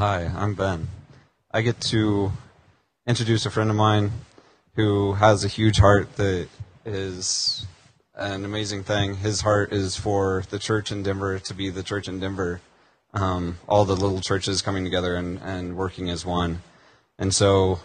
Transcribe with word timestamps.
hi, 0.00 0.32
I'm 0.34 0.54
Ben. 0.54 0.88
I 1.50 1.60
get 1.60 1.78
to 1.92 2.32
introduce 3.06 3.44
a 3.44 3.50
friend 3.50 3.68
of 3.68 3.76
mine 3.76 4.12
who 4.74 5.12
has 5.12 5.44
a 5.44 5.48
huge 5.48 5.76
heart 5.76 6.16
that 6.16 6.48
is 6.86 7.66
an 8.14 8.46
amazing 8.46 8.82
thing. 8.82 9.16
His 9.16 9.42
heart 9.42 9.74
is 9.74 9.98
for 9.98 10.42
the 10.48 10.58
church 10.58 10.90
in 10.90 11.02
Denver 11.02 11.38
to 11.40 11.52
be 11.52 11.68
the 11.68 11.82
church 11.82 12.08
in 12.08 12.18
Denver. 12.18 12.62
Um, 13.12 13.58
all 13.68 13.84
the 13.84 13.94
little 13.94 14.22
churches 14.22 14.62
coming 14.62 14.84
together 14.84 15.16
and, 15.16 15.38
and 15.42 15.76
working 15.76 16.08
as 16.08 16.24
one. 16.24 16.62
And 17.18 17.34
so 17.34 17.80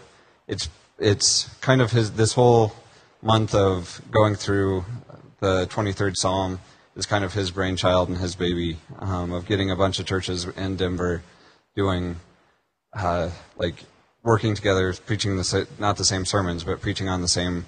it's 0.48 0.70
it's 0.98 1.54
kind 1.60 1.82
of 1.82 1.90
his 1.90 2.12
this 2.12 2.32
whole 2.32 2.72
month 3.20 3.54
of 3.54 4.00
going 4.10 4.36
through 4.36 4.86
the 5.40 5.66
23rd 5.66 6.16
Psalm 6.16 6.60
is 6.96 7.04
kind 7.04 7.24
of 7.24 7.34
his 7.34 7.50
brainchild 7.50 8.08
and 8.08 8.16
his 8.16 8.34
baby 8.34 8.78
um, 9.00 9.32
of 9.32 9.44
getting 9.44 9.70
a 9.70 9.76
bunch 9.76 9.98
of 9.98 10.06
churches 10.06 10.46
in 10.46 10.76
Denver 10.76 11.22
doing 11.76 12.16
uh, 12.94 13.30
like 13.56 13.84
working 14.22 14.54
together, 14.54 14.92
preaching 14.94 15.36
the 15.36 15.68
not 15.78 15.96
the 15.96 16.04
same 16.04 16.24
sermons, 16.24 16.64
but 16.64 16.80
preaching 16.80 17.08
on 17.08 17.20
the 17.20 17.28
same 17.28 17.66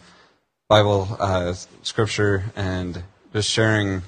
Bible 0.69 1.17
uh, 1.21 1.53
scripture 1.83 2.45
and 2.57 3.03
just 3.33 3.49
sharing 3.49 4.03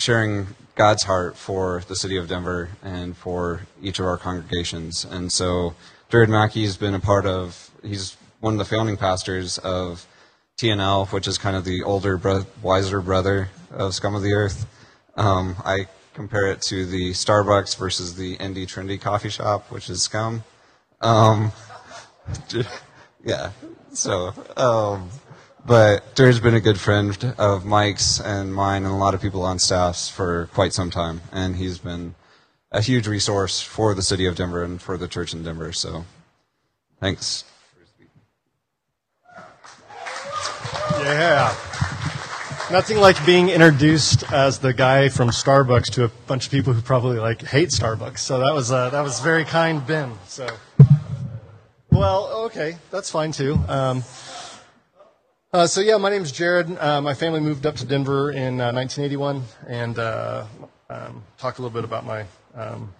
sharing 0.00 0.48
God's 0.74 1.02
heart 1.04 1.36
for 1.36 1.82
the 1.88 1.94
city 1.94 2.16
of 2.16 2.28
Denver 2.28 2.70
and 2.82 3.16
for 3.16 3.60
each 3.82 3.98
of 3.98 4.06
our 4.06 4.16
congregations. 4.16 5.04
And 5.04 5.30
so 5.30 5.74
Jared 6.08 6.30
Mackey 6.30 6.64
has 6.64 6.76
been 6.76 6.94
a 6.94 7.00
part 7.00 7.26
of. 7.26 7.70
He's 7.82 8.16
one 8.40 8.54
of 8.54 8.58
the 8.58 8.64
founding 8.64 8.96
pastors 8.96 9.58
of 9.58 10.06
TNL, 10.60 11.12
which 11.12 11.28
is 11.28 11.38
kind 11.38 11.56
of 11.56 11.64
the 11.64 11.82
older, 11.82 12.20
wiser 12.62 13.00
brother 13.00 13.50
of 13.70 13.94
Scum 13.94 14.14
of 14.14 14.22
the 14.22 14.32
Earth. 14.32 14.66
Um, 15.16 15.56
I 15.64 15.86
compare 16.14 16.46
it 16.46 16.62
to 16.62 16.86
the 16.86 17.10
Starbucks 17.10 17.76
versus 17.76 18.16
the 18.16 18.36
Indie 18.38 18.66
Trendy 18.66 19.00
coffee 19.00 19.28
shop, 19.28 19.70
which 19.70 19.88
is 19.88 20.02
Scum. 20.02 20.44
Um, 21.00 21.52
yeah. 23.24 23.50
So, 23.92 24.32
um, 24.56 25.10
but 25.66 26.14
Jared's 26.14 26.40
been 26.40 26.54
a 26.54 26.60
good 26.60 26.78
friend 26.78 27.34
of 27.38 27.64
Mike's 27.64 28.20
and 28.20 28.54
mine 28.54 28.84
and 28.84 28.92
a 28.92 28.96
lot 28.96 29.14
of 29.14 29.20
people 29.20 29.42
on 29.42 29.58
staffs 29.58 30.08
for 30.08 30.48
quite 30.52 30.72
some 30.72 30.90
time, 30.90 31.20
and 31.32 31.56
he's 31.56 31.78
been 31.78 32.14
a 32.72 32.80
huge 32.80 33.06
resource 33.08 33.60
for 33.60 33.94
the 33.94 34.02
city 34.02 34.26
of 34.26 34.36
Denver 34.36 34.62
and 34.62 34.80
for 34.80 34.96
the 34.96 35.08
church 35.08 35.32
in 35.32 35.42
Denver. 35.42 35.72
So, 35.72 36.04
thanks. 37.00 37.44
Yeah. 40.92 41.54
Nothing 42.70 42.98
like 42.98 43.26
being 43.26 43.48
introduced 43.48 44.32
as 44.32 44.60
the 44.60 44.72
guy 44.72 45.08
from 45.08 45.30
Starbucks 45.30 45.90
to 45.94 46.04
a 46.04 46.08
bunch 46.28 46.46
of 46.46 46.52
people 46.52 46.72
who 46.72 46.80
probably 46.80 47.18
like 47.18 47.42
hate 47.42 47.70
Starbucks. 47.70 48.18
So 48.18 48.38
that 48.38 48.54
was 48.54 48.70
uh, 48.70 48.90
that 48.90 49.02
was 49.02 49.18
very 49.18 49.44
kind, 49.44 49.84
Ben. 49.84 50.12
So, 50.28 50.46
well, 51.90 52.28
okay, 52.46 52.76
that's 52.92 53.10
fine 53.10 53.32
too. 53.32 53.58
Um, 53.66 54.04
uh, 55.52 55.66
so 55.66 55.80
yeah, 55.80 55.96
my 55.96 56.10
name's 56.10 56.30
Jared. 56.30 56.78
Uh, 56.78 57.00
my 57.00 57.12
family 57.12 57.40
moved 57.40 57.66
up 57.66 57.74
to 57.74 57.84
Denver 57.84 58.30
in 58.30 58.58
1981, 58.58 59.36
uh, 59.36 59.42
and 59.66 59.98
uh, 59.98 60.44
um, 60.88 61.24
talk 61.38 61.58
a 61.58 61.62
little 61.62 61.74
bit 61.74 61.82
about 61.82 62.06
my 62.06 62.20
um, 62.54 62.94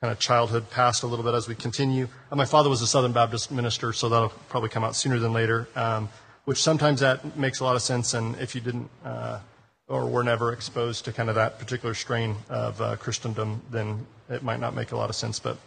kind 0.00 0.10
of 0.10 0.18
childhood 0.18 0.68
past 0.70 1.04
a 1.04 1.06
little 1.06 1.24
bit 1.24 1.34
as 1.34 1.46
we 1.46 1.54
continue. 1.54 2.08
Uh, 2.32 2.36
my 2.36 2.46
father 2.46 2.68
was 2.68 2.82
a 2.82 2.86
Southern 2.86 3.12
Baptist 3.12 3.52
minister, 3.52 3.92
so 3.92 4.08
that'll 4.08 4.30
probably 4.48 4.70
come 4.70 4.82
out 4.82 4.96
sooner 4.96 5.20
than 5.20 5.32
later. 5.32 5.68
Um, 5.76 6.08
which 6.48 6.62
sometimes 6.62 7.00
that 7.00 7.36
makes 7.36 7.60
a 7.60 7.64
lot 7.64 7.76
of 7.76 7.82
sense. 7.82 8.14
And 8.14 8.34
if 8.36 8.54
you 8.54 8.62
didn't 8.62 8.88
uh, 9.04 9.38
or 9.86 10.06
were 10.06 10.24
never 10.24 10.54
exposed 10.54 11.04
to 11.04 11.12
kind 11.12 11.28
of 11.28 11.34
that 11.34 11.58
particular 11.58 11.92
strain 11.92 12.36
of 12.48 12.80
uh, 12.80 12.96
Christendom, 12.96 13.60
then 13.70 14.06
it 14.30 14.42
might 14.42 14.58
not 14.58 14.74
make 14.74 14.92
a 14.92 14.96
lot 14.96 15.10
of 15.10 15.14
sense. 15.14 15.38
But 15.38 15.58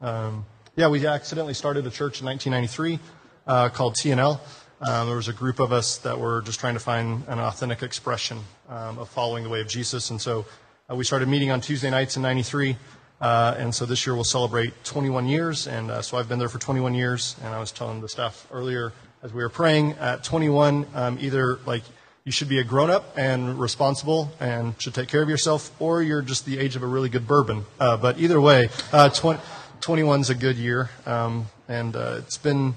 um, 0.00 0.46
yeah, 0.76 0.86
we 0.86 1.04
accidentally 1.04 1.54
started 1.54 1.88
a 1.88 1.90
church 1.90 2.20
in 2.20 2.26
1993 2.26 3.00
uh, 3.48 3.68
called 3.70 3.96
TNL. 3.96 4.38
Um, 4.80 5.08
there 5.08 5.16
was 5.16 5.26
a 5.26 5.32
group 5.32 5.58
of 5.58 5.72
us 5.72 5.98
that 5.98 6.16
were 6.16 6.40
just 6.42 6.60
trying 6.60 6.74
to 6.74 6.80
find 6.80 7.24
an 7.26 7.40
authentic 7.40 7.82
expression 7.82 8.38
um, 8.68 8.96
of 9.00 9.08
following 9.08 9.42
the 9.42 9.50
way 9.50 9.60
of 9.60 9.66
Jesus. 9.66 10.10
And 10.10 10.20
so 10.20 10.46
uh, 10.88 10.94
we 10.94 11.02
started 11.02 11.26
meeting 11.26 11.50
on 11.50 11.60
Tuesday 11.60 11.90
nights 11.90 12.14
in 12.14 12.22
93. 12.22 12.76
Uh, 13.20 13.56
and 13.58 13.74
so 13.74 13.84
this 13.84 14.06
year 14.06 14.14
we'll 14.14 14.22
celebrate 14.22 14.84
21 14.84 15.26
years. 15.26 15.66
And 15.66 15.90
uh, 15.90 16.00
so 16.00 16.16
I've 16.16 16.28
been 16.28 16.38
there 16.38 16.48
for 16.48 16.60
21 16.60 16.94
years. 16.94 17.34
And 17.42 17.52
I 17.52 17.58
was 17.58 17.72
telling 17.72 18.00
the 18.00 18.08
staff 18.08 18.46
earlier, 18.52 18.92
as 19.22 19.32
we 19.32 19.42
were 19.42 19.48
praying 19.48 19.92
at 19.94 20.22
21, 20.22 20.86
um, 20.94 21.18
either 21.20 21.58
like 21.66 21.82
you 22.24 22.32
should 22.32 22.48
be 22.48 22.58
a 22.58 22.64
grown 22.64 22.90
up 22.90 23.16
and 23.16 23.58
responsible 23.58 24.30
and 24.38 24.80
should 24.80 24.94
take 24.94 25.08
care 25.08 25.22
of 25.22 25.28
yourself, 25.28 25.72
or 25.80 26.02
you're 26.02 26.22
just 26.22 26.44
the 26.44 26.58
age 26.58 26.76
of 26.76 26.82
a 26.82 26.86
really 26.86 27.08
good 27.08 27.26
bourbon. 27.26 27.64
Uh, 27.80 27.96
but 27.96 28.18
either 28.18 28.40
way, 28.40 28.68
uh, 28.92 29.08
20, 29.08 29.40
21 29.80 30.20
is 30.20 30.30
a 30.30 30.34
good 30.34 30.56
year, 30.56 30.90
um, 31.06 31.46
and 31.68 31.96
uh, 31.96 32.16
it's 32.18 32.38
been 32.38 32.74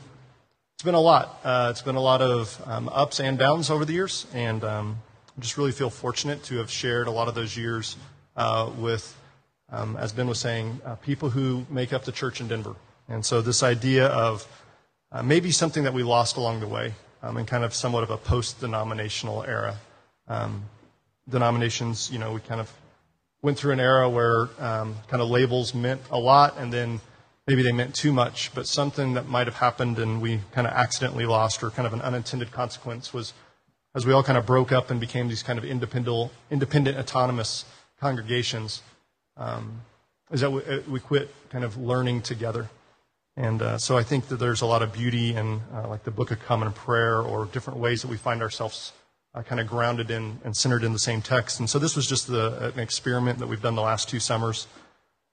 it's 0.75 0.83
been 0.83 0.95
a 0.95 0.99
lot. 0.99 1.39
Uh, 1.43 1.67
it's 1.69 1.83
been 1.83 1.95
a 1.95 2.01
lot 2.01 2.21
of 2.23 2.59
um, 2.65 2.89
ups 2.89 3.19
and 3.19 3.37
downs 3.37 3.69
over 3.69 3.85
the 3.85 3.93
years, 3.93 4.25
and 4.33 4.63
um, 4.63 4.97
I 5.37 5.41
just 5.41 5.57
really 5.57 5.71
feel 5.71 5.91
fortunate 5.91 6.43
to 6.45 6.57
have 6.57 6.71
shared 6.71 7.07
a 7.07 7.11
lot 7.11 7.27
of 7.27 7.35
those 7.35 7.55
years 7.55 7.97
uh, 8.35 8.71
with, 8.77 9.15
um, 9.71 9.95
as 9.97 10.11
Ben 10.11 10.27
was 10.27 10.39
saying, 10.39 10.81
uh, 10.83 10.95
people 10.95 11.29
who 11.29 11.67
make 11.69 11.93
up 11.93 12.03
the 12.03 12.11
church 12.11 12.41
in 12.41 12.47
Denver. 12.47 12.75
And 13.07 13.23
so 13.23 13.41
this 13.41 13.61
idea 13.61 14.07
of 14.07 14.47
uh, 15.11 15.23
maybe 15.23 15.51
something 15.51 15.83
that 15.83 15.93
we 15.93 16.03
lost 16.03 16.37
along 16.37 16.59
the 16.59 16.67
way 16.67 16.93
um, 17.23 17.37
in 17.37 17.45
kind 17.45 17.63
of 17.63 17.73
somewhat 17.73 18.03
of 18.03 18.09
a 18.09 18.17
post 18.17 18.59
denominational 18.59 19.43
era. 19.43 19.77
Um, 20.27 20.63
denominations, 21.29 22.09
you 22.11 22.19
know, 22.19 22.33
we 22.33 22.39
kind 22.41 22.61
of 22.61 22.71
went 23.41 23.57
through 23.57 23.73
an 23.73 23.79
era 23.79 24.09
where 24.09 24.49
um, 24.59 24.95
kind 25.07 25.21
of 25.21 25.29
labels 25.29 25.73
meant 25.73 26.01
a 26.11 26.19
lot 26.19 26.57
and 26.57 26.71
then 26.71 27.01
maybe 27.47 27.63
they 27.63 27.71
meant 27.71 27.95
too 27.95 28.13
much, 28.13 28.53
but 28.53 28.67
something 28.67 29.13
that 29.13 29.27
might 29.27 29.47
have 29.47 29.57
happened 29.57 29.99
and 29.99 30.21
we 30.21 30.39
kind 30.51 30.67
of 30.67 30.73
accidentally 30.73 31.25
lost 31.25 31.63
or 31.63 31.69
kind 31.69 31.87
of 31.87 31.93
an 31.93 32.01
unintended 32.01 32.51
consequence 32.51 33.13
was 33.13 33.33
as 33.93 34.05
we 34.05 34.13
all 34.13 34.23
kind 34.23 34.37
of 34.37 34.45
broke 34.45 34.71
up 34.71 34.89
and 34.89 34.99
became 34.99 35.27
these 35.27 35.43
kind 35.43 35.59
of 35.59 35.65
independent, 35.65 36.31
independent 36.49 36.97
autonomous 36.97 37.65
congregations, 37.99 38.81
um, 39.37 39.81
is 40.31 40.41
that 40.41 40.51
we, 40.51 40.63
uh, 40.63 40.79
we 40.87 40.99
quit 40.99 41.33
kind 41.49 41.65
of 41.65 41.77
learning 41.77 42.21
together. 42.21 42.69
And 43.41 43.59
uh, 43.63 43.79
so 43.79 43.97
I 43.97 44.03
think 44.03 44.27
that 44.27 44.35
there's 44.35 44.61
a 44.61 44.67
lot 44.67 44.83
of 44.83 44.93
beauty 44.93 45.33
in 45.33 45.61
uh, 45.73 45.87
like 45.87 46.03
the 46.03 46.11
Book 46.11 46.29
of 46.29 46.39
Common 46.45 46.71
Prayer 46.73 47.19
or 47.19 47.45
different 47.45 47.79
ways 47.79 48.03
that 48.03 48.07
we 48.07 48.15
find 48.15 48.39
ourselves 48.39 48.93
uh, 49.33 49.41
kind 49.41 49.59
of 49.59 49.65
grounded 49.65 50.11
in 50.11 50.39
and 50.43 50.55
centered 50.55 50.83
in 50.83 50.93
the 50.93 50.99
same 50.99 51.23
text. 51.23 51.59
And 51.59 51.67
so 51.67 51.79
this 51.79 51.95
was 51.95 52.05
just 52.05 52.27
the, 52.27 52.71
an 52.75 52.79
experiment 52.79 53.39
that 53.39 53.47
we've 53.47 53.61
done 53.61 53.73
the 53.73 53.81
last 53.81 54.07
two 54.07 54.19
summers 54.19 54.67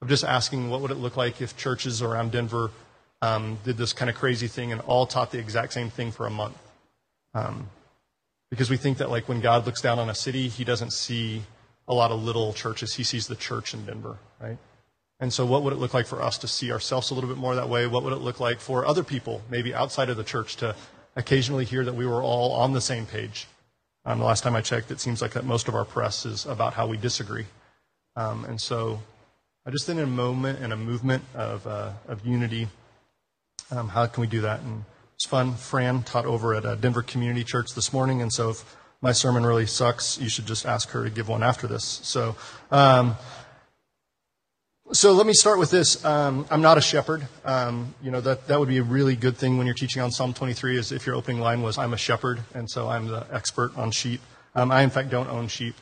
of 0.01 0.09
just 0.09 0.25
asking 0.25 0.71
what 0.71 0.81
would 0.81 0.91
it 0.91 0.97
look 0.97 1.19
like 1.19 1.43
if 1.43 1.55
churches 1.59 2.01
around 2.01 2.33
Denver 2.33 2.71
um, 3.21 3.59
did 3.63 3.77
this 3.77 3.93
kind 3.93 4.09
of 4.09 4.17
crazy 4.17 4.49
thing 4.49 4.73
and 4.73 4.81
all 4.83 5.05
taught 5.05 5.31
the 5.31 5.39
exact 5.39 5.75
same 5.75 5.91
thing 5.91 6.11
for 6.11 6.27
a 6.27 6.31
month. 6.31 6.57
Um, 7.35 7.69
because 8.49 8.71
we 8.71 8.79
think 8.79 8.97
that 8.99 9.11
like 9.11 9.29
when 9.29 9.43
God 9.43 9.67
looks 9.67 9.83
down 9.83 9.99
on 9.99 10.09
a 10.09 10.15
city, 10.15 10.49
he 10.49 10.65
doesn't 10.65 10.95
see 10.95 11.43
a 11.87 11.93
lot 11.93 12.11
of 12.11 12.23
little 12.23 12.55
churches. 12.55 12.95
He 12.95 13.05
sees 13.05 13.27
the 13.27 13.37
church 13.37 13.75
in 13.75 13.85
Denver, 13.85 14.17
right? 14.41 14.57
And 15.21 15.33
so, 15.33 15.45
what 15.45 15.63
would 15.63 15.73
it 15.73 15.81
look 15.81 15.95
like 15.95 16.07
for 16.07 16.23
us 16.23 16.39
to 16.39 16.49
see 16.49 16.71
ourselves 16.71 17.11
a 17.11 17.15
little 17.15 17.29
bit 17.29 17.39
more 17.39 17.55
that 17.57 17.69
way? 17.69 17.87
What 17.89 18.05
would 18.05 18.13
it 18.13 18.21
look 18.21 18.39
like 18.39 18.61
for 18.61 18.87
other 18.87 19.03
people, 19.03 19.43
maybe 19.51 19.75
outside 19.75 20.11
of 20.11 20.17
the 20.17 20.25
church, 20.25 20.57
to 20.57 20.77
occasionally 21.17 21.65
hear 21.65 21.85
that 21.85 21.95
we 21.95 22.07
were 22.07 22.23
all 22.23 22.53
on 22.53 22.73
the 22.73 22.81
same 22.81 23.05
page? 23.05 23.49
Um, 24.05 24.21
the 24.21 24.25
last 24.25 24.45
time 24.45 24.55
I 24.55 24.61
checked, 24.61 24.93
it 24.93 25.01
seems 25.01 25.21
like 25.21 25.33
that 25.33 25.45
most 25.45 25.67
of 25.67 25.75
our 25.75 25.85
press 25.85 26.25
is 26.25 26.47
about 26.47 26.75
how 26.75 26.87
we 26.87 26.97
disagree. 26.97 27.47
Um, 28.15 28.45
and 28.45 28.61
so, 28.61 29.03
I 29.67 29.71
just 29.71 29.87
think 29.87 29.99
in 29.99 30.05
a 30.05 30.07
moment 30.07 30.61
and 30.61 30.73
a 30.73 30.77
movement 30.77 31.25
of, 31.35 31.67
uh, 31.67 31.93
of 32.07 32.25
unity, 32.25 32.69
um, 33.73 33.89
how 33.89 34.07
can 34.07 34.21
we 34.21 34.29
do 34.29 34.43
that? 34.43 34.61
And 34.61 34.85
it's 35.17 35.27
fun. 35.27 35.55
Fran 35.57 36.05
taught 36.05 36.27
over 36.27 36.55
at 36.55 36.65
a 36.65 36.77
Denver 36.77 37.03
Community 37.03 37.43
Church 37.43 37.75
this 37.75 37.93
morning, 37.93 38.23
and 38.23 38.33
so 38.33 38.51
if 38.51 38.77
my 39.03 39.11
sermon 39.11 39.45
really 39.45 39.67
sucks, 39.67 40.17
you 40.21 40.29
should 40.29 40.47
just 40.47 40.65
ask 40.65 40.91
her 40.91 41.03
to 41.03 41.11
give 41.11 41.29
one 41.29 41.43
after 41.43 41.67
this. 41.67 41.83
So. 42.05 42.37
So 44.91 45.13
let 45.13 45.27
me 45.27 45.35
start 45.35 45.59
with 45.59 45.71
this. 45.71 46.03
Um, 46.03 46.47
I'm 46.51 46.63
not 46.63 46.79
a 46.79 46.81
shepherd. 46.81 47.29
Um, 47.45 47.95
you 48.01 48.11
know 48.11 48.23
that 48.23 48.49
that 48.49 48.59
would 48.59 48.71
be 48.71 48.79
a 48.79 48.83
really 48.83 49.17
good 49.17 49.37
thing 49.37 49.59
when 49.59 49.67
you're 49.67 49.75
teaching 49.75 50.01
on 50.01 50.11
Psalm 50.11 50.33
23. 50.33 50.79
Is 50.79 50.93
if 50.93 51.05
your 51.05 51.15
opening 51.15 51.43
line 51.43 51.61
was 51.61 51.77
"I'm 51.77 51.93
a 51.93 51.99
shepherd," 51.99 52.41
and 52.55 52.71
so 52.71 52.89
I'm 52.89 53.07
the 53.07 53.27
expert 53.31 53.77
on 53.77 53.91
sheep. 53.91 54.23
Um, 54.55 54.71
I 54.71 54.81
in 54.81 54.89
fact 54.89 55.11
don't 55.11 55.29
own 55.29 55.49
sheep. 55.49 55.75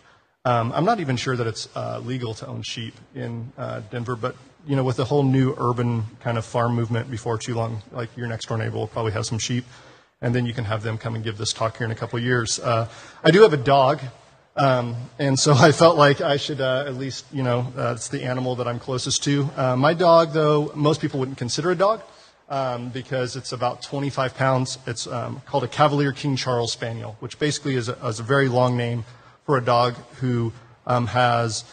Um, 0.44 0.72
I'm 0.72 0.84
not 0.84 0.98
even 0.98 1.16
sure 1.16 1.36
that 1.36 1.46
it's 1.46 1.68
uh, 1.76 2.00
legal 2.00 2.34
to 2.34 2.48
own 2.48 2.62
sheep 2.62 2.94
in 3.14 3.52
uh, 3.56 3.82
Denver, 3.92 4.16
but 4.16 4.34
you 4.66 4.74
know 4.74 4.82
with 4.82 4.96
the 4.96 5.04
whole 5.04 5.22
new 5.22 5.54
urban 5.56 6.02
kind 6.18 6.36
of 6.36 6.44
farm 6.44 6.74
movement, 6.74 7.08
before 7.08 7.38
too 7.38 7.54
long, 7.54 7.82
like 7.92 8.08
your 8.16 8.26
next 8.26 8.46
door 8.48 8.58
neighbor 8.58 8.76
will 8.76 8.88
probably 8.88 9.12
have 9.12 9.24
some 9.24 9.38
sheep, 9.38 9.66
and 10.20 10.34
then 10.34 10.46
you 10.46 10.52
can 10.52 10.64
have 10.64 10.82
them 10.82 10.98
come 10.98 11.14
and 11.14 11.22
give 11.22 11.38
this 11.38 11.52
talk 11.52 11.76
here 11.76 11.84
in 11.84 11.92
a 11.92 11.96
couple 11.96 12.18
years. 12.18 12.58
Uh, 12.58 12.88
I 13.22 13.30
do 13.30 13.42
have 13.42 13.52
a 13.52 13.56
dog. 13.56 14.00
Um, 14.56 14.96
and 15.18 15.38
so 15.38 15.52
I 15.56 15.72
felt 15.72 15.96
like 15.96 16.20
I 16.20 16.36
should 16.36 16.60
uh, 16.60 16.84
at 16.86 16.94
least, 16.94 17.26
you 17.32 17.42
know, 17.42 17.72
uh, 17.76 17.92
it's 17.94 18.08
the 18.08 18.24
animal 18.24 18.56
that 18.56 18.66
I'm 18.66 18.78
closest 18.78 19.22
to. 19.24 19.48
Uh, 19.56 19.76
my 19.76 19.94
dog, 19.94 20.32
though, 20.32 20.72
most 20.74 21.00
people 21.00 21.20
wouldn't 21.20 21.38
consider 21.38 21.70
a 21.70 21.76
dog 21.76 22.02
um, 22.48 22.88
because 22.90 23.36
it's 23.36 23.52
about 23.52 23.82
25 23.82 24.34
pounds. 24.36 24.78
It's 24.86 25.06
um, 25.06 25.42
called 25.46 25.64
a 25.64 25.68
Cavalier 25.68 26.12
King 26.12 26.36
Charles 26.36 26.72
Spaniel, 26.72 27.16
which 27.20 27.38
basically 27.38 27.74
is 27.74 27.88
a, 27.88 27.94
is 28.06 28.20
a 28.20 28.22
very 28.22 28.48
long 28.48 28.76
name 28.76 29.04
for 29.44 29.56
a 29.56 29.64
dog 29.64 29.94
who 30.20 30.52
um, 30.86 31.06
has 31.08 31.64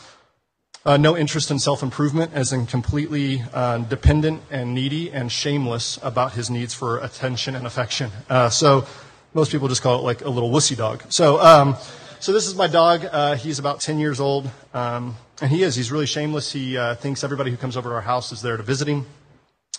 Uh, 0.86 0.98
no 0.98 1.16
interest 1.16 1.50
in 1.50 1.60
self 1.60 1.82
improvement, 1.82 2.32
as 2.34 2.52
in 2.52 2.66
completely 2.66 3.42
uh, 3.54 3.78
dependent 3.78 4.42
and 4.52 4.74
needy 4.74 5.10
and 5.14 5.32
shameless 5.32 5.98
about 6.04 6.34
his 6.34 6.50
needs 6.50 6.74
for 6.74 6.98
attention 6.98 7.56
and 7.56 7.66
affection. 7.66 8.12
Uh, 8.30 8.50
so 8.50 8.86
most 9.34 9.50
people 9.50 9.70
just 9.70 9.82
call 9.82 9.98
it 10.00 10.04
like 10.04 10.26
a 10.26 10.30
little 10.30 10.52
wussy 10.52 10.76
dog. 10.76 11.02
So, 11.08 11.40
um, 11.40 11.78
so 12.24 12.32
this 12.32 12.48
is 12.48 12.56
my 12.56 12.68
dog. 12.68 13.06
Uh, 13.12 13.36
he's 13.36 13.60
about 13.60 13.82
10 13.82 14.00
years 14.00 14.22
old. 14.22 14.50
Um, 14.74 15.18
and 15.42 15.52
he 15.52 15.62
is. 15.62 15.76
He's 15.76 15.92
really 15.92 16.06
shameless. 16.06 16.54
He 16.54 16.78
uh, 16.78 16.96
thinks 16.96 17.22
everybody 17.22 17.52
who 17.52 17.58
comes 17.58 17.76
over 17.76 17.90
to 17.90 17.96
our 17.96 18.02
house 18.02 18.32
is 18.32 18.42
there 18.42 18.56
to 18.56 18.64
visit 18.64 18.88
him. 18.88 19.06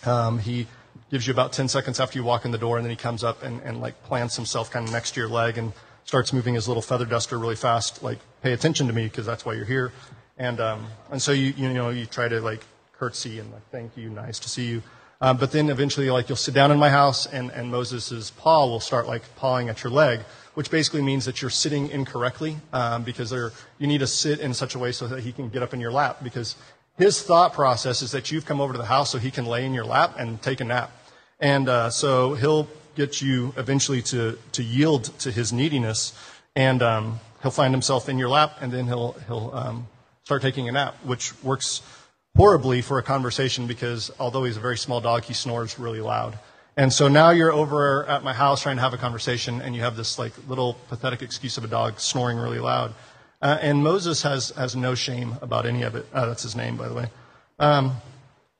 Um, 0.05 0.37
he 0.37 0.67
gives 1.09 1.25
you 1.25 1.33
about 1.33 1.53
10 1.53 1.67
seconds 1.69 1.99
after 1.99 2.19
you 2.19 2.23
walk 2.23 2.45
in 2.45 2.51
the 2.51 2.59
door, 2.59 2.77
and 2.77 2.85
then 2.85 2.91
he 2.91 2.95
comes 2.95 3.23
up 3.23 3.41
and, 3.41 3.61
and 3.61 3.81
like 3.81 4.03
plants 4.03 4.35
himself 4.35 4.69
kind 4.69 4.85
of 4.85 4.93
next 4.93 5.15
to 5.15 5.21
your 5.21 5.27
leg 5.27 5.57
and 5.57 5.73
starts 6.03 6.33
moving 6.33 6.53
his 6.53 6.67
little 6.67 6.83
feather 6.83 7.05
duster 7.05 7.39
really 7.39 7.55
fast. 7.55 8.03
Like, 8.03 8.19
pay 8.43 8.53
attention 8.53 8.85
to 8.85 8.93
me 8.93 9.05
because 9.05 9.25
that's 9.25 9.43
why 9.43 9.53
you're 9.53 9.65
here. 9.65 9.91
And, 10.37 10.59
um, 10.59 10.85
and 11.09 11.19
so 11.19 11.31
you, 11.31 11.51
you 11.57 11.73
know, 11.73 11.89
you 11.89 12.05
try 12.05 12.27
to 12.27 12.41
like 12.41 12.63
curtsy 12.93 13.39
and 13.39 13.51
like, 13.51 13.67
thank 13.71 13.97
you, 13.97 14.11
nice 14.11 14.37
to 14.37 14.49
see 14.49 14.67
you. 14.67 14.83
Um, 15.21 15.37
but 15.37 15.51
then 15.51 15.69
eventually, 15.69 16.09
like, 16.09 16.27
you'll 16.29 16.35
sit 16.35 16.53
down 16.53 16.71
in 16.71 16.77
my 16.77 16.89
house 16.89 17.25
and, 17.25 17.49
and 17.51 17.71
Moses' 17.71 18.31
paw 18.31 18.65
will 18.65 18.79
start 18.79 19.07
like 19.07 19.23
pawing 19.35 19.69
at 19.69 19.83
your 19.83 19.91
leg, 19.91 20.19
which 20.55 20.69
basically 20.69 21.01
means 21.01 21.25
that 21.25 21.41
you're 21.41 21.51
sitting 21.51 21.89
incorrectly 21.89 22.57
um, 22.73 23.03
because 23.03 23.31
you 23.31 23.87
need 23.87 23.99
to 23.99 24.07
sit 24.07 24.39
in 24.39 24.53
such 24.53 24.75
a 24.75 24.79
way 24.79 24.91
so 24.91 25.07
that 25.07 25.21
he 25.21 25.31
can 25.31 25.49
get 25.49 25.63
up 25.63 25.73
in 25.73 25.79
your 25.79 25.91
lap 25.91 26.17
because 26.23 26.55
his 26.97 27.21
thought 27.21 27.53
process 27.53 28.01
is 28.01 28.11
that 28.11 28.31
you've 28.31 28.45
come 28.45 28.61
over 28.61 28.73
to 28.73 28.77
the 28.77 28.85
house 28.85 29.11
so 29.11 29.17
he 29.17 29.31
can 29.31 29.45
lay 29.45 29.65
in 29.65 29.73
your 29.73 29.85
lap 29.85 30.15
and 30.17 30.41
take 30.41 30.61
a 30.61 30.63
nap. 30.63 30.91
And 31.39 31.67
uh, 31.67 31.89
so 31.89 32.35
he'll 32.35 32.67
get 32.95 33.21
you 33.21 33.53
eventually 33.57 34.01
to, 34.01 34.37
to 34.53 34.63
yield 34.63 35.05
to 35.19 35.31
his 35.31 35.51
neediness 35.51 36.13
and 36.55 36.81
um, 36.81 37.19
he'll 37.41 37.51
find 37.51 37.73
himself 37.73 38.07
in 38.07 38.17
your 38.17 38.29
lap 38.29 38.57
and 38.61 38.71
then 38.71 38.87
he'll, 38.87 39.13
he'll 39.27 39.51
um, 39.53 39.87
start 40.23 40.41
taking 40.41 40.69
a 40.69 40.71
nap, 40.71 40.95
which 41.03 41.33
works 41.43 41.81
horribly 42.35 42.81
for 42.81 42.99
a 42.99 43.03
conversation 43.03 43.67
because 43.67 44.11
although 44.19 44.43
he's 44.43 44.57
a 44.57 44.61
very 44.61 44.77
small 44.77 45.01
dog, 45.01 45.23
he 45.23 45.33
snores 45.33 45.79
really 45.79 46.01
loud. 46.01 46.37
And 46.77 46.91
so 46.91 47.07
now 47.07 47.29
you're 47.29 47.53
over 47.53 48.05
at 48.05 48.23
my 48.23 48.33
house 48.33 48.61
trying 48.61 48.75
to 48.75 48.81
have 48.81 48.93
a 48.93 48.97
conversation, 48.97 49.61
and 49.61 49.73
you 49.73 49.81
have 49.81 49.95
this 49.95 50.19
like 50.19 50.33
little 50.47 50.73
pathetic 50.89 51.21
excuse 51.21 51.57
of 51.57 51.63
a 51.63 51.67
dog 51.67 51.99
snoring 51.99 52.37
really 52.37 52.59
loud. 52.59 52.93
Uh, 53.41 53.57
and 53.61 53.81
Moses 53.81 54.23
has 54.23 54.49
has 54.51 54.75
no 54.75 54.93
shame 54.93 55.37
about 55.41 55.65
any 55.65 55.83
of 55.83 55.95
it. 55.95 56.05
Uh, 56.13 56.25
that's 56.25 56.43
his 56.43 56.55
name, 56.55 56.75
by 56.75 56.89
the 56.89 56.93
way. 56.93 57.07
Um, 57.59 57.95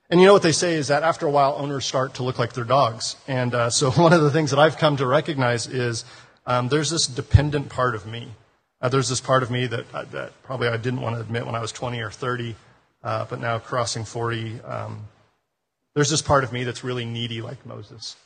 and 0.09 0.21
you 0.21 0.27
know 0.27 0.33
what 0.33 0.43
they 0.43 0.53
say 0.53 0.75
is 0.75 0.87
that 0.87 1.03
after 1.03 1.25
a 1.25 1.31
while, 1.31 1.55
owners 1.57 1.85
start 1.85 2.13
to 2.15 2.23
look 2.23 2.39
like 2.39 2.53
their 2.53 2.63
dogs. 2.63 3.17
And 3.27 3.53
uh, 3.53 3.69
so 3.69 3.91
one 4.01 4.13
of 4.13 4.21
the 4.21 4.31
things 4.31 4.51
that 4.51 4.59
I've 4.59 4.77
come 4.77 4.95
to 4.97 5.05
recognize 5.05 5.67
is 5.67 6.05
um, 6.45 6.69
there's 6.69 6.91
this 6.91 7.07
dependent 7.07 7.69
part 7.69 7.95
of 7.95 8.05
me. 8.05 8.29
Uh, 8.79 8.87
there's 8.87 9.09
this 9.09 9.19
part 9.19 9.43
of 9.43 9.51
me 9.51 9.67
that 9.67 9.85
uh, 9.93 10.05
that 10.11 10.41
probably 10.43 10.69
I 10.69 10.77
didn't 10.77 11.01
want 11.01 11.15
to 11.15 11.21
admit 11.21 11.45
when 11.45 11.55
I 11.55 11.59
was 11.59 11.73
20 11.73 11.99
or 11.99 12.11
30 12.11 12.55
uh, 13.05 13.25
but 13.29 13.39
now 13.39 13.59
crossing 13.59 14.03
40, 14.03 14.59
um, 14.61 15.07
there's 15.93 16.09
this 16.09 16.23
part 16.23 16.43
of 16.43 16.51
me 16.51 16.63
that's 16.63 16.83
really 16.83 17.05
needy 17.05 17.41
like 17.41 17.63
Moses. 17.65 18.17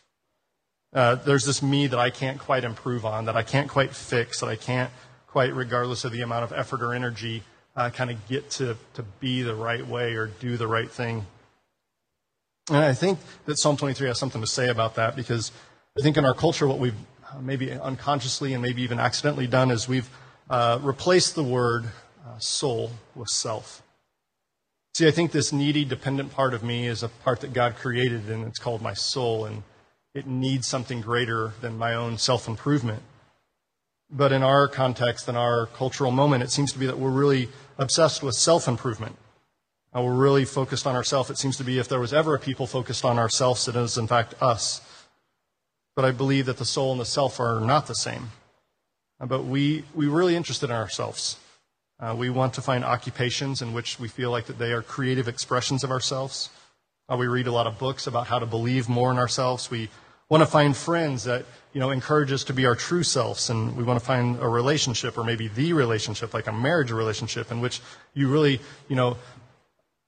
Uh, 0.94 1.16
there's 1.16 1.46
this 1.46 1.62
me 1.62 1.86
that 1.86 2.00
I 2.00 2.10
can't 2.10 2.40
quite 2.40 2.64
improve 2.64 3.06
on, 3.06 3.26
that 3.26 3.36
I 3.36 3.44
can't 3.44 3.70
quite 3.70 3.94
fix, 3.94 4.40
that 4.40 4.48
I 4.48 4.56
can't 4.56 4.90
quite, 5.28 5.54
regardless 5.54 6.06
of 6.06 6.14
the 6.14 6.22
amount 6.22 6.46
of 6.46 6.54
effort 6.54 6.82
or 6.82 6.94
energy, 6.94 7.44
uh, 7.76 7.90
kind 7.90 8.10
of 8.10 8.28
get 8.28 8.50
to, 8.52 8.78
to 8.94 9.04
be 9.20 9.44
the 9.44 9.54
right 9.54 9.86
way 9.86 10.16
or 10.16 10.28
do 10.28 10.58
the 10.58 10.68
right 10.68 10.90
thing. 10.90 11.28
And 12.70 12.78
I 12.78 12.94
think 12.94 13.20
that 13.46 13.60
Psalm 13.60 13.78
23 13.78 14.08
has 14.08 14.18
something 14.18 14.42
to 14.42 14.48
say 14.48 14.70
about 14.70 14.96
that 14.96 15.16
because 15.16 15.52
I 16.00 16.02
think 16.02 16.18
in 16.18 16.26
our 16.26 16.34
culture, 16.34 16.68
what 16.68 16.80
we've 16.80 16.96
maybe 17.42 17.72
unconsciously 17.72 18.54
and 18.54 18.62
maybe 18.64 18.82
even 18.82 19.00
accidentally 19.00 19.46
done 19.46 19.72
is 19.72 19.88
we've 19.88 20.10
uh, 20.50 20.80
replaced 20.82 21.36
the 21.36 21.44
word 21.44 21.86
uh, 22.26 22.40
soul 22.40 22.92
with 23.14 23.28
self. 23.28 23.84
See, 24.94 25.08
I 25.08 25.12
think 25.12 25.32
this 25.32 25.54
needy, 25.54 25.86
dependent 25.86 26.34
part 26.34 26.54
of 26.54 26.64
me 26.64 26.88
is 26.88 27.04
a 27.04 27.10
part 27.10 27.42
that 27.42 27.54
God 27.54 27.76
created, 27.76 28.30
and 28.30 28.46
it's 28.46 28.60
called 28.60 28.82
my 28.82 28.94
soul, 28.94 29.46
and 29.46 29.64
it 30.14 30.28
needs 30.28 30.68
something 30.68 31.02
greater 31.02 31.54
than 31.62 31.78
my 31.78 31.94
own 31.94 32.18
self 32.18 32.48
improvement. 32.48 33.04
But 34.12 34.32
in 34.32 34.42
our 34.42 34.68
context, 34.68 35.30
in 35.30 35.36
our 35.36 35.68
cultural 35.68 36.12
moment, 36.12 36.44
it 36.44 36.52
seems 36.52 36.74
to 36.74 36.80
be 36.80 36.88
that 36.88 36.98
we're 36.98 37.12
really 37.12 37.50
obsessed 37.78 38.24
with 38.24 38.36
self 38.36 38.68
improvement. 38.68 39.16
We're 39.94 40.14
really 40.14 40.46
focused 40.46 40.86
on 40.86 40.96
ourselves. 40.96 41.30
It 41.30 41.38
seems 41.38 41.58
to 41.58 41.64
be 41.64 41.80
if 41.80 41.88
there 41.88 42.00
was 42.00 42.14
ever 42.14 42.36
a 42.36 42.40
people 42.40 42.68
focused 42.68 43.04
on 43.04 43.18
ourselves, 43.18 43.68
it 43.68 43.76
is 43.76 43.98
in 43.98 44.08
fact 44.08 44.36
us. 44.42 44.82
But 45.96 46.06
I 46.06 46.12
believe 46.12 46.46
that 46.46 46.58
the 46.58 46.66
soul 46.66 46.92
and 46.92 47.02
the 47.02 47.06
self 47.06 47.40
are 47.40 47.60
not 47.60 47.88
the 47.88 47.96
same. 47.96 48.30
But 49.20 49.44
we, 49.44 49.84
we're 49.94 50.12
really 50.12 50.36
interested 50.36 50.70
in 50.70 50.76
ourselves. 50.76 51.38
Uh, 52.00 52.16
we 52.18 52.30
want 52.30 52.54
to 52.54 52.62
find 52.62 52.86
occupations 52.86 53.62
in 53.62 53.74
which 53.74 54.00
we 54.00 54.08
feel 54.08 54.32
like 54.32 54.46
that 54.46 54.58
they 54.58 54.72
are 54.72 54.82
creative 54.82 55.28
expressions 55.28 55.84
of 55.84 55.92
ourselves. 55.92 56.50
Uh, 57.10 57.18
we 57.18 57.28
read 57.28 57.48
a 57.48 57.52
lot 57.52 57.68
of 57.68 57.78
books 57.78 58.08
about 58.08 58.28
how 58.28 58.40
to 58.40 58.46
believe 58.46 58.88
more 58.88 59.12
in 59.12 59.18
ourselves. 59.18 59.70
We 59.70 59.90
want 60.30 60.42
to 60.42 60.48
find 60.48 60.78
friends 60.78 61.26
that 61.26 61.44
you 61.74 61.80
know 61.82 61.90
encourage 61.90 62.32
us 62.32 62.46
to 62.46 62.54
be 62.54 62.66
our 62.66 62.76
true 62.76 63.04
selves, 63.04 63.50
and 63.50 63.76
we 63.76 63.84
want 63.84 64.00
to 64.00 64.06
find 64.06 64.40
a 64.40 64.48
relationship, 64.48 65.18
or 65.18 65.26
maybe 65.26 65.50
the 65.50 65.74
relationship, 65.74 66.34
like 66.34 66.48
a 66.48 66.54
marriage 66.54 66.92
relationship, 66.92 67.52
in 67.52 67.60
which 67.60 67.82
you 68.14 68.30
really 68.30 68.62
you 68.88 68.96
know 68.96 69.18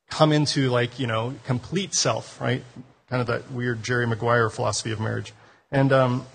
come 0.09 0.31
into 0.31 0.69
like 0.69 0.97
you 0.97 1.07
know 1.07 1.33
complete 1.45 1.93
self, 1.93 2.39
right? 2.39 2.63
Kind 3.09 3.19
of 3.19 3.27
that 3.27 3.51
weird 3.51 3.83
Jerry 3.83 4.07
Maguire 4.07 4.49
philosophy 4.49 4.91
of 4.91 5.01
marriage, 5.01 5.33
and 5.71 5.91
um, 5.91 6.25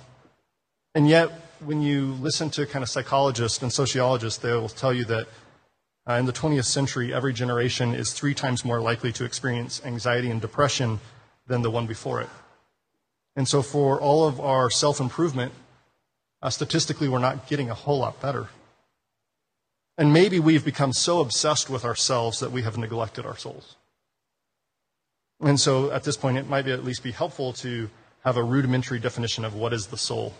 and 0.94 1.08
yet 1.08 1.30
when 1.64 1.80
you 1.80 2.12
listen 2.20 2.50
to 2.50 2.66
kind 2.66 2.82
of 2.82 2.90
psychologists 2.90 3.62
and 3.62 3.72
sociologists, 3.72 4.38
they 4.40 4.52
will 4.52 4.68
tell 4.68 4.92
you 4.92 5.06
that 5.06 5.26
uh, 6.08 6.14
in 6.14 6.26
the 6.26 6.32
20th 6.32 6.66
century, 6.66 7.12
every 7.12 7.32
generation 7.32 7.94
is 7.94 8.12
three 8.12 8.34
times 8.34 8.64
more 8.64 8.80
likely 8.80 9.12
to 9.12 9.24
experience 9.24 9.82
anxiety 9.84 10.30
and 10.30 10.40
depression 10.40 11.00
than 11.46 11.62
the 11.62 11.70
one 11.70 11.86
before 11.86 12.20
it. 12.20 12.28
And 13.34 13.48
so, 13.48 13.60
for 13.60 14.00
all 14.00 14.26
of 14.26 14.40
our 14.40 14.70
self 14.70 15.00
improvement, 15.00 15.52
uh, 16.42 16.50
statistically, 16.50 17.08
we're 17.08 17.18
not 17.18 17.48
getting 17.48 17.70
a 17.70 17.74
whole 17.74 17.98
lot 17.98 18.20
better. 18.20 18.48
And 19.98 20.12
maybe 20.12 20.38
we've 20.38 20.64
become 20.64 20.92
so 20.92 21.20
obsessed 21.20 21.68
with 21.68 21.84
ourselves 21.84 22.40
that 22.40 22.52
we 22.52 22.62
have 22.62 22.78
neglected 22.78 23.26
our 23.26 23.36
souls. 23.36 23.76
And 25.40 25.60
so, 25.60 25.90
at 25.90 26.04
this 26.04 26.16
point, 26.16 26.38
it 26.38 26.48
might 26.48 26.64
be 26.64 26.72
at 26.72 26.84
least 26.84 27.02
be 27.02 27.12
helpful 27.12 27.52
to 27.54 27.90
have 28.24 28.36
a 28.36 28.42
rudimentary 28.42 28.98
definition 28.98 29.44
of 29.44 29.54
what 29.54 29.72
is 29.72 29.88
the 29.88 29.98
soul. 29.98 30.34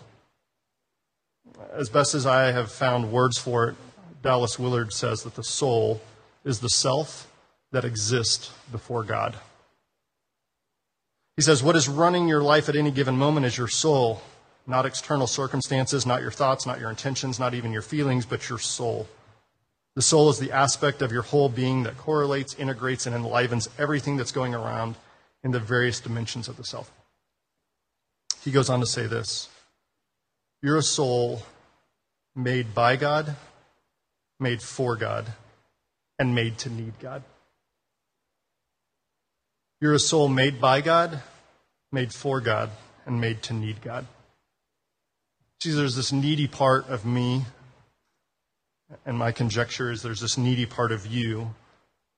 As 1.72 1.88
best 1.88 2.14
as 2.14 2.24
I 2.24 2.52
have 2.52 2.70
found 2.70 3.12
words 3.12 3.36
for 3.36 3.68
it, 3.68 3.76
Dallas 4.26 4.58
Willard 4.58 4.92
says 4.92 5.22
that 5.22 5.36
the 5.36 5.44
soul 5.44 6.00
is 6.44 6.58
the 6.58 6.68
self 6.68 7.30
that 7.70 7.84
exists 7.84 8.50
before 8.72 9.04
God. 9.04 9.36
He 11.36 11.42
says, 11.42 11.62
What 11.62 11.76
is 11.76 11.88
running 11.88 12.26
your 12.26 12.42
life 12.42 12.68
at 12.68 12.74
any 12.74 12.90
given 12.90 13.16
moment 13.16 13.46
is 13.46 13.56
your 13.56 13.68
soul, 13.68 14.20
not 14.66 14.84
external 14.84 15.28
circumstances, 15.28 16.04
not 16.04 16.22
your 16.22 16.32
thoughts, 16.32 16.66
not 16.66 16.80
your 16.80 16.90
intentions, 16.90 17.38
not 17.38 17.54
even 17.54 17.70
your 17.70 17.82
feelings, 17.82 18.26
but 18.26 18.48
your 18.48 18.58
soul. 18.58 19.06
The 19.94 20.02
soul 20.02 20.28
is 20.28 20.40
the 20.40 20.50
aspect 20.50 21.02
of 21.02 21.12
your 21.12 21.22
whole 21.22 21.48
being 21.48 21.84
that 21.84 21.96
correlates, 21.96 22.52
integrates, 22.54 23.06
and 23.06 23.14
enlivens 23.14 23.68
everything 23.78 24.16
that's 24.16 24.32
going 24.32 24.56
around 24.56 24.96
in 25.44 25.52
the 25.52 25.60
various 25.60 26.00
dimensions 26.00 26.48
of 26.48 26.56
the 26.56 26.64
self. 26.64 26.90
He 28.42 28.50
goes 28.50 28.68
on 28.68 28.80
to 28.80 28.86
say 28.86 29.06
this 29.06 29.48
You're 30.62 30.78
a 30.78 30.82
soul 30.82 31.42
made 32.34 32.74
by 32.74 32.96
God 32.96 33.36
made 34.38 34.62
for 34.62 34.96
God, 34.96 35.26
and 36.18 36.34
made 36.34 36.58
to 36.58 36.70
need 36.70 36.98
God. 37.00 37.22
You're 39.80 39.94
a 39.94 39.98
soul 39.98 40.28
made 40.28 40.60
by 40.60 40.80
God, 40.80 41.20
made 41.92 42.12
for 42.12 42.40
God, 42.40 42.70
and 43.04 43.20
made 43.20 43.42
to 43.42 43.52
need 43.52 43.82
God. 43.82 44.06
See, 45.62 45.72
there's 45.72 45.96
this 45.96 46.12
needy 46.12 46.46
part 46.46 46.88
of 46.88 47.04
me, 47.04 47.44
and 49.04 49.18
my 49.18 49.32
conjecture 49.32 49.90
is 49.90 50.02
there's 50.02 50.20
this 50.20 50.38
needy 50.38 50.66
part 50.66 50.92
of 50.92 51.06
you 51.06 51.54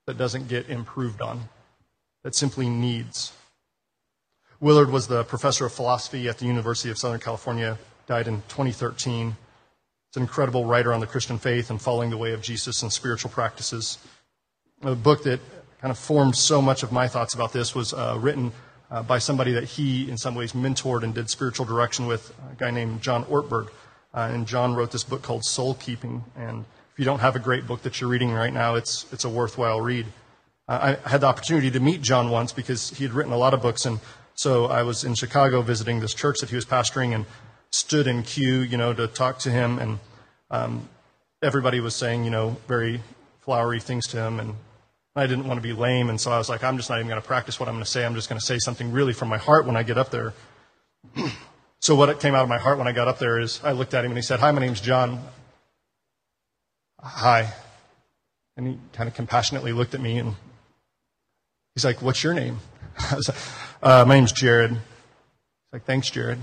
that 0.05 0.17
doesn't 0.17 0.47
get 0.47 0.69
improved 0.69 1.21
on, 1.21 1.49
that 2.23 2.35
simply 2.35 2.69
needs. 2.69 3.31
Willard 4.59 4.91
was 4.91 5.07
the 5.07 5.23
professor 5.23 5.65
of 5.65 5.73
philosophy 5.73 6.27
at 6.27 6.37
the 6.37 6.45
University 6.45 6.89
of 6.89 6.97
Southern 6.97 7.19
California, 7.19 7.77
died 8.07 8.27
in 8.27 8.41
2013. 8.49 9.37
It's 10.09 10.17
an 10.17 10.23
incredible 10.23 10.65
writer 10.65 10.91
on 10.91 11.01
the 11.01 11.05
Christian 11.05 11.37
faith 11.37 11.69
and 11.69 11.79
following 11.79 12.09
the 12.09 12.17
way 12.17 12.33
of 12.33 12.41
Jesus 12.41 12.81
and 12.81 12.91
spiritual 12.91 13.29
practices. 13.29 13.99
A 14.81 14.95
book 14.95 15.21
that 15.25 15.39
kind 15.81 15.91
of 15.91 15.99
formed 15.99 16.35
so 16.35 16.63
much 16.63 16.81
of 16.81 16.91
my 16.91 17.07
thoughts 17.07 17.35
about 17.35 17.53
this 17.53 17.75
was 17.75 17.93
uh, 17.93 18.17
written 18.19 18.51
uh, 18.89 19.03
by 19.03 19.19
somebody 19.19 19.51
that 19.51 19.65
he, 19.65 20.09
in 20.09 20.17
some 20.17 20.33
ways, 20.33 20.53
mentored 20.53 21.03
and 21.03 21.13
did 21.13 21.29
spiritual 21.29 21.63
direction 21.63 22.07
with, 22.07 22.33
a 22.51 22.55
guy 22.55 22.71
named 22.71 23.03
John 23.03 23.23
Ortberg. 23.25 23.67
Uh, 24.11 24.31
and 24.33 24.47
John 24.47 24.73
wrote 24.73 24.89
this 24.89 25.03
book 25.03 25.21
called 25.21 25.45
Soul 25.45 25.75
Keeping. 25.75 26.23
And 26.35 26.65
if 26.91 26.97
you 26.97 27.05
don't 27.05 27.19
have 27.19 27.35
a 27.35 27.39
great 27.39 27.67
book 27.67 27.83
that 27.83 28.01
you're 28.01 28.09
reading 28.09 28.31
right 28.31 28.51
now, 28.51 28.73
it's, 28.73 29.05
it's 29.13 29.25
a 29.25 29.29
worthwhile 29.29 29.79
read. 29.79 30.07
Uh, 30.67 30.95
I 31.05 31.07
had 31.07 31.21
the 31.21 31.27
opportunity 31.27 31.69
to 31.69 31.79
meet 31.79 32.01
John 32.01 32.31
once 32.31 32.51
because 32.51 32.89
he 32.97 33.03
had 33.03 33.13
written 33.13 33.31
a 33.31 33.37
lot 33.37 33.53
of 33.53 33.61
books. 33.61 33.85
And 33.85 33.99
so 34.33 34.65
I 34.65 34.81
was 34.81 35.03
in 35.03 35.13
Chicago 35.13 35.61
visiting 35.61 35.99
this 35.99 36.15
church 36.15 36.39
that 36.39 36.49
he 36.49 36.55
was 36.55 36.65
pastoring. 36.65 37.13
And 37.13 37.27
stood 37.71 38.07
in 38.07 38.23
queue, 38.23 38.59
you 38.59 38.77
know, 38.77 38.93
to 38.93 39.07
talk 39.07 39.39
to 39.39 39.51
him, 39.51 39.79
and 39.79 39.99
um, 40.51 40.89
everybody 41.41 41.79
was 41.79 41.95
saying, 41.95 42.23
you 42.23 42.31
know, 42.31 42.57
very 42.67 43.01
flowery 43.41 43.79
things 43.79 44.07
to 44.07 44.17
him, 44.17 44.39
and 44.39 44.55
I 45.15 45.27
didn't 45.27 45.47
want 45.47 45.57
to 45.57 45.61
be 45.61 45.73
lame, 45.73 46.09
and 46.09 46.19
so 46.19 46.31
I 46.31 46.37
was 46.37 46.49
like, 46.49 46.63
I'm 46.63 46.77
just 46.77 46.89
not 46.89 46.97
even 46.97 47.09
going 47.09 47.21
to 47.21 47.27
practice 47.27 47.59
what 47.59 47.67
I'm 47.67 47.75
going 47.75 47.83
to 47.83 47.89
say. 47.89 48.05
I'm 48.05 48.15
just 48.15 48.29
going 48.29 48.39
to 48.39 48.45
say 48.45 48.57
something 48.59 48.91
really 48.91 49.13
from 49.13 49.27
my 49.27 49.37
heart 49.37 49.65
when 49.65 49.75
I 49.75 49.83
get 49.83 49.97
up 49.97 50.11
there. 50.11 50.33
so 51.79 51.95
what 51.95 52.19
came 52.19 52.35
out 52.35 52.43
of 52.43 52.49
my 52.49 52.57
heart 52.57 52.77
when 52.77 52.87
I 52.87 52.91
got 52.91 53.07
up 53.07 53.19
there 53.19 53.39
is 53.39 53.59
I 53.63 53.71
looked 53.71 53.93
at 53.93 54.05
him 54.05 54.11
and 54.11 54.17
he 54.17 54.21
said, 54.21 54.39
Hi, 54.39 54.51
my 54.51 54.61
name's 54.61 54.81
John. 54.81 55.23
Hi. 57.01 57.53
And 58.57 58.67
he 58.67 58.77
kind 58.93 59.07
of 59.07 59.15
compassionately 59.15 59.71
looked 59.71 59.93
at 59.93 60.01
me 60.01 60.19
and 60.19 60.35
he's 61.75 61.85
like, 61.85 62.01
What's 62.01 62.23
your 62.23 62.33
name? 62.33 62.59
I 63.11 63.15
was 63.15 63.29
like, 63.29 63.37
uh, 63.81 64.05
My 64.05 64.15
name's 64.15 64.31
Jared. 64.31 64.71
He's 64.71 64.79
like, 65.73 65.85
Thanks, 65.85 66.09
Jared. 66.09 66.39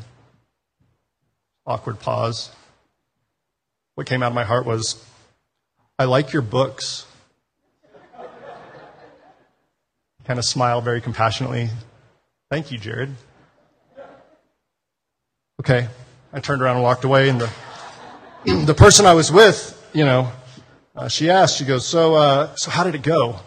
Awkward 1.66 1.98
pause. 1.98 2.50
What 3.94 4.06
came 4.06 4.22
out 4.22 4.28
of 4.28 4.34
my 4.34 4.44
heart 4.44 4.66
was, 4.66 5.02
I 5.98 6.04
like 6.04 6.32
your 6.32 6.42
books. 6.42 7.06
kind 10.24 10.38
of 10.38 10.44
smiled 10.44 10.84
very 10.84 11.00
compassionately. 11.00 11.70
Thank 12.50 12.72
you, 12.72 12.78
Jared. 12.78 13.14
Okay. 15.60 15.88
I 16.32 16.40
turned 16.40 16.62
around 16.62 16.76
and 16.76 16.82
walked 16.82 17.04
away, 17.04 17.28
and 17.28 17.40
the, 17.40 17.50
the 18.66 18.74
person 18.74 19.06
I 19.06 19.14
was 19.14 19.32
with, 19.32 19.72
you 19.92 20.04
know, 20.04 20.30
uh, 20.94 21.08
she 21.08 21.30
asked, 21.30 21.58
she 21.58 21.64
goes, 21.64 21.86
so, 21.86 22.14
uh, 22.14 22.54
so 22.56 22.70
how 22.70 22.84
did 22.84 22.94
it 22.94 23.02
go? 23.02 23.40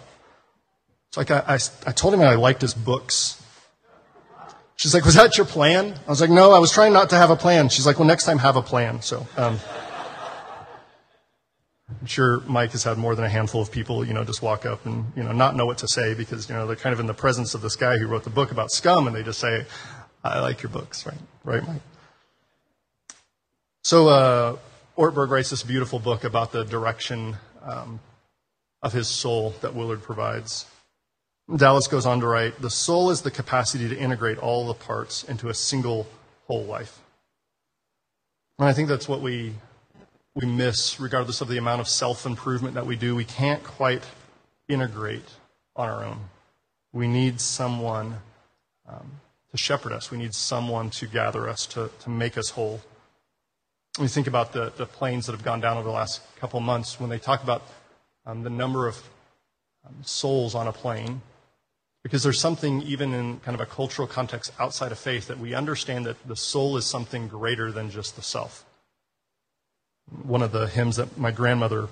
It's 1.10 1.18
like 1.18 1.32
I, 1.32 1.44
I, 1.48 1.60
I 1.88 1.92
told 1.92 2.14
him 2.14 2.22
I 2.22 2.36
liked 2.36 2.62
his 2.62 2.74
books. 2.74 3.42
She's 4.80 4.94
like, 4.94 5.04
was 5.04 5.16
that 5.16 5.36
your 5.36 5.46
plan? 5.46 5.94
I 6.08 6.10
was 6.10 6.22
like, 6.22 6.30
no, 6.30 6.54
I 6.54 6.60
was 6.60 6.72
trying 6.72 6.94
not 6.94 7.10
to 7.10 7.18
have 7.18 7.32
a 7.32 7.36
plan. 7.36 7.68
She's 7.68 7.86
like, 7.86 8.00
well, 8.00 8.08
next 8.08 8.24
time 8.24 8.38
have 8.38 8.56
a 8.56 8.62
plan. 8.62 9.02
So, 9.02 9.28
um, 9.36 9.60
I'm 11.90 12.08
sure 12.08 12.40
Mike 12.48 12.72
has 12.72 12.86
had 12.86 12.98
more 12.98 13.14
than 13.14 13.26
a 13.26 13.30
handful 13.30 13.62
of 13.62 13.74
people, 13.74 14.08
you 14.08 14.14
know, 14.14 14.24
just 14.24 14.42
walk 14.42 14.66
up 14.66 14.86
and, 14.86 15.12
you 15.18 15.24
know, 15.24 15.34
not 15.34 15.58
know 15.58 15.66
what 15.66 15.80
to 15.80 15.88
say 15.90 16.14
because, 16.14 16.48
you 16.48 16.56
know, 16.56 16.66
they're 16.66 16.78
kind 16.78 16.94
of 16.94 17.02
in 17.02 17.08
the 17.08 17.14
presence 17.14 17.54
of 17.54 17.62
this 17.62 17.76
guy 17.76 17.98
who 17.98 18.08
wrote 18.08 18.24
the 18.24 18.30
book 18.30 18.52
about 18.52 18.72
scum 18.72 19.06
and 19.06 19.14
they 19.14 19.22
just 19.22 19.40
say, 19.40 19.66
I 20.24 20.40
like 20.40 20.64
your 20.64 20.72
books, 20.72 21.06
right? 21.06 21.18
Right, 21.44 21.68
Mike? 21.68 21.82
So, 23.84 24.08
uh, 24.08 24.56
Ortberg 24.98 25.30
writes 25.30 25.50
this 25.50 25.64
beautiful 25.64 26.00
book 26.00 26.24
about 26.24 26.54
the 26.54 26.64
direction 26.64 27.36
um, 27.64 28.00
of 28.82 28.94
his 28.94 29.10
soul 29.10 29.56
that 29.60 29.76
Willard 29.76 30.04
provides. 30.04 30.68
Dallas 31.56 31.88
goes 31.88 32.06
on 32.06 32.20
to 32.20 32.28
write 32.28 32.62
The 32.62 32.70
soul 32.70 33.10
is 33.10 33.22
the 33.22 33.32
capacity 33.32 33.90
to 33.90 33.98
integrate 33.98 34.38
all 34.38 34.68
the 34.68 34.74
parts 34.74 35.24
into 35.24 35.50
a 35.50 35.54
single 35.54 36.08
whole 36.48 36.64
life. 36.64 37.00
And 38.60 38.68
I 38.68 38.74
think 38.74 38.90
that's 38.90 39.08
what 39.08 39.22
we 39.22 39.56
we 40.36 40.46
miss, 40.46 41.00
regardless 41.00 41.42
of 41.42 41.48
the 41.48 41.58
amount 41.58 41.82
of 41.82 41.88
self 41.88 42.26
improvement 42.26 42.76
that 42.76 42.86
we 42.86 42.96
do. 42.96 43.16
We 43.16 43.26
can't 43.26 43.64
quite 43.64 44.04
integrate 44.68 45.26
on 45.76 45.90
our 45.90 46.04
own. 46.04 46.20
We 46.94 47.08
need 47.08 47.42
someone 47.42 48.18
um, 48.88 49.12
to 49.52 49.58
shepherd 49.58 49.92
us, 49.92 50.12
we 50.12 50.18
need 50.18 50.34
someone 50.34 50.90
to 50.92 51.08
gather 51.08 51.50
us, 51.50 51.66
to, 51.68 51.90
to 52.02 52.10
make 52.10 52.38
us 52.38 52.52
whole. 52.52 52.82
When 53.98 54.06
you 54.06 54.10
think 54.10 54.28
about 54.28 54.54
the, 54.54 54.72
the 54.78 54.86
planes 54.86 55.26
that 55.26 55.32
have 55.32 55.44
gone 55.44 55.60
down 55.60 55.78
over 55.78 55.88
the 55.88 55.94
last 55.94 56.22
couple 56.38 56.60
months, 56.60 57.00
when 57.00 57.10
they 57.10 57.18
talk 57.18 57.44
about 57.44 57.64
um, 58.26 58.44
the 58.44 58.50
number 58.50 58.88
of 58.88 59.02
um, 59.86 59.96
souls 60.04 60.54
on 60.54 60.68
a 60.68 60.72
plane, 60.72 61.22
because 62.04 62.24
there's 62.24 62.40
something, 62.40 62.82
even 62.84 63.14
in 63.14 63.40
kind 63.42 63.56
of 63.56 63.62
a 63.62 63.66
cultural 63.66 64.08
context 64.08 64.52
outside 64.60 64.92
of 64.92 65.00
faith, 65.00 65.28
that 65.28 65.40
we 65.40 65.54
understand 65.54 66.06
that 66.06 66.28
the 66.28 66.36
soul 66.36 66.78
is 66.78 66.86
something 66.86 67.28
greater 67.28 67.72
than 67.72 67.90
just 67.90 68.16
the 68.16 68.22
self 68.22 68.66
one 70.24 70.42
of 70.42 70.52
the 70.52 70.68
hymns 70.68 70.96
that 70.98 71.18
my 71.18 71.32
grandmother 71.32 71.88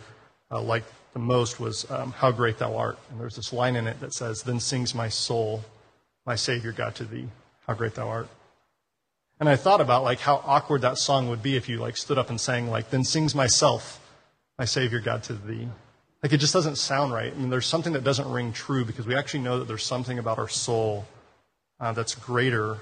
uh, 0.52 0.62
liked 0.62 0.92
the 1.14 1.20
most 1.20 1.60
was 1.60 1.90
um, 1.92 2.12
How 2.12 2.32
Great 2.32 2.58
Thou 2.58 2.76
Art. 2.76 2.98
And 3.10 3.20
there's 3.20 3.36
this 3.36 3.54
line 3.54 3.76
in 3.76 3.88
it 3.88 4.00
that 4.00 4.14
says, 4.14 4.44
Then 4.44 4.60
sings 4.60 4.94
my 4.94 5.10
soul, 5.10 5.64
my 6.26 6.36
Savior 6.36 6.72
God 6.72 6.96
to 6.96 7.06
thee, 7.06 7.28
how 7.68 7.74
great 7.74 7.96
thou 7.96 8.08
art. 8.08 8.28
And 9.40 9.48
I 9.48 9.56
thought 9.56 9.82
about 9.82 10.04
like 10.04 10.20
how 10.20 10.42
awkward 10.46 10.82
that 10.82 10.98
song 10.98 11.30
would 11.30 11.44
be 11.44 11.56
if 11.56 11.70
you 11.70 11.78
like 11.78 11.98
stood 11.98 12.18
up 12.18 12.30
and 12.30 12.40
sang 12.40 12.70
like, 12.70 12.90
Then 12.90 13.04
sings 13.04 13.36
myself, 13.36 14.00
my 14.58 14.66
Savior 14.66 15.00
God 15.00 15.24
to 15.24 15.34
thee. 15.34 15.68
Like 16.24 16.34
it 16.34 16.38
just 16.38 16.54
doesn't 16.54 16.78
sound 16.78 17.14
right. 17.14 17.32
I 17.32 17.36
mean, 17.36 17.50
there's 17.50 17.66
something 17.66 17.94
that 17.94 18.04
doesn't 18.04 18.30
ring 18.30 18.52
true 18.52 18.86
because 18.86 19.06
we 19.06 19.16
actually 19.16 19.42
know 19.42 19.60
that 19.60 19.68
there's 19.68 19.86
something 19.86 20.18
about 20.18 20.40
our 20.40 20.48
soul 20.48 21.06
uh, 21.80 21.92
that's 21.92 22.16
greater 22.16 22.78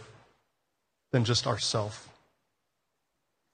than 1.11 1.25
just 1.25 1.45
ourself. 1.45 2.09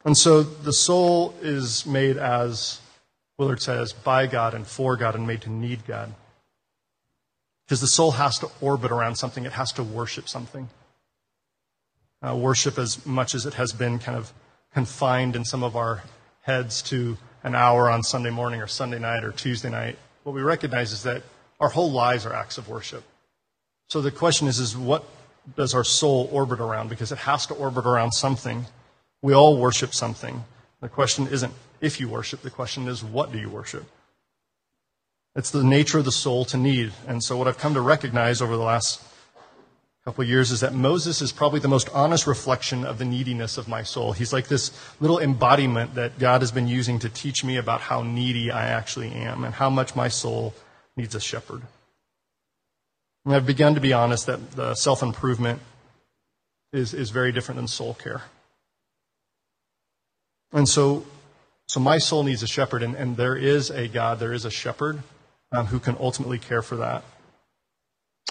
And 0.05 0.17
so 0.17 0.41
the 0.43 0.73
soul 0.73 1.35
is 1.41 1.85
made 1.85 2.17
as 2.17 2.79
Willard 3.41 3.61
says, 3.61 3.91
by 3.91 4.27
God 4.27 4.53
and 4.53 4.67
for 4.67 4.95
God 4.95 5.15
and 5.15 5.25
made 5.25 5.41
to 5.41 5.49
need 5.49 5.87
God. 5.87 6.13
Because 7.65 7.81
the 7.81 7.87
soul 7.87 8.11
has 8.11 8.37
to 8.37 8.49
orbit 8.61 8.91
around 8.91 9.15
something, 9.15 9.45
it 9.45 9.53
has 9.53 9.71
to 9.73 9.83
worship 9.83 10.29
something. 10.29 10.69
Uh, 12.21 12.35
worship, 12.35 12.77
as 12.77 13.03
much 13.03 13.33
as 13.33 13.47
it 13.47 13.55
has 13.55 13.73
been 13.73 13.97
kind 13.97 14.15
of 14.15 14.31
confined 14.75 15.35
in 15.35 15.43
some 15.43 15.63
of 15.63 15.75
our 15.75 16.03
heads 16.41 16.83
to 16.83 17.17
an 17.43 17.55
hour 17.55 17.89
on 17.89 18.03
Sunday 18.03 18.29
morning 18.29 18.61
or 18.61 18.67
Sunday 18.67 18.99
night 18.99 19.23
or 19.23 19.31
Tuesday 19.31 19.69
night, 19.69 19.97
what 20.23 20.33
we 20.33 20.41
recognize 20.41 20.91
is 20.91 21.03
that 21.03 21.23
our 21.59 21.69
whole 21.69 21.91
lives 21.91 22.25
are 22.25 22.33
acts 22.33 22.57
of 22.57 22.69
worship. 22.69 23.03
So 23.89 24.01
the 24.01 24.11
question 24.11 24.47
is, 24.47 24.59
is 24.59 24.77
what 24.77 25.03
does 25.55 25.73
our 25.73 25.83
soul 25.83 26.29
orbit 26.31 26.59
around? 26.59 26.89
Because 26.89 27.11
it 27.11 27.19
has 27.19 27.45
to 27.47 27.53
orbit 27.53 27.85
around 27.85 28.11
something. 28.11 28.65
We 29.21 29.33
all 29.33 29.57
worship 29.57 29.93
something. 29.93 30.43
The 30.81 30.89
question 30.89 31.27
isn't 31.27 31.53
if 31.81 31.99
you 31.99 32.07
worship, 32.09 32.41
the 32.41 32.49
question 32.49 32.87
is 32.87 33.03
what 33.03 33.31
do 33.31 33.39
you 33.39 33.49
worship? 33.49 33.85
It's 35.35 35.51
the 35.51 35.63
nature 35.63 35.99
of 35.99 36.05
the 36.05 36.11
soul 36.11 36.45
to 36.45 36.57
need. 36.57 36.91
And 37.07 37.23
so, 37.23 37.37
what 37.37 37.47
I've 37.47 37.57
come 37.57 37.73
to 37.73 37.81
recognize 37.81 38.41
over 38.41 38.57
the 38.57 38.63
last 38.63 39.01
couple 40.05 40.23
years 40.23 40.49
is 40.49 40.61
that 40.61 40.73
Moses 40.73 41.21
is 41.21 41.31
probably 41.31 41.59
the 41.59 41.67
most 41.67 41.87
honest 41.93 42.25
reflection 42.25 42.85
of 42.85 42.97
the 42.97 43.05
neediness 43.05 43.57
of 43.57 43.67
my 43.67 43.83
soul. 43.83 44.13
He's 44.13 44.33
like 44.33 44.47
this 44.47 44.71
little 44.99 45.19
embodiment 45.19 45.93
that 45.93 46.17
God 46.17 46.41
has 46.41 46.51
been 46.51 46.67
using 46.67 46.97
to 46.99 47.09
teach 47.09 47.43
me 47.43 47.57
about 47.57 47.81
how 47.81 48.01
needy 48.01 48.49
I 48.49 48.67
actually 48.67 49.11
am 49.11 49.43
and 49.43 49.53
how 49.53 49.69
much 49.69 49.95
my 49.95 50.07
soul 50.07 50.55
needs 50.97 51.13
a 51.13 51.19
shepherd. 51.19 51.61
And 53.25 53.35
I've 53.35 53.45
begun 53.45 53.75
to 53.75 53.81
be 53.81 53.93
honest 53.93 54.25
that 54.25 54.51
the 54.51 54.73
self 54.73 55.03
improvement 55.03 55.59
is, 56.73 56.95
is 56.95 57.11
very 57.11 57.31
different 57.31 57.57
than 57.57 57.67
soul 57.67 57.93
care. 57.93 58.23
And 60.51 60.67
so, 60.67 61.05
so 61.67 61.79
my 61.79 61.99
soul 61.99 62.23
needs 62.23 62.41
a 62.41 62.47
shepherd, 62.47 62.81
and, 62.81 62.95
and 62.95 63.17
there 63.17 63.35
is 63.35 63.69
a 63.69 63.87
God, 63.87 64.19
there 64.19 64.33
is 64.33 64.45
a 64.45 64.51
shepherd 64.51 65.03
um, 65.51 65.67
who 65.67 65.79
can 65.79 65.95
ultimately 65.99 66.39
care 66.39 66.61
for 66.61 66.77
that. 66.77 67.03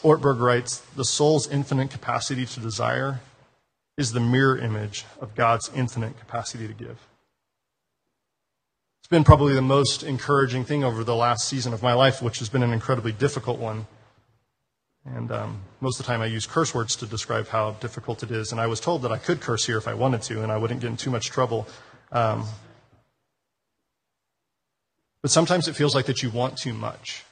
Ortberg 0.02 0.40
writes 0.40 0.78
The 0.97 1.04
soul's 1.04 1.49
infinite 1.49 1.90
capacity 1.90 2.47
to 2.47 2.61
desire 2.61 3.21
is 3.97 4.12
the 4.12 4.21
mirror 4.21 4.57
image 4.57 5.04
of 5.21 5.35
God's 5.35 5.71
infinite 5.75 6.19
capacity 6.19 6.66
to 6.66 6.73
give. 6.73 7.07
It's 9.00 9.09
been 9.11 9.25
probably 9.25 9.54
the 9.54 9.62
most 9.62 10.02
encouraging 10.02 10.64
thing 10.64 10.85
over 10.85 11.04
the 11.04 11.16
last 11.16 11.49
season 11.49 11.73
of 11.73 11.83
my 11.83 11.92
life, 11.92 12.23
which 12.23 12.38
has 12.38 12.49
been 12.49 12.62
an 12.62 12.73
incredibly 12.73 13.12
difficult 13.12 13.59
one. 13.59 13.87
And 15.04 15.33
um, 15.33 15.61
most 15.80 15.99
of 15.99 16.07
the 16.07 16.12
time 16.12 16.21
I 16.21 16.26
use 16.26 16.47
curse 16.47 16.75
words 16.75 16.95
to 16.97 17.07
describe 17.07 17.49
how 17.49 17.73
difficult 17.73 18.23
it 18.23 18.30
is. 18.30 18.52
And 18.52 18.61
I 18.61 18.66
was 18.66 18.80
told 18.80 19.02
that 19.02 19.12
I 19.12 19.19
could 19.19 19.40
curse 19.40 19.64
here 19.64 19.78
if 19.78 19.88
I 19.88 19.95
wanted 19.95 20.23
to, 20.23 20.42
and 20.42 20.52
I 20.52 20.59
wouldn't 20.59 20.80
get 20.80 20.90
in 20.90 20.97
too 20.97 21.11
much 21.11 21.26
trouble. 21.26 21.66
Um, 22.12 22.45
but 25.23 25.30
sometimes 25.30 25.69
it 25.69 25.75
feels 25.75 25.95
like 25.95 26.07
that 26.07 26.23
you 26.23 26.30
want 26.30 26.57
too 26.57 26.73
much, 26.73 27.25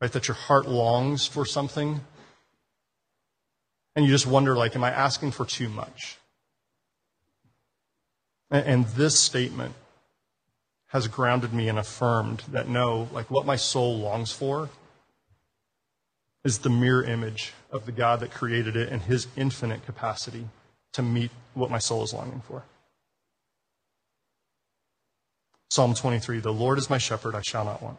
right? 0.00 0.12
That 0.12 0.28
your 0.28 0.36
heart 0.36 0.68
longs 0.68 1.26
for 1.26 1.44
something. 1.44 2.00
And 3.96 4.04
you 4.04 4.10
just 4.10 4.26
wonder, 4.26 4.56
like, 4.56 4.76
am 4.76 4.84
I 4.84 4.90
asking 4.90 5.32
for 5.32 5.44
too 5.44 5.68
much? 5.68 6.18
And, 8.50 8.66
and 8.66 8.86
this 8.86 9.18
statement 9.18 9.74
has 10.88 11.06
grounded 11.06 11.52
me 11.52 11.68
and 11.68 11.78
affirmed 11.78 12.42
that 12.50 12.68
no, 12.68 13.08
like 13.12 13.30
what 13.30 13.44
my 13.44 13.56
soul 13.56 13.98
longs 13.98 14.32
for 14.32 14.70
is 16.44 16.60
the 16.60 16.70
mirror 16.70 17.04
image 17.04 17.52
of 17.70 17.84
the 17.84 17.92
God 17.92 18.20
that 18.20 18.30
created 18.30 18.74
it 18.74 18.88
and 18.90 19.02
his 19.02 19.26
infinite 19.36 19.84
capacity 19.84 20.46
to 20.92 21.02
meet 21.02 21.30
what 21.54 21.70
my 21.70 21.78
soul 21.78 22.02
is 22.02 22.14
longing 22.14 22.40
for. 22.40 22.62
Psalm 25.70 25.94
23 25.94 26.40
The 26.40 26.52
Lord 26.52 26.78
is 26.78 26.88
my 26.88 26.98
shepherd, 26.98 27.34
I 27.34 27.42
shall 27.42 27.64
not 27.64 27.82
want. 27.82 27.98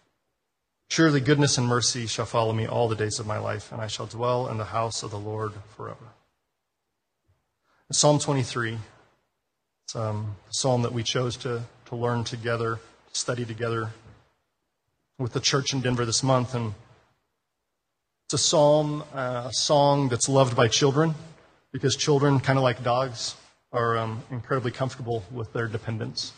Surely 0.91 1.21
goodness 1.21 1.57
and 1.57 1.65
mercy 1.65 2.05
shall 2.05 2.25
follow 2.25 2.51
me 2.51 2.67
all 2.67 2.89
the 2.89 2.97
days 2.97 3.17
of 3.17 3.25
my 3.25 3.37
life, 3.37 3.71
and 3.71 3.79
I 3.79 3.87
shall 3.87 4.07
dwell 4.07 4.49
in 4.49 4.57
the 4.57 4.65
house 4.65 5.03
of 5.03 5.11
the 5.11 5.17
Lord 5.17 5.53
forever. 5.77 6.03
Psalm 7.93 8.19
23, 8.19 8.77
it's 9.85 9.95
um, 9.95 10.35
a 10.49 10.53
psalm 10.53 10.81
that 10.81 10.91
we 10.91 11.01
chose 11.01 11.37
to, 11.37 11.63
to 11.85 11.95
learn 11.95 12.25
together, 12.25 12.77
study 13.13 13.45
together 13.45 13.91
with 15.17 15.31
the 15.31 15.39
church 15.39 15.71
in 15.71 15.79
Denver 15.79 16.03
this 16.03 16.23
month. 16.23 16.53
And 16.55 16.73
it's 18.25 18.33
a 18.33 18.37
psalm, 18.37 19.05
uh, 19.13 19.47
a 19.47 19.53
song 19.53 20.09
that's 20.09 20.27
loved 20.27 20.57
by 20.57 20.67
children 20.67 21.15
because 21.71 21.95
children, 21.95 22.41
kind 22.41 22.59
of 22.59 22.63
like 22.63 22.83
dogs, 22.83 23.37
are 23.71 23.97
um, 23.97 24.23
incredibly 24.29 24.71
comfortable 24.71 25.23
with 25.31 25.53
their 25.53 25.67
dependence. 25.67 26.33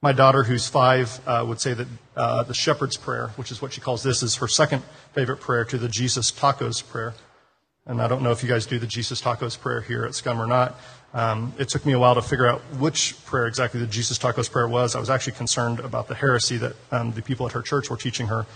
My 0.00 0.12
daughter, 0.12 0.44
who's 0.44 0.68
five, 0.68 1.20
uh, 1.26 1.44
would 1.48 1.60
say 1.60 1.74
that 1.74 1.88
uh, 2.16 2.44
the 2.44 2.54
shepherd's 2.54 2.96
prayer, 2.96 3.28
which 3.34 3.50
is 3.50 3.60
what 3.60 3.72
she 3.72 3.80
calls 3.80 4.04
this, 4.04 4.22
is 4.22 4.36
her 4.36 4.46
second 4.46 4.84
favorite 5.12 5.40
prayer 5.40 5.64
to 5.64 5.76
the 5.76 5.88
Jesus 5.88 6.30
tacos 6.30 6.86
prayer. 6.86 7.14
And 7.84 8.00
I 8.00 8.06
don't 8.06 8.22
know 8.22 8.30
if 8.30 8.44
you 8.44 8.48
guys 8.48 8.64
do 8.64 8.78
the 8.78 8.86
Jesus 8.86 9.20
tacos 9.20 9.58
prayer 9.58 9.80
here 9.80 10.04
at 10.04 10.14
Scum 10.14 10.40
or 10.40 10.46
not. 10.46 10.78
Um, 11.14 11.52
it 11.58 11.68
took 11.68 11.84
me 11.84 11.94
a 11.94 11.98
while 11.98 12.14
to 12.14 12.22
figure 12.22 12.46
out 12.46 12.60
which 12.78 13.24
prayer 13.24 13.48
exactly 13.48 13.80
the 13.80 13.88
Jesus 13.88 14.20
tacos 14.20 14.48
prayer 14.48 14.68
was. 14.68 14.94
I 14.94 15.00
was 15.00 15.10
actually 15.10 15.32
concerned 15.32 15.80
about 15.80 16.06
the 16.06 16.14
heresy 16.14 16.58
that 16.58 16.76
um, 16.92 17.10
the 17.10 17.22
people 17.22 17.46
at 17.46 17.52
her 17.52 17.62
church 17.62 17.90
were 17.90 17.96
teaching 17.96 18.28
her, 18.28 18.46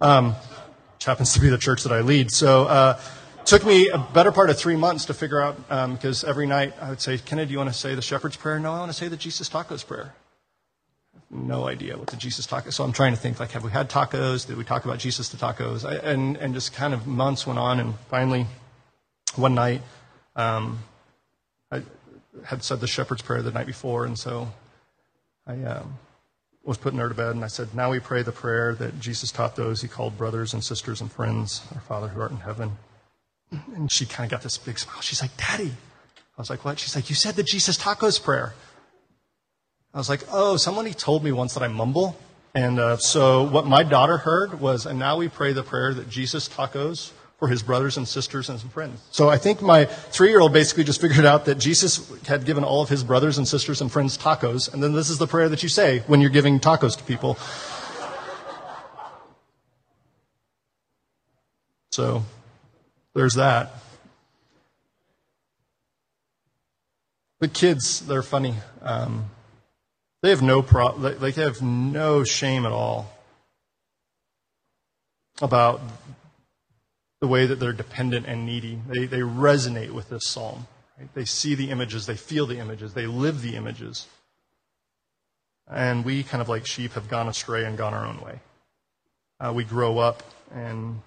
um, 0.00 0.34
which 0.94 1.04
happens 1.04 1.32
to 1.32 1.40
be 1.40 1.48
the 1.48 1.58
church 1.58 1.82
that 1.82 1.92
I 1.92 2.02
lead. 2.02 2.30
So 2.30 2.66
uh, 2.66 3.00
it 3.40 3.46
took 3.46 3.66
me 3.66 3.88
a 3.88 3.98
better 3.98 4.30
part 4.30 4.50
of 4.50 4.56
three 4.56 4.76
months 4.76 5.06
to 5.06 5.14
figure 5.14 5.40
out 5.40 5.56
because 5.96 6.22
um, 6.22 6.30
every 6.30 6.46
night 6.46 6.74
I 6.80 6.90
would 6.90 7.00
say, 7.00 7.18
Kennedy, 7.18 7.48
do 7.48 7.52
you 7.54 7.58
want 7.58 7.70
to 7.70 7.76
say 7.76 7.96
the 7.96 8.02
shepherd's 8.02 8.36
prayer? 8.36 8.60
No, 8.60 8.72
I 8.72 8.78
want 8.78 8.92
to 8.92 8.96
say 8.96 9.08
the 9.08 9.16
Jesus 9.16 9.48
tacos 9.48 9.84
prayer 9.84 10.14
no 11.32 11.66
idea 11.66 11.96
what 11.96 12.08
the 12.08 12.16
Jesus 12.16 12.46
taco. 12.46 12.70
So 12.70 12.84
I'm 12.84 12.92
trying 12.92 13.12
to 13.12 13.18
think 13.18 13.40
like, 13.40 13.52
have 13.52 13.64
we 13.64 13.70
had 13.70 13.88
tacos? 13.88 14.46
Did 14.46 14.56
we 14.56 14.64
talk 14.64 14.84
about 14.84 14.98
Jesus 14.98 15.28
to 15.30 15.36
tacos? 15.36 15.84
I, 15.84 15.96
and 15.96 16.36
and 16.36 16.54
just 16.54 16.74
kind 16.74 16.92
of 16.92 17.06
months 17.06 17.46
went 17.46 17.58
on, 17.58 17.80
and 17.80 17.94
finally, 18.10 18.46
one 19.34 19.54
night, 19.54 19.80
um, 20.36 20.80
I 21.70 21.82
had 22.44 22.62
said 22.62 22.80
the 22.80 22.86
shepherd's 22.86 23.22
prayer 23.22 23.42
the 23.42 23.50
night 23.50 23.66
before, 23.66 24.04
and 24.04 24.18
so 24.18 24.48
I 25.46 25.62
um, 25.62 25.98
was 26.62 26.76
putting 26.76 26.98
her 26.98 27.08
to 27.08 27.14
bed, 27.14 27.34
and 27.34 27.44
I 27.44 27.48
said, 27.48 27.74
"Now 27.74 27.90
we 27.90 27.98
pray 27.98 28.22
the 28.22 28.32
prayer 28.32 28.74
that 28.74 29.00
Jesus 29.00 29.32
taught 29.32 29.56
those 29.56 29.80
he 29.80 29.88
called 29.88 30.18
brothers 30.18 30.52
and 30.52 30.62
sisters 30.62 31.00
and 31.00 31.10
friends, 31.10 31.62
our 31.74 31.80
Father 31.80 32.08
who 32.08 32.20
art 32.20 32.30
in 32.30 32.38
heaven." 32.38 32.76
And 33.74 33.90
she 33.90 34.06
kind 34.06 34.26
of 34.26 34.30
got 34.30 34.42
this 34.42 34.58
big 34.58 34.78
smile. 34.78 35.00
She's 35.00 35.22
like, 35.22 35.36
"Daddy." 35.36 35.72
I 36.36 36.40
was 36.40 36.50
like, 36.50 36.64
"What?" 36.64 36.78
She's 36.78 36.94
like, 36.94 37.08
"You 37.08 37.16
said 37.16 37.36
the 37.36 37.42
Jesus 37.42 37.78
tacos 37.78 38.22
prayer." 38.22 38.54
I 39.94 39.98
was 39.98 40.08
like, 40.08 40.22
oh, 40.32 40.56
somebody 40.56 40.94
told 40.94 41.22
me 41.22 41.32
once 41.32 41.54
that 41.54 41.62
I 41.62 41.68
mumble. 41.68 42.16
And 42.54 42.78
uh, 42.78 42.96
so 42.96 43.42
what 43.42 43.66
my 43.66 43.82
daughter 43.82 44.18
heard 44.18 44.60
was, 44.60 44.86
and 44.86 44.98
now 44.98 45.16
we 45.16 45.28
pray 45.28 45.52
the 45.52 45.62
prayer 45.62 45.92
that 45.92 46.08
Jesus 46.08 46.48
tacos 46.48 47.12
for 47.38 47.48
his 47.48 47.62
brothers 47.62 47.96
and 47.96 48.06
sisters 48.06 48.48
and 48.48 48.58
some 48.58 48.70
friends. 48.70 49.02
So 49.10 49.28
I 49.28 49.36
think 49.36 49.60
my 49.60 49.84
three 49.84 50.28
year 50.28 50.40
old 50.40 50.52
basically 50.52 50.84
just 50.84 51.00
figured 51.00 51.26
out 51.26 51.44
that 51.46 51.56
Jesus 51.56 52.10
had 52.26 52.44
given 52.44 52.64
all 52.64 52.82
of 52.82 52.88
his 52.88 53.04
brothers 53.04 53.36
and 53.36 53.46
sisters 53.46 53.80
and 53.80 53.90
friends 53.90 54.16
tacos. 54.16 54.72
And 54.72 54.82
then 54.82 54.92
this 54.92 55.10
is 55.10 55.18
the 55.18 55.26
prayer 55.26 55.48
that 55.48 55.62
you 55.62 55.68
say 55.68 56.00
when 56.06 56.20
you're 56.20 56.30
giving 56.30 56.60
tacos 56.60 56.96
to 56.96 57.04
people. 57.04 57.36
So 61.90 62.24
there's 63.12 63.34
that. 63.34 63.74
The 67.40 67.48
kids, 67.48 68.06
they're 68.06 68.22
funny. 68.22 68.54
Um, 68.80 69.26
they 70.22 70.30
have 70.30 70.42
no 70.42 70.62
pro- 70.62 70.96
they 70.96 71.32
have 71.32 71.60
no 71.60 72.24
shame 72.24 72.64
at 72.64 72.72
all 72.72 73.12
about 75.40 75.80
the 77.20 77.26
way 77.26 77.46
that 77.46 77.60
they're 77.60 77.72
dependent 77.72 78.26
and 78.26 78.46
needy. 78.46 78.80
They, 78.88 79.06
they 79.06 79.20
resonate 79.20 79.90
with 79.90 80.08
this 80.08 80.26
psalm. 80.26 80.66
Right? 80.98 81.08
They 81.14 81.24
see 81.24 81.54
the 81.54 81.70
images, 81.70 82.06
they 82.06 82.16
feel 82.16 82.46
the 82.46 82.58
images, 82.58 82.94
they 82.94 83.06
live 83.06 83.42
the 83.42 83.56
images. 83.56 84.06
And 85.70 86.04
we, 86.04 86.22
kind 86.22 86.42
of 86.42 86.48
like 86.48 86.66
sheep, 86.66 86.92
have 86.92 87.08
gone 87.08 87.28
astray 87.28 87.64
and 87.64 87.78
gone 87.78 87.94
our 87.94 88.04
own 88.04 88.20
way. 88.20 88.40
Uh, 89.40 89.52
we 89.52 89.64
grow 89.64 89.98
up, 89.98 90.22
and 90.52 91.00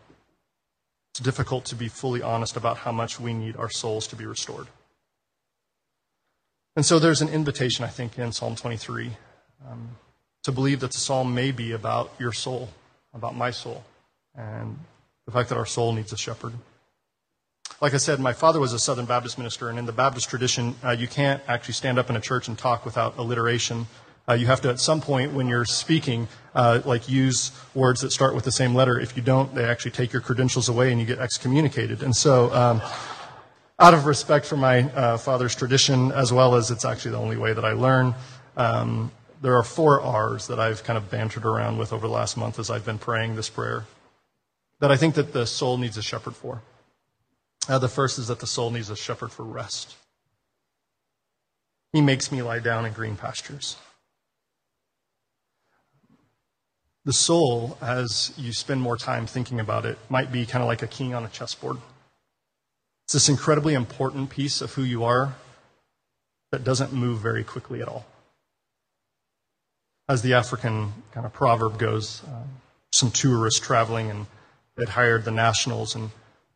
it's 1.12 1.20
difficult 1.20 1.66
to 1.66 1.76
be 1.76 1.88
fully 1.88 2.22
honest 2.22 2.58
about 2.58 2.78
how 2.78 2.92
much 2.92 3.20
we 3.20 3.34
need 3.34 3.56
our 3.58 3.70
souls 3.70 4.08
to 4.08 4.16
be 4.16 4.26
restored. 4.26 4.68
And 6.76 6.86
so 6.86 7.00
there's 7.00 7.22
an 7.22 7.30
invitation, 7.30 7.86
I 7.86 7.88
think, 7.88 8.20
in 8.20 8.32
Psalm 8.34 8.56
23 8.56 9.12
um, 9.70 9.90
to 10.44 10.52
believe 10.52 10.82
that 10.82 10.92
the 10.92 10.98
psalm 10.98 11.34
may 11.34 11.52
be 11.52 11.72
about 11.72 12.14
your 12.20 12.34
soul, 12.34 12.70
about 13.14 13.36
my 13.36 13.52
soul, 13.52 13.84
and 14.36 14.78
the 15.26 15.32
fact 15.32 15.50
that 15.50 15.58
our 15.58 15.66
soul 15.66 15.94
needs 15.94 16.12
a 16.12 16.18
shepherd. 16.18 16.54
Like 17.82 17.94
I 17.94 17.98
said, 17.98 18.20
my 18.20 18.34
father 18.34 18.60
was 18.60 18.74
a 18.74 18.80
Southern 18.80 19.06
Baptist 19.06 19.38
minister, 19.38 19.70
and 19.70 19.80
in 19.80 19.86
the 19.86 19.94
Baptist 19.94 20.30
tradition, 20.30 20.76
uh, 20.84 20.92
you 20.92 21.08
can't 21.08 21.42
actually 21.48 21.74
stand 21.74 21.98
up 21.98 22.10
in 22.10 22.16
a 22.16 22.22
church 22.22 22.48
and 22.48 22.58
talk 22.58 22.86
without 22.86 23.18
alliteration. 23.18 23.88
Uh, 24.28 24.34
you 24.34 24.48
have 24.48 24.60
to, 24.62 24.70
at 24.70 24.80
some 24.80 25.00
point, 25.00 25.34
when 25.34 25.48
you're 25.48 25.66
speaking, 25.66 26.28
uh, 26.56 26.82
like 26.84 27.08
use 27.08 27.52
words 27.74 28.02
that 28.02 28.12
start 28.12 28.36
with 28.36 28.44
the 28.44 28.52
same 28.52 28.76
letter. 28.76 29.00
If 29.00 29.16
you 29.16 29.24
don't, 29.24 29.54
they 29.56 29.66
actually 29.66 29.92
take 29.92 30.12
your 30.12 30.22
credentials 30.22 30.68
away 30.68 30.92
and 30.92 31.00
you 31.00 31.06
get 31.06 31.20
excommunicated. 31.20 32.04
And 32.04 32.16
so, 32.16 32.54
um, 32.54 32.82
out 33.80 33.94
of 33.94 34.06
respect 34.06 34.46
for 34.46 34.58
my 34.58 34.84
uh, 34.92 35.18
father's 35.18 35.56
tradition, 35.56 36.12
as 36.12 36.32
well 36.32 36.56
as 36.56 36.72
it's 36.72 36.86
actually 36.86 37.12
the 37.12 37.20
only 37.20 37.38
way 37.38 37.54
that 37.54 37.66
I 37.66 37.74
learn. 37.74 38.16
Um, 38.56 39.12
there 39.42 39.58
are 39.58 39.64
four 39.64 40.02
R's 40.02 40.48
that 40.48 40.60
I've 40.60 40.84
kind 40.84 40.98
of 40.98 41.12
bantered 41.12 41.46
around 41.46 41.78
with 41.78 41.92
over 41.92 42.08
the 42.08 42.14
last 42.14 42.38
month 42.38 42.58
as 42.58 42.70
I've 42.70 42.86
been 42.86 42.98
praying 42.98 43.36
this 43.36 43.50
prayer 43.50 43.86
that 44.80 44.92
I 44.92 44.98
think 44.98 45.16
that 45.16 45.34
the 45.34 45.46
soul 45.46 45.78
needs 45.78 45.98
a 45.98 46.02
shepherd 46.02 46.36
for. 46.36 46.62
Uh, 47.68 47.80
the 47.80 47.88
first 47.88 48.20
is 48.20 48.28
that 48.28 48.40
the 48.40 48.48
soul 48.48 48.72
needs 48.72 48.90
a 48.90 48.96
shepherd 48.96 49.32
for 49.32 49.44
rest. 49.44 49.96
He 51.94 52.02
makes 52.02 52.32
me 52.32 52.42
lie 52.42 52.60
down 52.60 52.86
in 52.86 52.94
green 52.94 53.16
pastures. 53.16 53.78
The 57.06 57.14
soul, 57.14 57.78
as 57.82 58.34
you 58.38 58.52
spend 58.52 58.82
more 58.82 58.98
time 58.98 59.28
thinking 59.28 59.60
about 59.60 59.86
it, 59.86 59.98
might 60.10 60.32
be 60.32 60.46
kind 60.46 60.62
of 60.62 60.68
like 60.68 60.82
a 60.82 60.88
king 60.88 61.14
on 61.14 61.24
a 61.24 61.30
chessboard. 61.30 61.78
It's 63.06 63.14
this 63.14 63.30
incredibly 63.30 63.76
important 63.76 64.32
piece 64.32 64.62
of 64.62 64.74
who 64.74 64.82
you 64.82 65.04
are 65.04 65.36
that 66.52 66.64
doesn't 66.64 66.92
move 66.92 67.20
very 67.20 67.44
quickly 67.44 67.82
at 67.82 67.88
all. 67.88 68.06
As 70.10 70.24
the 70.24 70.34
African 70.34 70.92
kind 71.12 71.26
of 71.26 71.32
proverb 71.32 71.78
goes, 71.78 72.24
uh, 72.28 72.44
some 72.92 73.12
tourists 73.12 73.60
traveling 73.60 74.10
and 74.10 74.26
they'd 74.76 74.90
hired 74.90 75.24
the 75.24 75.32
nationals 75.32 75.94
and 75.94 76.10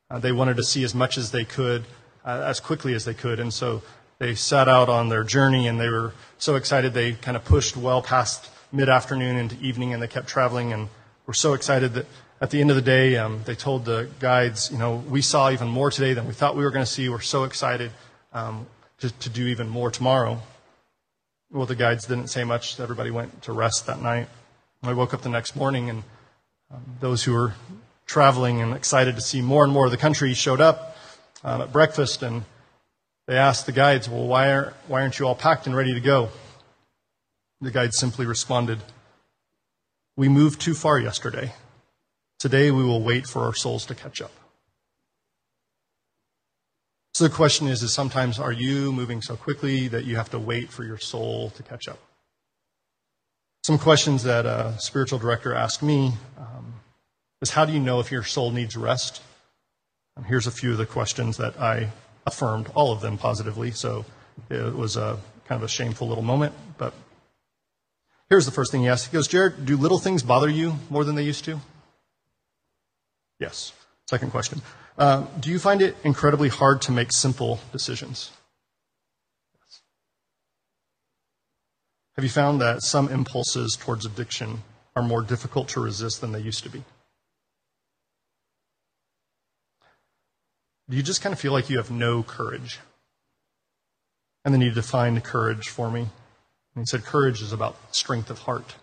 uh, 0.09 0.17
they 0.17 0.31
wanted 0.31 0.57
to 0.57 0.63
see 0.63 0.83
as 0.83 0.95
much 0.95 1.19
as 1.19 1.29
they 1.29 1.45
could 1.45 1.83
uh, 2.25 2.41
as 2.45 2.59
quickly 2.59 2.95
as 2.95 3.05
they 3.05 3.13
could. 3.13 3.39
And 3.39 3.53
so 3.53 3.83
they 4.17 4.33
set 4.33 4.67
out 4.67 4.89
on 4.89 5.09
their 5.09 5.23
journey 5.23 5.67
and 5.67 5.79
they 5.79 5.89
were 5.89 6.13
so 6.39 6.55
excited 6.55 6.95
they 6.95 7.11
kind 7.11 7.37
of 7.37 7.45
pushed 7.45 7.77
well 7.77 8.01
past 8.01 8.49
mid 8.71 8.89
afternoon 8.89 9.35
into 9.35 9.55
evening 9.61 9.93
and 9.93 10.01
they 10.01 10.07
kept 10.07 10.27
traveling 10.27 10.73
and 10.73 10.89
were 11.27 11.33
so 11.33 11.53
excited 11.53 11.93
that 11.93 12.07
at 12.41 12.51
the 12.51 12.61
end 12.61 12.69
of 12.69 12.75
the 12.75 12.81
day, 12.81 13.17
um, 13.17 13.41
they 13.45 13.55
told 13.55 13.85
the 13.85 14.09
guides, 14.19 14.71
you 14.71 14.77
know, 14.77 14.95
we 15.09 15.21
saw 15.21 15.51
even 15.51 15.67
more 15.67 15.91
today 15.91 16.13
than 16.13 16.25
we 16.25 16.33
thought 16.33 16.55
we 16.55 16.63
were 16.63 16.71
going 16.71 16.85
to 16.85 16.91
see. 16.91 17.09
We're 17.09 17.19
so 17.19 17.43
excited 17.43 17.91
um, 18.31 18.65
to, 18.99 19.11
to 19.19 19.29
do 19.29 19.47
even 19.47 19.67
more 19.67 19.91
tomorrow. 19.91 20.41
Well, 21.51 21.65
the 21.65 21.75
guides 21.75 22.05
didn't 22.05 22.27
say 22.27 22.43
much. 22.43 22.79
Everybody 22.79 23.11
went 23.11 23.41
to 23.43 23.51
rest 23.51 23.87
that 23.87 24.01
night. 24.01 24.29
I 24.83 24.93
woke 24.93 25.13
up 25.13 25.21
the 25.21 25.29
next 25.29 25.55
morning, 25.57 25.89
and 25.89 26.03
um, 26.71 26.81
those 27.01 27.23
who 27.23 27.33
were 27.33 27.53
traveling 28.05 28.61
and 28.61 28.73
excited 28.73 29.15
to 29.15 29.21
see 29.21 29.41
more 29.41 29.65
and 29.65 29.73
more 29.73 29.85
of 29.85 29.91
the 29.91 29.97
country 29.97 30.33
showed 30.33 30.61
up 30.61 30.95
um, 31.43 31.61
at 31.61 31.73
breakfast, 31.73 32.23
and 32.23 32.43
they 33.27 33.35
asked 33.35 33.65
the 33.65 33.73
guides, 33.73 34.07
Well, 34.07 34.25
why, 34.25 34.51
are, 34.51 34.73
why 34.87 35.01
aren't 35.01 35.19
you 35.19 35.27
all 35.27 35.35
packed 35.35 35.67
and 35.67 35.75
ready 35.75 35.93
to 35.93 35.99
go? 35.99 36.29
The 37.59 37.71
guides 37.71 37.97
simply 37.97 38.25
responded, 38.25 38.79
We 40.15 40.29
moved 40.29 40.61
too 40.61 40.73
far 40.73 40.97
yesterday. 40.97 41.51
Today 42.39 42.71
we 42.71 42.83
will 42.83 43.01
wait 43.01 43.27
for 43.27 43.43
our 43.43 43.53
souls 43.53 43.85
to 43.87 43.95
catch 43.95 44.21
up. 44.21 44.31
So 47.13 47.25
the 47.25 47.33
question 47.33 47.67
is, 47.67 47.83
is 47.83 47.93
sometimes 47.93 48.39
are 48.39 48.53
you 48.53 48.93
moving 48.93 49.21
so 49.21 49.35
quickly 49.35 49.89
that 49.89 50.05
you 50.05 50.15
have 50.15 50.29
to 50.29 50.39
wait 50.39 50.71
for 50.71 50.85
your 50.85 50.97
soul 50.97 51.49
to 51.51 51.63
catch 51.63 51.89
up? 51.89 51.99
Some 53.63 53.77
questions 53.77 54.23
that 54.23 54.45
a 54.45 54.75
spiritual 54.79 55.19
director 55.19 55.53
asked 55.53 55.83
me 55.83 56.13
um, 56.37 56.75
is 57.41 57.51
how 57.51 57.65
do 57.65 57.73
you 57.73 57.79
know 57.79 57.99
if 57.99 58.09
your 58.09 58.23
soul 58.23 58.51
needs 58.51 58.77
rest? 58.77 59.21
And 60.15 60.25
here's 60.25 60.47
a 60.47 60.51
few 60.51 60.71
of 60.71 60.77
the 60.77 60.85
questions 60.85 61.35
that 61.37 61.59
I 61.59 61.89
affirmed, 62.25 62.71
all 62.73 62.93
of 62.93 63.01
them 63.01 63.17
positively. 63.17 63.71
So 63.71 64.05
it 64.49 64.73
was 64.73 64.95
a 64.95 65.19
kind 65.45 65.61
of 65.61 65.63
a 65.63 65.67
shameful 65.67 66.07
little 66.07 66.23
moment, 66.23 66.53
but 66.77 66.93
here's 68.29 68.45
the 68.45 68.51
first 68.53 68.71
thing 68.71 68.81
he 68.81 68.87
asked. 68.87 69.07
He 69.07 69.11
goes, 69.11 69.27
Jared, 69.27 69.65
do 69.65 69.75
little 69.75 69.99
things 69.99 70.23
bother 70.23 70.49
you 70.49 70.75
more 70.89 71.03
than 71.03 71.15
they 71.15 71.23
used 71.23 71.43
to? 71.45 71.59
Yes. 73.39 73.73
Second 74.09 74.31
question. 74.31 74.61
Uh, 74.97 75.25
do 75.39 75.49
you 75.49 75.59
find 75.59 75.81
it 75.81 75.95
incredibly 76.03 76.49
hard 76.49 76.81
to 76.83 76.91
make 76.91 77.11
simple 77.11 77.59
decisions? 77.71 78.31
Yes. 79.53 79.81
Have 82.15 82.23
you 82.25 82.29
found 82.29 82.59
that 82.61 82.81
some 82.83 83.07
impulses 83.07 83.77
towards 83.79 84.05
addiction 84.05 84.63
are 84.99 85.03
more 85.03 85.21
difficult 85.21 85.69
to 85.69 85.79
resist 85.79 86.21
than 86.21 86.31
they 86.31 86.41
used 86.41 86.63
to 86.63 86.69
be. 86.69 86.83
Do 90.89 90.97
you 90.97 91.03
just 91.03 91.21
kind 91.21 91.31
of 91.31 91.39
feel 91.39 91.53
like 91.53 91.69
you 91.69 91.77
have 91.77 91.91
no 91.91 92.23
courage? 92.23 92.79
And 94.43 94.53
then 94.53 94.61
he 94.61 94.69
defined 94.71 95.23
courage 95.23 95.69
for 95.69 95.91
me. 95.91 96.01
And 96.01 96.81
he 96.81 96.85
said, 96.85 97.03
Courage 97.03 97.41
is 97.41 97.53
about 97.53 97.77
strength 97.95 98.29
of 98.29 98.39
heart. 98.39 98.75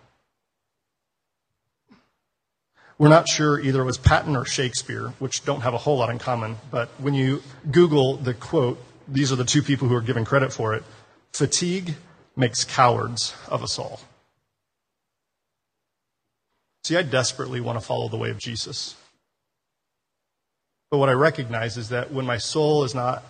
We're 2.98 3.08
not 3.08 3.28
sure 3.28 3.60
either 3.60 3.82
it 3.82 3.84
was 3.84 3.98
Patton 3.98 4.36
or 4.36 4.46
Shakespeare, 4.46 5.08
which 5.18 5.44
don't 5.44 5.60
have 5.60 5.74
a 5.74 5.78
whole 5.78 5.98
lot 5.98 6.08
in 6.08 6.18
common, 6.18 6.56
but 6.70 6.88
when 6.98 7.12
you 7.12 7.42
Google 7.70 8.16
the 8.16 8.32
quote, 8.32 8.82
these 9.06 9.30
are 9.32 9.36
the 9.36 9.44
two 9.44 9.62
people 9.62 9.88
who 9.88 9.94
are 9.94 10.00
given 10.00 10.24
credit 10.24 10.52
for 10.52 10.74
it 10.74 10.82
fatigue 11.32 11.94
makes 12.34 12.64
cowards 12.64 13.34
of 13.48 13.62
us 13.62 13.78
all. 13.78 14.00
See, 16.84 16.96
I 16.96 17.02
desperately 17.02 17.60
want 17.60 17.78
to 17.78 17.84
follow 17.84 18.08
the 18.08 18.16
way 18.16 18.30
of 18.30 18.38
Jesus. 18.38 18.94
But 20.90 20.98
what 20.98 21.08
I 21.08 21.12
recognize 21.12 21.76
is 21.76 21.90
that 21.90 22.12
when 22.12 22.24
my 22.24 22.38
soul 22.38 22.84
is 22.84 22.94
not 22.94 23.22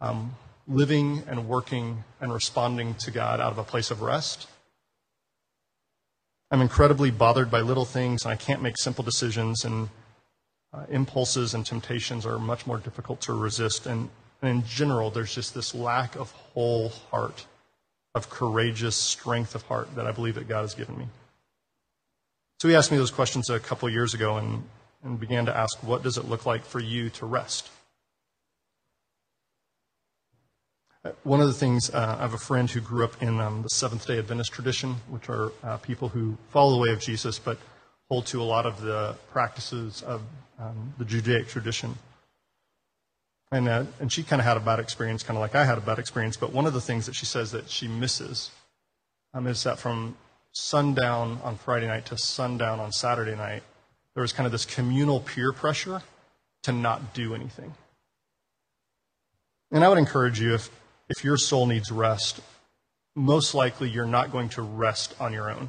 um, 0.00 0.34
living 0.66 1.22
and 1.28 1.48
working 1.48 2.02
and 2.20 2.32
responding 2.32 2.94
to 2.94 3.10
God 3.10 3.40
out 3.40 3.52
of 3.52 3.58
a 3.58 3.62
place 3.62 3.90
of 3.90 4.02
rest, 4.02 4.48
I'm 6.54 6.62
incredibly 6.62 7.10
bothered 7.10 7.50
by 7.50 7.62
little 7.62 7.84
things 7.84 8.24
and 8.24 8.30
I 8.30 8.36
can't 8.36 8.62
make 8.62 8.78
simple 8.78 9.02
decisions, 9.02 9.64
and 9.64 9.88
uh, 10.72 10.84
impulses 10.88 11.52
and 11.52 11.66
temptations 11.66 12.24
are 12.24 12.38
much 12.38 12.64
more 12.64 12.78
difficult 12.78 13.20
to 13.22 13.32
resist. 13.32 13.86
And, 13.86 14.08
and 14.40 14.50
in 14.52 14.64
general, 14.64 15.10
there's 15.10 15.34
just 15.34 15.52
this 15.52 15.74
lack 15.74 16.14
of 16.14 16.30
whole 16.30 16.90
heart, 17.10 17.44
of 18.14 18.30
courageous 18.30 18.94
strength 18.94 19.56
of 19.56 19.62
heart 19.62 19.92
that 19.96 20.06
I 20.06 20.12
believe 20.12 20.36
that 20.36 20.46
God 20.46 20.60
has 20.60 20.74
given 20.74 20.96
me. 20.96 21.08
So 22.60 22.68
he 22.68 22.76
asked 22.76 22.92
me 22.92 22.98
those 22.98 23.10
questions 23.10 23.50
a 23.50 23.58
couple 23.58 23.90
years 23.90 24.14
ago 24.14 24.36
and, 24.36 24.62
and 25.02 25.18
began 25.18 25.46
to 25.46 25.56
ask, 25.56 25.82
what 25.82 26.04
does 26.04 26.18
it 26.18 26.26
look 26.26 26.46
like 26.46 26.64
for 26.64 26.78
you 26.78 27.10
to 27.10 27.26
rest? 27.26 27.68
One 31.22 31.42
of 31.42 31.48
the 31.48 31.52
things, 31.54 31.90
uh, 31.90 32.16
I 32.18 32.22
have 32.22 32.32
a 32.32 32.38
friend 32.38 32.70
who 32.70 32.80
grew 32.80 33.04
up 33.04 33.22
in 33.22 33.38
um, 33.38 33.62
the 33.62 33.68
Seventh 33.68 34.06
day 34.06 34.18
Adventist 34.18 34.52
tradition, 34.52 34.94
which 35.10 35.28
are 35.28 35.52
uh, 35.62 35.76
people 35.76 36.08
who 36.08 36.38
follow 36.48 36.72
the 36.72 36.78
way 36.78 36.90
of 36.90 37.00
Jesus 37.00 37.38
but 37.38 37.58
hold 38.08 38.24
to 38.26 38.40
a 38.40 38.44
lot 38.44 38.64
of 38.64 38.80
the 38.80 39.14
practices 39.30 40.02
of 40.02 40.22
um, 40.58 40.94
the 40.96 41.04
Judaic 41.04 41.48
tradition. 41.48 41.96
And, 43.52 43.68
uh, 43.68 43.84
and 44.00 44.10
she 44.10 44.22
kind 44.22 44.40
of 44.40 44.46
had 44.46 44.56
a 44.56 44.60
bad 44.60 44.80
experience, 44.80 45.22
kind 45.22 45.36
of 45.36 45.42
like 45.42 45.54
I 45.54 45.64
had 45.64 45.76
a 45.76 45.82
bad 45.82 45.98
experience. 45.98 46.38
But 46.38 46.52
one 46.52 46.64
of 46.64 46.72
the 46.72 46.80
things 46.80 47.04
that 47.04 47.14
she 47.14 47.26
says 47.26 47.52
that 47.52 47.68
she 47.68 47.86
misses 47.86 48.50
um, 49.34 49.46
is 49.46 49.62
that 49.64 49.78
from 49.78 50.16
sundown 50.52 51.38
on 51.44 51.56
Friday 51.56 51.86
night 51.86 52.06
to 52.06 52.16
sundown 52.16 52.80
on 52.80 52.92
Saturday 52.92 53.36
night, 53.36 53.62
there 54.14 54.22
was 54.22 54.32
kind 54.32 54.46
of 54.46 54.52
this 54.52 54.64
communal 54.64 55.20
peer 55.20 55.52
pressure 55.52 56.00
to 56.62 56.72
not 56.72 57.12
do 57.12 57.34
anything. 57.34 57.74
And 59.70 59.84
I 59.84 59.88
would 59.88 59.98
encourage 59.98 60.40
you, 60.40 60.54
if 60.54 60.70
if 61.08 61.24
your 61.24 61.36
soul 61.36 61.66
needs 61.66 61.90
rest, 61.90 62.40
most 63.14 63.54
likely 63.54 63.88
you're 63.88 64.06
not 64.06 64.32
going 64.32 64.48
to 64.50 64.62
rest 64.62 65.14
on 65.20 65.32
your 65.32 65.50
own. 65.50 65.68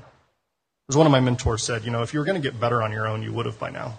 As 0.89 0.95
one 0.95 1.05
of 1.05 1.11
my 1.11 1.19
mentors 1.19 1.63
said, 1.63 1.83
you 1.83 1.91
know, 1.91 2.03
if 2.03 2.13
you 2.13 2.19
were 2.19 2.25
going 2.25 2.41
to 2.41 2.47
get 2.47 2.59
better 2.59 2.81
on 2.81 2.91
your 2.91 3.07
own, 3.07 3.23
you 3.23 3.33
would 3.33 3.45
have 3.45 3.59
by 3.59 3.69
now. 3.69 3.97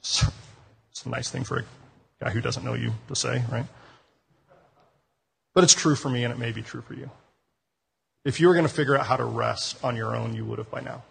So, 0.00 0.26
it's 0.90 1.04
a 1.04 1.08
nice 1.08 1.30
thing 1.30 1.44
for 1.44 1.58
a 1.58 1.64
guy 2.22 2.30
who 2.30 2.40
doesn't 2.40 2.64
know 2.64 2.74
you 2.74 2.92
to 3.08 3.14
say, 3.14 3.42
right? 3.50 3.66
But 5.54 5.64
it's 5.64 5.74
true 5.74 5.94
for 5.94 6.08
me, 6.08 6.24
and 6.24 6.32
it 6.32 6.38
may 6.38 6.52
be 6.52 6.62
true 6.62 6.80
for 6.80 6.94
you. 6.94 7.10
If 8.24 8.40
you 8.40 8.48
were 8.48 8.54
going 8.54 8.66
to 8.66 8.72
figure 8.72 8.96
out 8.96 9.06
how 9.06 9.16
to 9.16 9.24
rest 9.24 9.82
on 9.84 9.96
your 9.96 10.16
own, 10.16 10.34
you 10.34 10.44
would 10.44 10.58
have 10.58 10.70
by 10.70 10.80
now. 10.80 11.02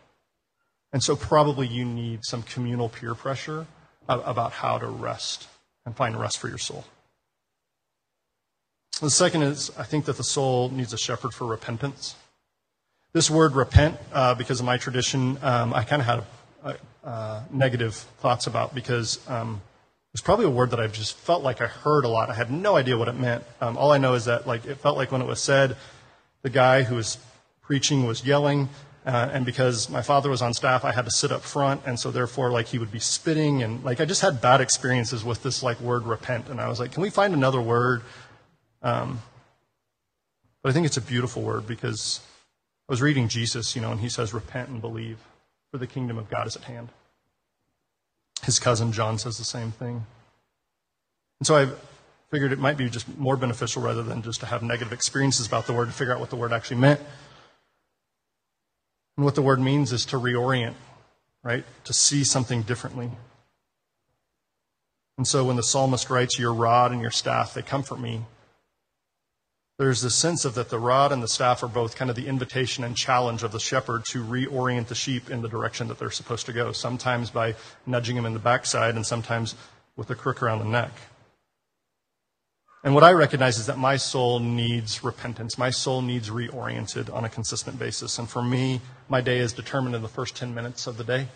And 0.93 1.01
so 1.01 1.15
probably 1.15 1.67
you 1.67 1.85
need 1.85 2.25
some 2.25 2.43
communal 2.43 2.89
peer 2.89 3.15
pressure 3.15 3.65
about 4.09 4.51
how 4.51 4.77
to 4.77 4.87
rest 4.87 5.47
and 5.85 5.95
find 5.95 6.19
rest 6.19 6.39
for 6.39 6.47
your 6.47 6.57
soul. 6.57 6.85
The 9.01 9.09
second 9.09 9.41
is, 9.41 9.71
I 9.79 9.83
think 9.83 10.05
that 10.05 10.17
the 10.17 10.23
soul 10.23 10.69
needs 10.69 10.93
a 10.93 10.97
shepherd 10.97 11.33
for 11.33 11.47
repentance. 11.47 12.15
This 13.13 13.31
word 13.31 13.55
repent, 13.55 13.97
uh, 14.13 14.35
because 14.35 14.59
of 14.59 14.67
my 14.67 14.77
tradition, 14.77 15.39
um, 15.41 15.73
I 15.73 15.83
kind 15.83 16.03
of 16.03 16.05
had 16.05 16.23
a, 17.03 17.43
negative 17.51 17.95
thoughts 17.95 18.45
about 18.45 18.75
because 18.75 19.19
um, 19.27 19.59
it's 20.13 20.21
probably 20.21 20.45
a 20.45 20.51
word 20.51 20.69
that 20.69 20.79
I've 20.79 20.93
just 20.93 21.17
felt 21.17 21.41
like 21.41 21.61
I 21.61 21.65
heard 21.65 22.05
a 22.05 22.07
lot. 22.07 22.29
I 22.29 22.35
had 22.35 22.51
no 22.51 22.75
idea 22.75 22.95
what 22.95 23.07
it 23.07 23.15
meant. 23.15 23.43
Um, 23.59 23.75
all 23.75 23.91
I 23.91 23.97
know 23.97 24.13
is 24.13 24.25
that 24.25 24.45
like 24.45 24.65
it 24.65 24.75
felt 24.75 24.97
like 24.97 25.11
when 25.11 25.21
it 25.21 25.27
was 25.27 25.41
said, 25.41 25.77
the 26.43 26.51
guy 26.51 26.83
who 26.83 26.95
was 26.95 27.17
preaching 27.63 28.05
was 28.05 28.23
yelling, 28.23 28.69
uh, 29.03 29.29
and 29.33 29.47
because 29.47 29.89
my 29.89 30.03
father 30.03 30.29
was 30.29 30.43
on 30.43 30.53
staff, 30.53 30.85
I 30.85 30.91
had 30.91 31.05
to 31.05 31.11
sit 31.11 31.31
up 31.31 31.41
front, 31.41 31.81
and 31.87 31.99
so 31.99 32.11
therefore, 32.11 32.51
like 32.51 32.67
he 32.67 32.77
would 32.77 32.91
be 32.91 32.99
spitting, 32.99 33.63
and 33.63 33.83
like 33.83 33.99
I 33.99 34.05
just 34.05 34.21
had 34.21 34.41
bad 34.41 34.61
experiences 34.61 35.23
with 35.23 35.41
this 35.41 35.63
like 35.63 35.81
word 35.81 36.05
repent, 36.05 36.49
and 36.49 36.61
I 36.61 36.69
was 36.69 36.79
like, 36.79 36.91
can 36.91 37.01
we 37.01 37.09
find 37.09 37.33
another 37.33 37.59
word 37.59 38.03
um, 38.81 39.21
but 40.61 40.69
I 40.69 40.73
think 40.73 40.85
it's 40.85 40.97
a 40.97 41.01
beautiful 41.01 41.41
word 41.41 41.67
because 41.67 42.19
I 42.87 42.93
was 42.93 43.01
reading 43.01 43.27
Jesus, 43.27 43.75
you 43.75 43.81
know, 43.81 43.91
and 43.91 43.99
he 43.99 44.09
says, 44.09 44.33
repent 44.33 44.69
and 44.69 44.81
believe, 44.81 45.17
for 45.71 45.77
the 45.77 45.87
kingdom 45.87 46.17
of 46.17 46.29
God 46.29 46.47
is 46.47 46.55
at 46.55 46.63
hand. 46.63 46.89
His 48.43 48.59
cousin 48.59 48.91
John 48.91 49.17
says 49.17 49.37
the 49.37 49.43
same 49.43 49.71
thing. 49.71 50.05
And 51.39 51.47
so 51.47 51.55
I 51.55 51.67
figured 52.29 52.51
it 52.51 52.59
might 52.59 52.77
be 52.77 52.89
just 52.89 53.07
more 53.17 53.35
beneficial 53.35 53.81
rather 53.81 54.03
than 54.03 54.21
just 54.21 54.39
to 54.39 54.45
have 54.45 54.63
negative 54.63 54.93
experiences 54.93 55.47
about 55.47 55.67
the 55.67 55.73
word 55.73 55.87
to 55.87 55.91
figure 55.91 56.13
out 56.13 56.19
what 56.19 56.29
the 56.29 56.35
word 56.35 56.53
actually 56.53 56.77
meant. 56.77 56.99
And 59.17 59.25
what 59.25 59.35
the 59.35 59.41
word 59.41 59.59
means 59.59 59.91
is 59.91 60.05
to 60.07 60.17
reorient, 60.17 60.73
right? 61.43 61.65
To 61.85 61.93
see 61.93 62.23
something 62.23 62.61
differently. 62.61 63.11
And 65.17 65.27
so 65.27 65.43
when 65.43 65.55
the 65.55 65.63
psalmist 65.63 66.09
writes, 66.09 66.39
Your 66.39 66.53
rod 66.53 66.91
and 66.91 67.01
your 67.01 67.11
staff, 67.11 67.53
they 67.53 67.61
comfort 67.61 67.99
me, 67.99 68.21
there's 69.81 70.03
this 70.03 70.13
sense 70.13 70.45
of 70.45 70.53
that 70.53 70.69
the 70.69 70.77
rod 70.77 71.11
and 71.11 71.23
the 71.23 71.27
staff 71.27 71.63
are 71.63 71.67
both 71.67 71.95
kind 71.95 72.11
of 72.11 72.15
the 72.15 72.27
invitation 72.27 72.83
and 72.83 72.95
challenge 72.95 73.41
of 73.41 73.51
the 73.51 73.59
shepherd 73.59 74.05
to 74.05 74.23
reorient 74.23 74.85
the 74.85 74.93
sheep 74.93 75.31
in 75.31 75.41
the 75.41 75.49
direction 75.49 75.87
that 75.87 75.97
they're 75.97 76.11
supposed 76.11 76.45
to 76.45 76.53
go, 76.53 76.71
sometimes 76.71 77.31
by 77.31 77.55
nudging 77.87 78.15
them 78.15 78.27
in 78.27 78.33
the 78.33 78.39
backside 78.39 78.93
and 78.93 79.03
sometimes 79.03 79.55
with 79.95 80.07
a 80.11 80.13
crook 80.13 80.43
around 80.43 80.59
the 80.59 80.65
neck. 80.65 80.91
And 82.83 82.93
what 82.93 83.03
I 83.03 83.13
recognize 83.13 83.57
is 83.57 83.65
that 83.65 83.79
my 83.79 83.97
soul 83.97 84.39
needs 84.39 85.03
repentance. 85.03 85.57
My 85.57 85.71
soul 85.71 86.03
needs 86.03 86.29
reoriented 86.29 87.11
on 87.11 87.25
a 87.25 87.29
consistent 87.29 87.79
basis. 87.79 88.19
And 88.19 88.29
for 88.29 88.43
me, 88.43 88.81
my 89.09 89.19
day 89.19 89.39
is 89.39 89.51
determined 89.51 89.95
in 89.95 90.03
the 90.03 90.07
first 90.07 90.35
10 90.35 90.53
minutes 90.53 90.85
of 90.85 90.97
the 90.97 91.03
day. 91.03 91.27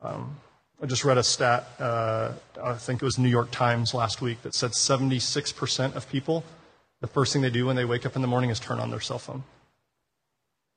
Um, 0.00 0.38
I 0.82 0.86
just 0.86 1.04
read 1.04 1.18
a 1.18 1.22
stat, 1.22 1.68
uh, 1.78 2.32
I 2.62 2.74
think 2.74 3.02
it 3.02 3.04
was 3.04 3.18
New 3.18 3.28
York 3.28 3.50
Times 3.50 3.92
last 3.92 4.22
week, 4.22 4.40
that 4.40 4.54
said 4.54 4.70
76% 4.70 5.94
of 5.94 6.08
people 6.08 6.44
the 7.00 7.06
first 7.06 7.32
thing 7.32 7.42
they 7.42 7.50
do 7.50 7.66
when 7.66 7.76
they 7.76 7.84
wake 7.84 8.06
up 8.06 8.16
in 8.16 8.22
the 8.22 8.28
morning 8.28 8.50
is 8.50 8.58
turn 8.58 8.78
on 8.78 8.90
their 8.90 9.00
cell 9.00 9.18
phone. 9.18 9.44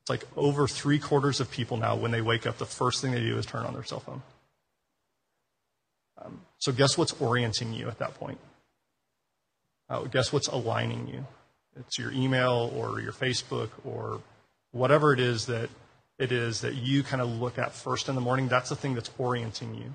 It's 0.02 0.10
like 0.10 0.24
over 0.36 0.66
three 0.66 0.98
quarters 0.98 1.40
of 1.40 1.50
people 1.50 1.76
now, 1.76 1.94
when 1.96 2.10
they 2.10 2.20
wake 2.22 2.46
up, 2.46 2.58
the 2.58 2.66
first 2.66 3.00
thing 3.00 3.12
they 3.12 3.20
do 3.20 3.38
is 3.38 3.46
turn 3.46 3.64
on 3.64 3.74
their 3.74 3.84
cell 3.84 4.00
phone. 4.00 4.22
Um, 6.24 6.40
so, 6.58 6.72
guess 6.72 6.98
what's 6.98 7.12
orienting 7.20 7.72
you 7.72 7.88
at 7.88 7.98
that 7.98 8.14
point? 8.14 8.38
Uh, 9.88 10.02
guess 10.04 10.32
what's 10.32 10.48
aligning 10.48 11.08
you? 11.08 11.26
It's 11.78 11.98
your 11.98 12.12
email 12.12 12.72
or 12.76 13.00
your 13.00 13.12
Facebook 13.12 13.70
or 13.84 14.20
whatever 14.72 15.12
it 15.12 15.20
is 15.20 15.46
that 15.46 15.70
it 16.18 16.32
is 16.32 16.60
that 16.60 16.74
you 16.74 17.02
kind 17.02 17.22
of 17.22 17.28
look 17.28 17.58
at 17.58 17.72
first 17.72 18.08
in 18.08 18.14
the 18.14 18.20
morning. 18.20 18.48
That's 18.48 18.68
the 18.68 18.76
thing 18.76 18.94
that's 18.94 19.10
orienting 19.18 19.74
you. 19.74 19.92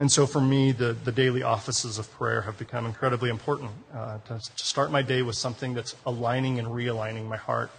And 0.00 0.10
so 0.10 0.26
for 0.26 0.40
me, 0.40 0.72
the, 0.72 0.92
the 0.92 1.12
daily 1.12 1.42
offices 1.42 1.98
of 1.98 2.10
prayer 2.10 2.42
have 2.42 2.58
become 2.58 2.84
incredibly 2.84 3.30
important 3.30 3.70
uh, 3.94 4.18
to, 4.26 4.38
to 4.38 4.64
start 4.64 4.90
my 4.90 5.02
day 5.02 5.22
with 5.22 5.36
something 5.36 5.72
that's 5.72 5.94
aligning 6.04 6.58
and 6.58 6.68
realigning 6.68 7.26
my 7.26 7.36
heart. 7.36 7.70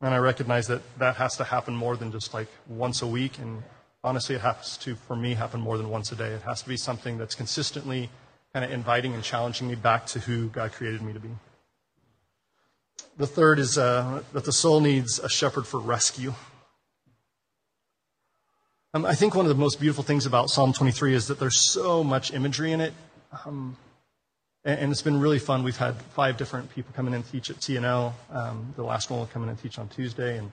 And 0.00 0.14
I 0.14 0.18
recognize 0.18 0.66
that 0.68 0.80
that 0.98 1.16
has 1.16 1.36
to 1.36 1.44
happen 1.44 1.76
more 1.76 1.96
than 1.96 2.10
just 2.10 2.32
like 2.32 2.48
once 2.68 3.02
a 3.02 3.06
week. 3.06 3.38
And 3.38 3.62
honestly, 4.02 4.34
it 4.34 4.40
has 4.40 4.78
to, 4.78 4.94
for 4.94 5.14
me, 5.14 5.34
happen 5.34 5.60
more 5.60 5.76
than 5.76 5.90
once 5.90 6.10
a 6.10 6.16
day. 6.16 6.30
It 6.30 6.42
has 6.42 6.62
to 6.62 6.68
be 6.68 6.78
something 6.78 7.18
that's 7.18 7.34
consistently 7.34 8.08
kind 8.54 8.64
of 8.64 8.72
inviting 8.72 9.14
and 9.14 9.22
challenging 9.22 9.68
me 9.68 9.74
back 9.74 10.06
to 10.06 10.20
who 10.20 10.48
God 10.48 10.72
created 10.72 11.02
me 11.02 11.12
to 11.12 11.20
be. 11.20 11.28
The 13.18 13.26
third 13.26 13.58
is 13.58 13.76
uh, 13.76 14.22
that 14.32 14.46
the 14.46 14.52
soul 14.52 14.80
needs 14.80 15.18
a 15.18 15.28
shepherd 15.28 15.66
for 15.66 15.78
rescue. 15.78 16.32
Um, 18.92 19.06
I 19.06 19.14
think 19.14 19.36
one 19.36 19.44
of 19.44 19.48
the 19.48 19.54
most 19.54 19.78
beautiful 19.78 20.02
things 20.02 20.26
about 20.26 20.50
Psalm 20.50 20.72
23 20.72 21.14
is 21.14 21.28
that 21.28 21.38
there's 21.38 21.60
so 21.60 22.02
much 22.02 22.32
imagery 22.32 22.72
in 22.72 22.80
it. 22.80 22.92
Um, 23.46 23.76
and, 24.64 24.80
and, 24.80 24.90
it's 24.90 25.02
been 25.02 25.20
really 25.20 25.38
fun. 25.38 25.62
We've 25.62 25.76
had 25.76 25.94
five 26.02 26.36
different 26.36 26.74
people 26.74 26.92
come 26.96 27.06
in 27.06 27.14
and 27.14 27.24
teach 27.30 27.50
at 27.50 27.56
TNL. 27.58 28.12
Um, 28.32 28.74
the 28.74 28.82
last 28.82 29.08
one 29.08 29.20
will 29.20 29.26
come 29.28 29.44
in 29.44 29.48
and 29.48 29.56
teach 29.62 29.78
on 29.78 29.86
Tuesday. 29.88 30.38
And, 30.38 30.50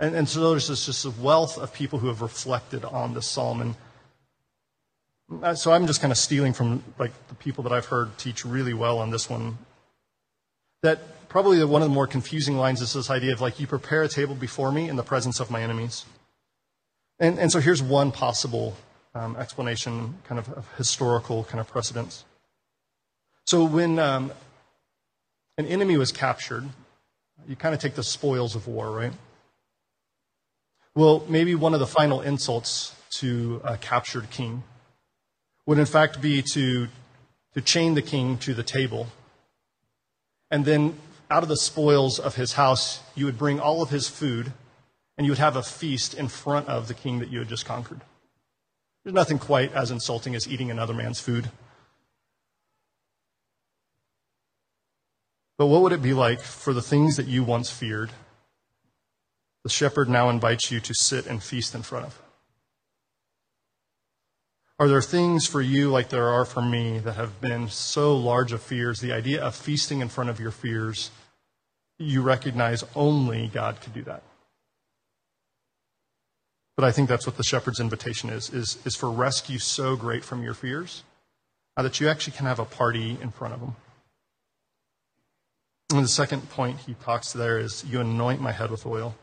and, 0.00 0.16
and 0.16 0.26
so 0.26 0.48
there's 0.48 0.68
this, 0.68 0.86
just 0.86 1.04
a 1.04 1.10
wealth 1.10 1.58
of 1.58 1.74
people 1.74 1.98
who 1.98 2.06
have 2.06 2.22
reflected 2.22 2.86
on 2.86 3.12
this 3.12 3.26
psalm. 3.26 3.60
And 3.60 5.42
uh, 5.44 5.54
so 5.54 5.70
I'm 5.70 5.86
just 5.86 6.00
kind 6.00 6.10
of 6.10 6.16
stealing 6.16 6.54
from 6.54 6.82
like 6.98 7.12
the 7.28 7.34
people 7.34 7.64
that 7.64 7.72
I've 7.72 7.86
heard 7.86 8.16
teach 8.16 8.46
really 8.46 8.72
well 8.72 8.98
on 8.98 9.10
this 9.10 9.28
one. 9.28 9.58
that 10.80 11.28
probably 11.28 11.62
one 11.64 11.82
of 11.82 11.88
the 11.88 11.94
more 11.94 12.06
confusing 12.06 12.56
lines 12.56 12.80
is 12.80 12.94
this 12.94 13.10
idea 13.10 13.34
of 13.34 13.42
like, 13.42 13.60
you 13.60 13.66
prepare 13.66 14.04
a 14.04 14.08
table 14.08 14.34
before 14.34 14.72
me 14.72 14.88
in 14.88 14.96
the 14.96 15.02
presence 15.02 15.38
of 15.38 15.50
my 15.50 15.62
enemies. 15.62 16.06
And, 17.20 17.38
and 17.38 17.50
so 17.50 17.60
here's 17.60 17.82
one 17.82 18.12
possible 18.12 18.76
um, 19.14 19.36
explanation, 19.36 20.14
kind 20.24 20.38
of, 20.38 20.48
of, 20.50 20.68
historical 20.76 21.44
kind 21.44 21.60
of 21.60 21.66
precedence. 21.66 22.24
So 23.44 23.64
when 23.64 23.98
um, 23.98 24.30
an 25.56 25.66
enemy 25.66 25.96
was 25.96 26.12
captured, 26.12 26.68
you 27.48 27.56
kind 27.56 27.74
of 27.74 27.80
take 27.80 27.94
the 27.94 28.02
spoils 28.02 28.54
of 28.54 28.68
war, 28.68 28.90
right? 28.90 29.12
Well, 30.94 31.24
maybe 31.28 31.54
one 31.54 31.74
of 31.74 31.80
the 31.80 31.86
final 31.86 32.20
insults 32.20 32.94
to 33.10 33.60
a 33.64 33.76
captured 33.76 34.30
king 34.30 34.62
would 35.66 35.78
in 35.78 35.86
fact 35.86 36.20
be 36.20 36.42
to, 36.42 36.88
to 37.54 37.60
chain 37.60 37.94
the 37.94 38.02
king 38.02 38.38
to 38.38 38.54
the 38.54 38.62
table. 38.62 39.08
And 40.50 40.64
then 40.64 40.96
out 41.30 41.42
of 41.42 41.48
the 41.48 41.56
spoils 41.56 42.18
of 42.18 42.36
his 42.36 42.54
house, 42.54 43.00
you 43.14 43.26
would 43.26 43.38
bring 43.38 43.60
all 43.60 43.82
of 43.82 43.90
his 43.90 44.08
food 44.08 44.52
and 45.18 45.26
you 45.26 45.32
would 45.32 45.38
have 45.38 45.56
a 45.56 45.62
feast 45.62 46.14
in 46.14 46.28
front 46.28 46.68
of 46.68 46.86
the 46.86 46.94
king 46.94 47.18
that 47.18 47.28
you 47.28 47.40
had 47.40 47.48
just 47.48 47.66
conquered. 47.66 48.00
There's 49.02 49.14
nothing 49.14 49.40
quite 49.40 49.72
as 49.74 49.90
insulting 49.90 50.36
as 50.36 50.48
eating 50.48 50.70
another 50.70 50.94
man's 50.94 51.18
food. 51.18 51.50
But 55.58 55.66
what 55.66 55.82
would 55.82 55.92
it 55.92 56.02
be 56.02 56.14
like 56.14 56.40
for 56.40 56.72
the 56.72 56.82
things 56.82 57.16
that 57.16 57.26
you 57.26 57.42
once 57.42 57.68
feared? 57.68 58.10
The 59.64 59.70
shepherd 59.70 60.08
now 60.08 60.30
invites 60.30 60.70
you 60.70 60.78
to 60.78 60.94
sit 60.94 61.26
and 61.26 61.42
feast 61.42 61.74
in 61.74 61.82
front 61.82 62.06
of. 62.06 62.22
Are 64.78 64.86
there 64.86 65.02
things 65.02 65.48
for 65.48 65.60
you, 65.60 65.90
like 65.90 66.10
there 66.10 66.28
are 66.28 66.44
for 66.44 66.62
me, 66.62 67.00
that 67.00 67.14
have 67.14 67.40
been 67.40 67.68
so 67.68 68.16
large 68.16 68.52
of 68.52 68.62
fears? 68.62 69.00
The 69.00 69.12
idea 69.12 69.42
of 69.42 69.56
feasting 69.56 70.00
in 70.00 70.08
front 70.08 70.30
of 70.30 70.38
your 70.38 70.52
fears, 70.52 71.10
you 71.98 72.22
recognize 72.22 72.84
only 72.94 73.48
God 73.48 73.80
could 73.80 73.92
do 73.92 74.02
that. 74.02 74.22
But 76.78 76.84
I 76.84 76.92
think 76.92 77.08
that's 77.08 77.26
what 77.26 77.36
the 77.36 77.42
shepherd's 77.42 77.80
invitation 77.80 78.30
is, 78.30 78.50
is, 78.50 78.78
is 78.84 78.94
for 78.94 79.10
rescue 79.10 79.58
so 79.58 79.96
great 79.96 80.24
from 80.24 80.44
your 80.44 80.54
fears 80.54 81.02
uh, 81.76 81.82
that 81.82 81.98
you 81.98 82.08
actually 82.08 82.36
can 82.36 82.46
have 82.46 82.60
a 82.60 82.64
party 82.64 83.18
in 83.20 83.32
front 83.32 83.52
of 83.52 83.58
them. 83.58 83.74
And 85.90 86.04
the 86.04 86.08
second 86.08 86.48
point 86.50 86.78
he 86.86 86.94
talks 86.94 87.32
to 87.32 87.38
there 87.38 87.58
is, 87.58 87.84
you 87.84 88.00
anoint 88.00 88.40
my 88.40 88.52
head 88.52 88.70
with 88.70 88.86
oil. 88.86 89.16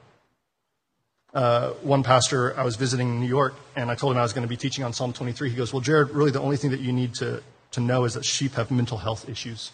Uh, 1.34 1.70
one 1.82 2.04
pastor, 2.04 2.60
I 2.60 2.66
was 2.66 2.76
visiting 2.76 3.08
in 3.08 3.22
New 3.22 3.28
York, 3.30 3.56
and 3.78 3.90
I 3.90 3.96
told 3.96 4.12
him 4.12 4.20
I 4.20 4.24
was 4.24 4.34
going 4.34 4.46
to 4.46 4.50
be 4.50 4.58
teaching 4.58 4.84
on 4.84 4.92
Psalm 4.92 5.14
23. 5.14 5.50
He 5.50 5.56
goes, 5.56 5.72
Well, 5.72 5.80
Jared, 5.80 6.10
really 6.10 6.32
the 6.32 6.42
only 6.42 6.58
thing 6.58 6.72
that 6.72 6.82
you 6.82 6.92
need 6.92 7.14
to, 7.16 7.42
to 7.72 7.80
know 7.80 8.04
is 8.04 8.16
that 8.16 8.26
sheep 8.26 8.56
have 8.56 8.70
mental 8.70 8.98
health 8.98 9.30
issues. 9.30 9.72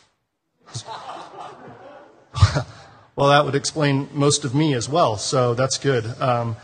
well, 3.15 3.29
that 3.29 3.43
would 3.43 3.55
explain 3.55 4.07
most 4.13 4.45
of 4.45 4.53
me 4.53 4.75
as 4.75 4.87
well, 4.87 5.17
so 5.17 5.55
that's 5.55 5.79
good. 5.79 6.05
Um, 6.21 6.57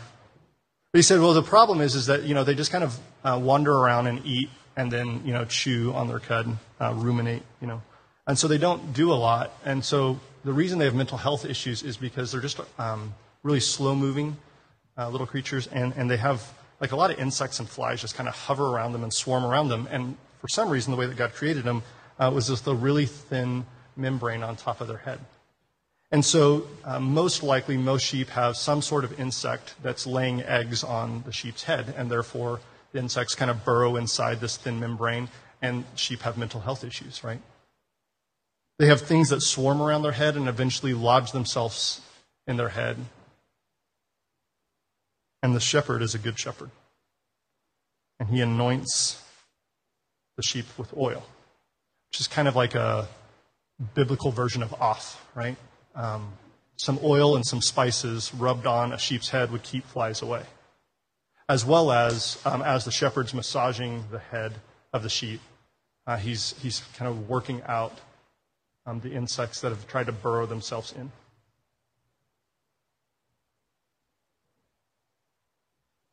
but 0.92 0.98
he 0.98 1.02
said, 1.02 1.20
well, 1.20 1.34
the 1.34 1.42
problem 1.42 1.80
is, 1.80 1.94
is 1.94 2.06
that, 2.06 2.24
you 2.24 2.34
know, 2.34 2.44
they 2.44 2.54
just 2.54 2.72
kind 2.72 2.84
of 2.84 2.98
uh, 3.24 3.38
wander 3.42 3.72
around 3.72 4.06
and 4.06 4.24
eat 4.24 4.48
and 4.76 4.90
then, 4.90 5.22
you 5.24 5.32
know, 5.32 5.44
chew 5.44 5.92
on 5.92 6.08
their 6.08 6.20
cud, 6.20 6.56
uh, 6.80 6.94
ruminate, 6.94 7.42
you 7.60 7.66
know. 7.66 7.82
And 8.26 8.38
so 8.38 8.48
they 8.48 8.58
don't 8.58 8.92
do 8.92 9.12
a 9.12 9.14
lot. 9.14 9.52
And 9.64 9.84
so 9.84 10.18
the 10.44 10.52
reason 10.52 10.78
they 10.78 10.84
have 10.84 10.94
mental 10.94 11.18
health 11.18 11.44
issues 11.44 11.82
is 11.82 11.96
because 11.96 12.32
they're 12.32 12.40
just 12.40 12.60
um, 12.78 13.14
really 13.42 13.60
slow 13.60 13.94
moving 13.94 14.36
uh, 14.96 15.08
little 15.08 15.26
creatures 15.26 15.66
and, 15.66 15.92
and 15.96 16.10
they 16.10 16.16
have 16.16 16.52
like 16.80 16.92
a 16.92 16.96
lot 16.96 17.10
of 17.10 17.18
insects 17.18 17.58
and 17.58 17.68
flies 17.68 18.00
just 18.00 18.14
kind 18.14 18.28
of 18.28 18.34
hover 18.34 18.66
around 18.66 18.92
them 18.92 19.02
and 19.02 19.12
swarm 19.12 19.44
around 19.44 19.68
them. 19.68 19.88
And 19.90 20.16
for 20.40 20.48
some 20.48 20.70
reason, 20.70 20.90
the 20.90 20.96
way 20.96 21.06
that 21.06 21.16
God 21.16 21.34
created 21.34 21.64
them 21.64 21.82
uh, 22.18 22.30
was 22.32 22.48
just 22.48 22.66
a 22.66 22.74
really 22.74 23.06
thin 23.06 23.66
membrane 23.96 24.42
on 24.42 24.56
top 24.56 24.80
of 24.80 24.88
their 24.88 24.98
head. 24.98 25.18
And 26.10 26.24
so, 26.24 26.66
uh, 26.84 27.00
most 27.00 27.42
likely, 27.42 27.76
most 27.76 28.02
sheep 28.02 28.30
have 28.30 28.56
some 28.56 28.80
sort 28.80 29.04
of 29.04 29.20
insect 29.20 29.74
that's 29.82 30.06
laying 30.06 30.42
eggs 30.42 30.82
on 30.82 31.22
the 31.26 31.32
sheep's 31.32 31.64
head, 31.64 31.94
and 31.96 32.10
therefore, 32.10 32.60
the 32.92 32.98
insects 32.98 33.34
kind 33.34 33.50
of 33.50 33.64
burrow 33.64 33.96
inside 33.96 34.40
this 34.40 34.56
thin 34.56 34.80
membrane, 34.80 35.28
and 35.60 35.84
sheep 35.96 36.22
have 36.22 36.38
mental 36.38 36.60
health 36.60 36.82
issues, 36.82 37.22
right? 37.22 37.40
They 38.78 38.86
have 38.86 39.02
things 39.02 39.28
that 39.30 39.42
swarm 39.42 39.82
around 39.82 40.02
their 40.02 40.12
head 40.12 40.36
and 40.36 40.48
eventually 40.48 40.94
lodge 40.94 41.32
themselves 41.32 42.00
in 42.46 42.56
their 42.56 42.70
head. 42.70 42.96
And 45.42 45.54
the 45.54 45.60
shepherd 45.60 46.00
is 46.00 46.14
a 46.14 46.18
good 46.18 46.38
shepherd. 46.38 46.70
And 48.18 48.28
he 48.30 48.40
anoints 48.40 49.22
the 50.36 50.42
sheep 50.42 50.66
with 50.78 50.96
oil, 50.96 51.24
which 52.10 52.20
is 52.20 52.28
kind 52.28 52.48
of 52.48 52.56
like 52.56 52.74
a 52.74 53.08
biblical 53.94 54.30
version 54.30 54.62
of 54.62 54.72
off, 54.80 55.24
right? 55.34 55.56
Um, 55.98 56.32
some 56.76 56.98
oil 57.02 57.34
and 57.34 57.44
some 57.44 57.60
spices 57.60 58.32
rubbed 58.32 58.66
on 58.66 58.92
a 58.92 58.98
sheep's 58.98 59.30
head 59.30 59.50
would 59.50 59.64
keep 59.64 59.84
flies 59.84 60.22
away. 60.22 60.44
As 61.48 61.64
well 61.64 61.90
as, 61.90 62.40
um, 62.44 62.62
as 62.62 62.84
the 62.84 62.92
shepherd's 62.92 63.34
massaging 63.34 64.04
the 64.10 64.20
head 64.20 64.54
of 64.92 65.02
the 65.02 65.08
sheep, 65.08 65.40
uh, 66.06 66.16
he's, 66.16 66.54
he's 66.62 66.82
kind 66.96 67.10
of 67.10 67.28
working 67.28 67.62
out 67.66 67.98
um, 68.86 69.00
the 69.00 69.12
insects 69.12 69.60
that 69.60 69.70
have 69.70 69.86
tried 69.88 70.06
to 70.06 70.12
burrow 70.12 70.46
themselves 70.46 70.92
in. 70.92 71.10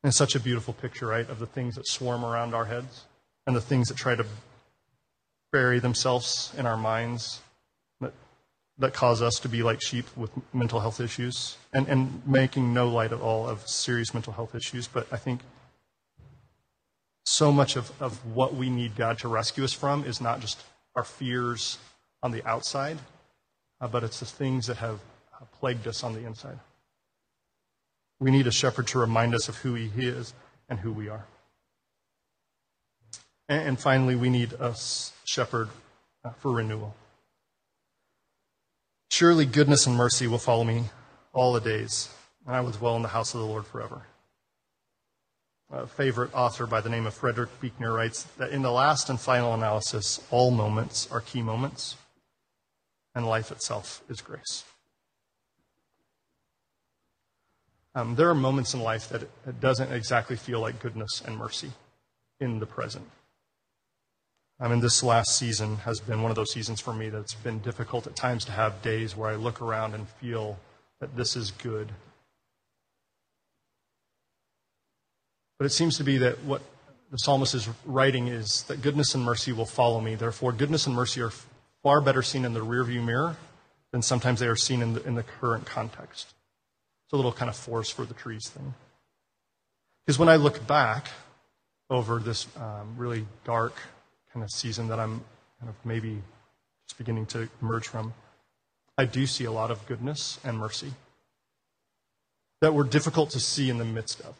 And 0.02 0.10
it's 0.10 0.16
such 0.16 0.34
a 0.34 0.40
beautiful 0.40 0.74
picture, 0.74 1.06
right, 1.06 1.28
of 1.30 1.38
the 1.38 1.46
things 1.46 1.76
that 1.76 1.86
swarm 1.86 2.24
around 2.24 2.54
our 2.54 2.64
heads 2.64 3.04
and 3.46 3.54
the 3.54 3.60
things 3.60 3.88
that 3.88 3.96
try 3.96 4.16
to 4.16 4.26
bury 5.52 5.78
themselves 5.78 6.52
in 6.58 6.66
our 6.66 6.76
minds 6.76 7.40
that 8.78 8.92
cause 8.92 9.22
us 9.22 9.38
to 9.40 9.48
be 9.48 9.62
like 9.62 9.80
sheep 9.80 10.04
with 10.16 10.30
mental 10.52 10.80
health 10.80 11.00
issues 11.00 11.56
and, 11.72 11.88
and 11.88 12.22
making 12.26 12.74
no 12.74 12.88
light 12.88 13.12
at 13.12 13.20
all 13.20 13.48
of 13.48 13.66
serious 13.66 14.12
mental 14.12 14.32
health 14.32 14.54
issues. 14.54 14.86
But 14.86 15.06
I 15.10 15.16
think 15.16 15.40
so 17.24 17.50
much 17.50 17.76
of, 17.76 17.90
of 18.00 18.24
what 18.34 18.54
we 18.54 18.68
need 18.68 18.94
God 18.94 19.18
to 19.20 19.28
rescue 19.28 19.64
us 19.64 19.72
from 19.72 20.04
is 20.04 20.20
not 20.20 20.40
just 20.40 20.62
our 20.94 21.04
fears 21.04 21.78
on 22.22 22.32
the 22.32 22.46
outside, 22.46 22.98
uh, 23.80 23.88
but 23.88 24.04
it's 24.04 24.20
the 24.20 24.26
things 24.26 24.66
that 24.66 24.76
have 24.76 25.00
plagued 25.58 25.86
us 25.86 26.04
on 26.04 26.12
the 26.12 26.24
inside. 26.24 26.58
We 28.20 28.30
need 28.30 28.46
a 28.46 28.52
shepherd 28.52 28.86
to 28.88 28.98
remind 28.98 29.34
us 29.34 29.48
of 29.48 29.56
who 29.56 29.74
he 29.74 29.90
is 30.06 30.34
and 30.68 30.78
who 30.78 30.92
we 30.92 31.08
are. 31.08 31.24
And, 33.48 33.68
and 33.68 33.80
finally, 33.80 34.16
we 34.16 34.30
need 34.30 34.52
a 34.54 34.74
shepherd 35.24 35.68
uh, 36.24 36.30
for 36.30 36.52
renewal. 36.52 36.94
Surely 39.10 39.46
goodness 39.46 39.86
and 39.86 39.96
mercy 39.96 40.26
will 40.26 40.38
follow 40.38 40.64
me 40.64 40.84
all 41.32 41.52
the 41.52 41.60
days, 41.60 42.08
and 42.46 42.54
I 42.54 42.60
will 42.60 42.72
dwell 42.72 42.96
in 42.96 43.02
the 43.02 43.08
house 43.08 43.34
of 43.34 43.40
the 43.40 43.46
Lord 43.46 43.66
forever. 43.66 44.02
A 45.70 45.86
favorite 45.86 46.32
author 46.34 46.66
by 46.66 46.80
the 46.80 46.88
name 46.88 47.06
of 47.06 47.14
Frederick 47.14 47.50
Buechner 47.60 47.92
writes 47.92 48.24
that 48.38 48.50
in 48.50 48.62
the 48.62 48.70
last 48.70 49.10
and 49.10 49.18
final 49.18 49.52
analysis, 49.52 50.20
all 50.30 50.50
moments 50.50 51.08
are 51.10 51.20
key 51.20 51.42
moments, 51.42 51.96
and 53.14 53.26
life 53.26 53.50
itself 53.50 54.02
is 54.08 54.20
grace. 54.20 54.64
Um, 57.96 58.14
there 58.14 58.28
are 58.28 58.34
moments 58.34 58.74
in 58.74 58.80
life 58.80 59.08
that 59.08 59.22
it 59.22 59.60
doesn't 59.60 59.90
exactly 59.90 60.36
feel 60.36 60.60
like 60.60 60.80
goodness 60.80 61.22
and 61.24 61.36
mercy 61.36 61.72
in 62.38 62.60
the 62.60 62.66
present. 62.66 63.08
I 64.58 64.68
mean, 64.68 64.80
this 64.80 65.02
last 65.02 65.36
season 65.36 65.76
has 65.78 66.00
been 66.00 66.22
one 66.22 66.30
of 66.30 66.36
those 66.36 66.52
seasons 66.52 66.80
for 66.80 66.94
me 66.94 67.10
that's 67.10 67.34
been 67.34 67.58
difficult 67.58 68.06
at 68.06 68.16
times 68.16 68.44
to 68.46 68.52
have 68.52 68.80
days 68.80 69.14
where 69.14 69.28
I 69.28 69.34
look 69.34 69.60
around 69.60 69.94
and 69.94 70.08
feel 70.08 70.58
that 71.00 71.14
this 71.14 71.36
is 71.36 71.50
good. 71.50 71.92
But 75.58 75.66
it 75.66 75.70
seems 75.70 75.98
to 75.98 76.04
be 76.04 76.18
that 76.18 76.42
what 76.44 76.62
the 77.10 77.18
psalmist 77.18 77.54
is 77.54 77.68
writing 77.84 78.28
is 78.28 78.62
that 78.64 78.80
goodness 78.80 79.14
and 79.14 79.22
mercy 79.22 79.52
will 79.52 79.66
follow 79.66 80.00
me. 80.00 80.14
Therefore, 80.14 80.52
goodness 80.52 80.86
and 80.86 80.96
mercy 80.96 81.20
are 81.20 81.32
far 81.82 82.00
better 82.00 82.22
seen 82.22 82.44
in 82.46 82.54
the 82.54 82.64
rearview 82.64 83.04
mirror 83.04 83.36
than 83.92 84.00
sometimes 84.00 84.40
they 84.40 84.48
are 84.48 84.56
seen 84.56 84.80
in 84.80 84.94
the, 84.94 85.04
in 85.04 85.14
the 85.14 85.22
current 85.22 85.66
context. 85.66 86.34
It's 87.06 87.12
a 87.12 87.16
little 87.16 87.32
kind 87.32 87.50
of 87.50 87.56
force 87.56 87.90
for 87.90 88.04
the 88.06 88.14
trees 88.14 88.48
thing. 88.48 88.74
Because 90.04 90.18
when 90.18 90.28
I 90.28 90.36
look 90.36 90.66
back 90.66 91.08
over 91.90 92.18
this 92.18 92.46
um, 92.56 92.94
really 92.96 93.26
dark 93.44 93.74
kind 94.36 94.44
of 94.44 94.50
season 94.50 94.88
that 94.88 95.00
I'm 95.00 95.24
kind 95.58 95.70
of 95.70 95.74
maybe 95.82 96.22
just 96.86 96.98
beginning 96.98 97.24
to 97.26 97.48
emerge 97.62 97.88
from, 97.88 98.12
I 98.98 99.06
do 99.06 99.26
see 99.26 99.44
a 99.44 99.50
lot 99.50 99.70
of 99.70 99.86
goodness 99.86 100.38
and 100.44 100.58
mercy 100.58 100.92
that 102.60 102.74
were 102.74 102.84
difficult 102.84 103.30
to 103.30 103.40
see 103.40 103.70
in 103.70 103.78
the 103.78 103.84
midst 103.86 104.20
of. 104.20 104.34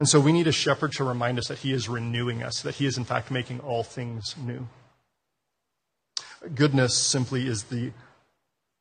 And 0.00 0.08
so 0.08 0.20
we 0.20 0.32
need 0.32 0.46
a 0.46 0.52
shepherd 0.52 0.92
to 0.92 1.04
remind 1.04 1.38
us 1.38 1.48
that 1.48 1.58
he 1.58 1.74
is 1.74 1.86
renewing 1.86 2.42
us, 2.42 2.62
that 2.62 2.76
he 2.76 2.86
is 2.86 2.96
in 2.96 3.04
fact 3.04 3.30
making 3.30 3.60
all 3.60 3.82
things 3.82 4.36
new. 4.42 4.66
Goodness 6.54 6.96
simply 6.96 7.46
is 7.46 7.64
the 7.64 7.90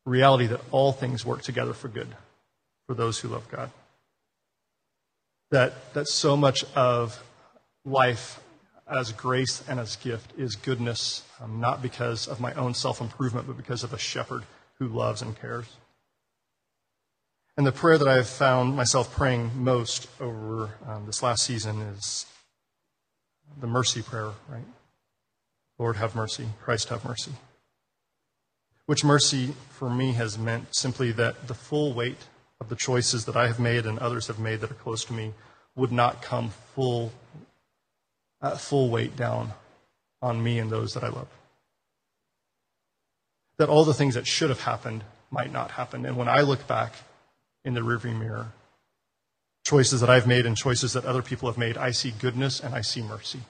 reality 0.05 0.47
that 0.47 0.61
all 0.71 0.93
things 0.93 1.25
work 1.25 1.41
together 1.41 1.73
for 1.73 1.89
good 1.89 2.07
for 2.87 2.93
those 2.93 3.19
who 3.19 3.27
love 3.27 3.49
God. 3.49 3.71
That, 5.49 5.93
that 5.95 6.07
so 6.07 6.37
much 6.37 6.63
of 6.75 7.21
life 7.83 8.39
as 8.91 9.11
grace 9.11 9.63
and 9.67 9.79
as 9.79 9.95
gift 9.95 10.37
is 10.37 10.55
goodness, 10.55 11.23
um, 11.41 11.59
not 11.59 11.81
because 11.81 12.27
of 12.27 12.39
my 12.39 12.53
own 12.53 12.73
self 12.73 13.01
improvement, 13.01 13.47
but 13.47 13.57
because 13.57 13.83
of 13.83 13.93
a 13.93 13.97
shepherd 13.97 14.43
who 14.77 14.87
loves 14.87 15.21
and 15.21 15.39
cares. 15.39 15.65
And 17.57 17.65
the 17.65 17.71
prayer 17.71 17.97
that 17.97 18.07
I've 18.07 18.29
found 18.29 18.75
myself 18.75 19.13
praying 19.13 19.51
most 19.55 20.07
over 20.19 20.71
um, 20.87 21.05
this 21.05 21.23
last 21.23 21.43
season 21.43 21.81
is 21.81 22.25
the 23.59 23.67
mercy 23.67 24.01
prayer, 24.01 24.31
right? 24.49 24.65
Lord, 25.77 25.95
have 25.97 26.15
mercy. 26.15 26.47
Christ, 26.61 26.89
have 26.89 27.03
mercy. 27.05 27.31
Which 28.85 29.03
mercy 29.03 29.53
for 29.69 29.89
me 29.89 30.13
has 30.13 30.37
meant 30.37 30.75
simply 30.75 31.11
that 31.13 31.47
the 31.47 31.53
full 31.53 31.93
weight 31.93 32.17
of 32.59 32.69
the 32.69 32.75
choices 32.75 33.25
that 33.25 33.35
I 33.35 33.47
have 33.47 33.59
made 33.59 33.85
and 33.85 33.97
others 33.99 34.27
have 34.27 34.39
made 34.39 34.61
that 34.61 34.71
are 34.71 34.75
close 34.75 35.03
to 35.05 35.13
me 35.13 35.33
would 35.75 35.91
not 35.91 36.21
come 36.21 36.49
full, 36.75 37.11
uh, 38.41 38.55
full 38.55 38.89
weight 38.89 39.15
down 39.15 39.51
on 40.21 40.43
me 40.43 40.59
and 40.59 40.69
those 40.69 40.93
that 40.93 41.03
I 41.03 41.09
love. 41.09 41.27
That 43.57 43.69
all 43.69 43.85
the 43.85 43.93
things 43.93 44.15
that 44.15 44.27
should 44.27 44.49
have 44.49 44.61
happened 44.61 45.03
might 45.29 45.51
not 45.51 45.71
happen. 45.71 46.05
And 46.05 46.17
when 46.17 46.27
I 46.27 46.41
look 46.41 46.67
back 46.67 46.93
in 47.63 47.73
the 47.73 47.81
rearview 47.81 48.17
mirror, 48.17 48.47
choices 49.63 50.01
that 50.01 50.09
I've 50.09 50.27
made 50.27 50.45
and 50.45 50.57
choices 50.57 50.93
that 50.93 51.05
other 51.05 51.21
people 51.21 51.47
have 51.47 51.57
made, 51.57 51.77
I 51.77 51.91
see 51.91 52.11
goodness 52.11 52.59
and 52.59 52.73
I 52.73 52.81
see 52.81 53.01
mercy. 53.01 53.41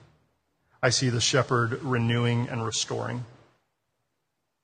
I 0.83 0.89
see 0.89 1.09
the 1.09 1.21
shepherd 1.21 1.81
renewing 1.83 2.49
and 2.49 2.65
restoring. 2.65 3.25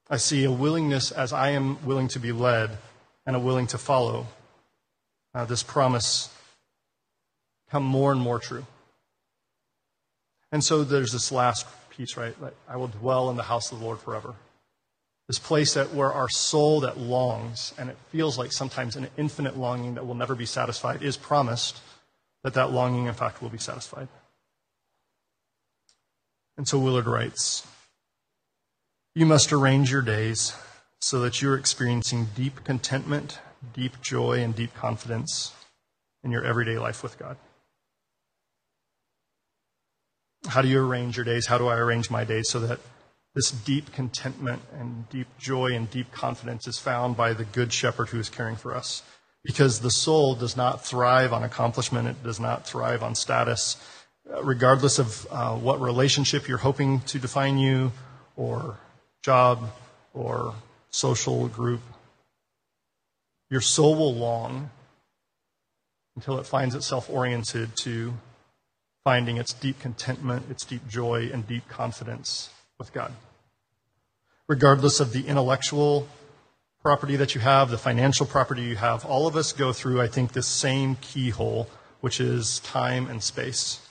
I 0.10 0.18
see 0.18 0.44
a 0.44 0.52
willingness 0.52 1.12
as 1.12 1.34
I 1.34 1.52
am 1.52 1.84
willing 1.86 2.08
to 2.10 2.20
be 2.20 2.32
led 2.32 2.78
and 3.26 3.36
a 3.36 3.40
willing 3.40 3.68
to 3.68 3.78
follow 3.78 4.28
uh, 5.34 5.46
this 5.46 5.64
promise 5.64 6.34
come 7.70 7.84
more 7.84 8.12
and 8.12 8.22
more 8.22 8.40
true. 8.40 8.66
And 10.52 10.64
so 10.64 10.84
there's 10.84 11.12
this 11.12 11.32
last 11.32 11.66
piece, 11.90 12.16
right? 12.16 12.36
I 12.70 12.78
will 12.78 12.88
dwell 12.88 13.30
in 13.30 13.36
the 13.36 13.44
house 13.44 13.72
of 13.72 13.80
the 13.80 13.86
Lord 13.86 14.00
forever. 14.00 14.36
This 15.28 15.40
place 15.40 15.74
that 15.74 15.94
where 15.94 16.12
our 16.12 16.30
soul 16.30 16.80
that 16.82 16.98
longs, 16.98 17.74
and 17.78 17.90
it 17.90 17.98
feels 18.12 18.38
like 18.38 18.54
sometimes 18.54 18.96
an 18.96 19.10
infinite 19.18 19.58
longing 19.58 19.96
that 19.96 20.08
will 20.08 20.16
never 20.16 20.36
be 20.36 20.46
satisfied, 20.46 21.04
is 21.04 21.18
promised 21.18 21.82
that 22.44 22.54
that 22.54 22.72
longing, 22.72 23.08
in 23.08 23.14
fact, 23.14 23.42
will 23.42 23.50
be 23.50 23.58
satisfied. 23.58 24.08
And 26.56 26.68
so 26.68 26.80
Willard 26.80 27.08
writes 27.08 27.68
You 29.16 29.26
must 29.26 29.52
arrange 29.52 29.92
your 29.92 30.02
days 30.02 30.56
so 31.00 31.20
that 31.20 31.42
you're 31.42 31.58
experiencing 31.58 32.30
deep 32.34 32.64
contentment, 32.64 33.40
deep 33.74 34.02
joy, 34.02 34.42
and 34.42 34.56
deep 34.56 34.74
confidence 34.74 35.54
in 36.24 36.32
your 36.32 36.44
everyday 36.44 36.78
life 36.78 37.04
with 37.04 37.20
God. 37.20 37.38
How 40.48 40.62
do 40.62 40.68
you 40.68 40.86
arrange 40.86 41.18
your 41.18 41.26
days? 41.26 41.46
How 41.46 41.58
do 41.58 41.68
I 41.68 41.76
arrange 41.76 42.10
my 42.10 42.24
days 42.24 42.50
so 42.50 42.60
that 42.62 42.80
this 43.38 43.52
deep 43.52 43.94
contentment 43.94 44.64
and 44.80 45.08
deep 45.10 45.28
joy 45.38 45.68
and 45.68 45.88
deep 45.92 46.12
confidence 46.12 46.68
is 46.68 46.80
found 46.80 47.16
by 47.16 47.34
the 47.34 47.46
good 47.46 47.72
shepherd 47.72 48.10
who 48.10 48.20
is 48.20 48.30
caring 48.30 48.56
for 48.56 48.76
us. 48.76 49.04
Because 49.44 49.82
the 49.82 49.92
soul 49.92 50.34
does 50.34 50.58
not 50.58 50.84
thrive 50.84 51.32
on 51.32 51.44
accomplishment, 51.44 52.08
it 52.08 52.24
does 52.24 52.40
not 52.40 52.68
thrive 52.68 53.04
on 53.04 53.14
status, 53.14 53.78
regardless 54.42 54.98
of 54.98 55.28
uh, 55.30 55.56
what 55.56 55.80
relationship 55.80 56.48
you're 56.48 56.58
hoping 56.58 57.02
to 57.02 57.20
define 57.20 57.60
you, 57.60 57.92
or 58.36 58.80
job, 59.24 59.70
or 60.16 60.56
social 60.90 61.48
group. 61.48 61.82
Your 63.52 63.62
soul 63.62 63.96
will 63.96 64.16
long 64.16 64.72
until 66.16 66.40
it 66.40 66.48
finds 66.48 66.74
itself 66.74 67.08
oriented 67.08 67.76
to 67.84 68.16
finding 69.08 69.38
its 69.38 69.54
deep 69.54 69.80
contentment, 69.80 70.42
its 70.50 70.66
deep 70.66 70.86
joy, 70.88 71.30
and 71.32 71.48
deep 71.48 71.66
confidence 71.70 72.50
with 72.78 72.92
God 72.92 73.12
regardless 74.48 75.00
of 75.00 75.12
the 75.12 75.28
intellectual 75.28 76.08
property 76.82 77.18
that 77.18 77.36
you 77.36 77.42
have, 77.42 77.70
the 77.70 77.78
financial 77.78 78.26
property 78.26 78.62
you 78.62 78.76
have. 78.76 79.06
All 79.06 79.28
of 79.28 79.36
us 79.36 79.52
go 79.52 79.74
through, 79.74 80.02
I 80.02 80.08
think, 80.08 80.32
this 80.32 80.48
same 80.48 80.96
keyhole, 81.02 81.70
which 82.00 82.22
is 82.22 82.60
time 82.60 83.10
and 83.10 83.22
space. 83.22 83.82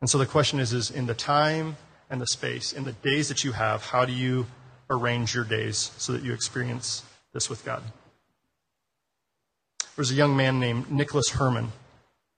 And 0.00 0.08
so 0.08 0.18
the 0.18 0.26
question 0.26 0.58
is, 0.58 0.72
is 0.72 0.90
in 0.90 1.06
the 1.06 1.14
time 1.14 1.76
and 2.08 2.20
the 2.20 2.26
space, 2.26 2.72
in 2.72 2.84
the 2.84 2.92
days 2.92 3.28
that 3.28 3.44
you 3.44 3.52
have, 3.52 3.84
how 3.84 4.04
do 4.04 4.12
you 4.12 4.46
arrange 4.90 5.34
your 5.34 5.44
days 5.44 5.90
so 5.98 6.12
that 6.12 6.22
you 6.22 6.32
experience 6.32 7.02
this 7.32 7.50
with 7.50 7.64
God? 7.64 7.82
There 9.80 10.02
was 10.02 10.10
a 10.10 10.14
young 10.14 10.36
man 10.36 10.60
named 10.60 10.90
Nicholas 10.90 11.30
Herman, 11.30 11.72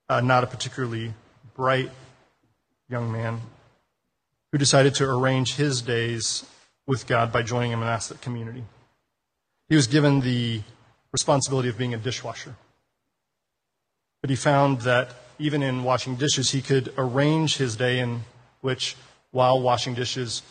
uh, 0.08 0.20
not 0.20 0.42
a 0.44 0.46
particularly 0.46 1.14
bright 1.56 1.90
young 2.88 3.10
man, 3.10 3.40
who 4.52 4.58
decided 4.58 4.94
to 4.94 5.08
arrange 5.08 5.54
his 5.54 5.82
days 5.82 6.44
with 6.86 7.06
God 7.06 7.32
by 7.32 7.42
joining 7.42 7.72
a 7.72 7.76
monastic 7.76 8.20
community. 8.20 8.64
He 9.68 9.74
was 9.74 9.86
given 9.86 10.20
the 10.20 10.62
responsibility 11.12 11.68
of 11.68 11.78
being 11.78 11.94
a 11.94 11.98
dishwasher. 11.98 12.54
But 14.20 14.30
he 14.30 14.36
found 14.36 14.82
that 14.82 15.14
even 15.38 15.62
in 15.62 15.82
washing 15.82 16.16
dishes, 16.16 16.50
he 16.50 16.62
could 16.62 16.92
arrange 16.96 17.56
his 17.56 17.76
day 17.76 17.98
in 17.98 18.22
which, 18.60 18.96
while 19.30 19.60
washing 19.60 19.94
dishes, 19.94 20.42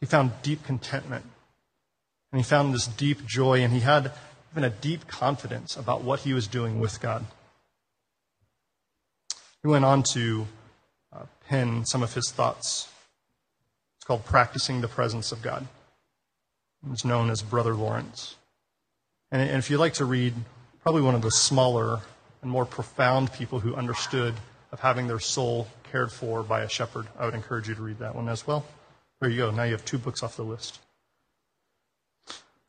he 0.00 0.06
found 0.06 0.32
deep 0.42 0.64
contentment. 0.64 1.24
And 2.32 2.40
he 2.40 2.44
found 2.44 2.74
this 2.74 2.86
deep 2.86 3.26
joy, 3.26 3.62
and 3.62 3.72
he 3.72 3.80
had 3.80 4.12
even 4.52 4.64
a 4.64 4.70
deep 4.70 5.06
confidence 5.06 5.76
about 5.76 6.02
what 6.02 6.20
he 6.20 6.32
was 6.32 6.46
doing 6.46 6.80
with 6.80 7.00
God. 7.00 7.24
He 9.62 9.68
went 9.68 9.84
on 9.84 10.02
to 10.14 10.46
uh, 11.12 11.24
pen 11.48 11.84
some 11.84 12.02
of 12.02 12.14
his 12.14 12.30
thoughts 12.30 12.88
It's 13.96 14.04
called 14.04 14.24
Practicing 14.24 14.80
the 14.80 14.88
Presence 14.88 15.32
of 15.32 15.42
God. 15.42 15.66
It's 16.92 17.04
known 17.04 17.28
as 17.28 17.42
Brother 17.42 17.74
Lawrence. 17.74 18.36
And 19.32 19.42
if 19.42 19.68
you'd 19.68 19.78
like 19.78 19.94
to 19.94 20.04
read 20.04 20.32
probably 20.82 21.02
one 21.02 21.14
of 21.14 21.22
the 21.22 21.30
smaller 21.30 22.00
and 22.40 22.50
more 22.50 22.64
profound 22.64 23.32
people 23.32 23.58
who 23.60 23.74
understood 23.74 24.34
of 24.70 24.80
having 24.80 25.06
their 25.08 25.18
soul 25.18 25.66
cared 25.90 26.12
for 26.12 26.42
by 26.42 26.60
a 26.60 26.68
shepherd, 26.68 27.06
I 27.18 27.24
would 27.24 27.34
encourage 27.34 27.68
you 27.68 27.74
to 27.74 27.82
read 27.82 27.98
that 27.98 28.14
one 28.14 28.28
as 28.28 28.46
well. 28.46 28.64
There 29.20 29.28
you 29.28 29.38
go. 29.38 29.50
Now 29.50 29.64
you 29.64 29.72
have 29.72 29.84
two 29.84 29.98
books 29.98 30.22
off 30.22 30.36
the 30.36 30.44
list. 30.44 30.78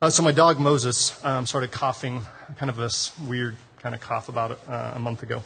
Uh, 0.02 0.10
so 0.10 0.23
my 0.23 0.32
dog 0.32 0.60
Moses 0.60 1.23
um, 1.23 1.45
started 1.45 1.71
coughing, 1.71 2.21
kind 2.58 2.69
of 2.69 2.78
this 2.78 3.17
weird 3.19 3.58
kind 3.78 3.93
of 3.93 4.02
cough 4.02 4.28
about 4.28 4.60
uh, 4.67 4.93
a 4.95 4.99
month 4.99 5.21
ago. 5.23 5.43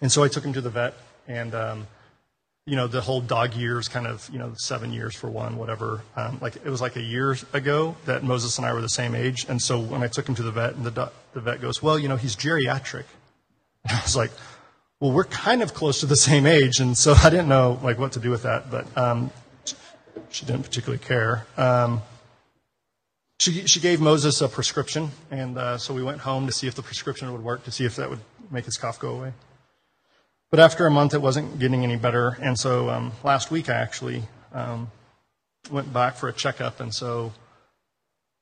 And 0.00 0.12
so 0.12 0.22
I 0.22 0.28
took 0.28 0.44
him 0.44 0.52
to 0.52 0.60
the 0.60 0.70
vet, 0.70 0.94
and 1.26 1.54
um, 1.54 1.86
you 2.66 2.74
know, 2.74 2.88
the 2.88 3.00
whole 3.00 3.20
dog 3.20 3.54
years 3.54 3.86
kind 3.86 4.08
of, 4.08 4.28
you 4.32 4.40
know, 4.40 4.52
seven 4.56 4.92
years 4.92 5.14
for 5.14 5.30
one, 5.30 5.56
whatever. 5.56 6.02
Um, 6.16 6.38
like 6.40 6.56
it 6.56 6.66
was 6.68 6.80
like 6.80 6.96
a 6.96 7.02
year 7.02 7.36
ago 7.52 7.96
that 8.06 8.24
Moses 8.24 8.58
and 8.58 8.66
I 8.66 8.72
were 8.72 8.80
the 8.80 8.88
same 8.88 9.14
age. 9.14 9.46
And 9.48 9.62
so 9.62 9.78
when 9.78 10.02
I 10.02 10.08
took 10.08 10.28
him 10.28 10.34
to 10.34 10.42
the 10.42 10.50
vet 10.50 10.74
and 10.74 10.84
the, 10.84 11.12
the 11.32 11.40
vet 11.40 11.60
goes, 11.60 11.80
well, 11.80 11.96
you 11.96 12.08
know, 12.08 12.16
he's 12.16 12.34
geriatric. 12.34 13.04
And 13.84 13.92
I 13.98 14.02
was 14.02 14.16
like, 14.16 14.32
well, 14.98 15.12
we're 15.12 15.24
kind 15.24 15.62
of 15.62 15.74
close 15.74 16.00
to 16.00 16.06
the 16.06 16.16
same 16.16 16.44
age. 16.44 16.80
And 16.80 16.98
so 16.98 17.14
I 17.14 17.30
didn't 17.30 17.48
know 17.48 17.78
like 17.84 17.98
what 17.98 18.12
to 18.12 18.20
do 18.20 18.30
with 18.30 18.42
that, 18.42 18.68
but, 18.68 18.98
um, 18.98 19.30
she 20.30 20.44
didn't 20.44 20.64
particularly 20.64 21.02
care. 21.02 21.46
Um, 21.56 22.02
she, 23.38 23.66
she 23.68 23.78
gave 23.78 24.00
Moses 24.00 24.40
a 24.40 24.48
prescription. 24.48 25.10
And, 25.30 25.56
uh, 25.56 25.78
so 25.78 25.94
we 25.94 26.02
went 26.02 26.18
home 26.18 26.48
to 26.48 26.52
see 26.52 26.66
if 26.66 26.74
the 26.74 26.82
prescription 26.82 27.30
would 27.30 27.44
work, 27.44 27.62
to 27.64 27.70
see 27.70 27.84
if 27.84 27.94
that 27.94 28.10
would 28.10 28.20
make 28.50 28.64
his 28.64 28.76
cough 28.76 28.98
go 28.98 29.10
away. 29.10 29.32
But 30.50 30.60
after 30.60 30.86
a 30.86 30.90
month, 30.90 31.12
it 31.14 31.20
wasn't 31.20 31.58
getting 31.58 31.82
any 31.82 31.96
better. 31.96 32.36
And 32.40 32.58
so 32.58 32.88
um, 32.90 33.12
last 33.24 33.50
week, 33.50 33.68
I 33.68 33.74
actually 33.74 34.22
um, 34.52 34.90
went 35.70 35.92
back 35.92 36.14
for 36.16 36.28
a 36.28 36.32
checkup. 36.32 36.80
And 36.80 36.94
so 36.94 37.32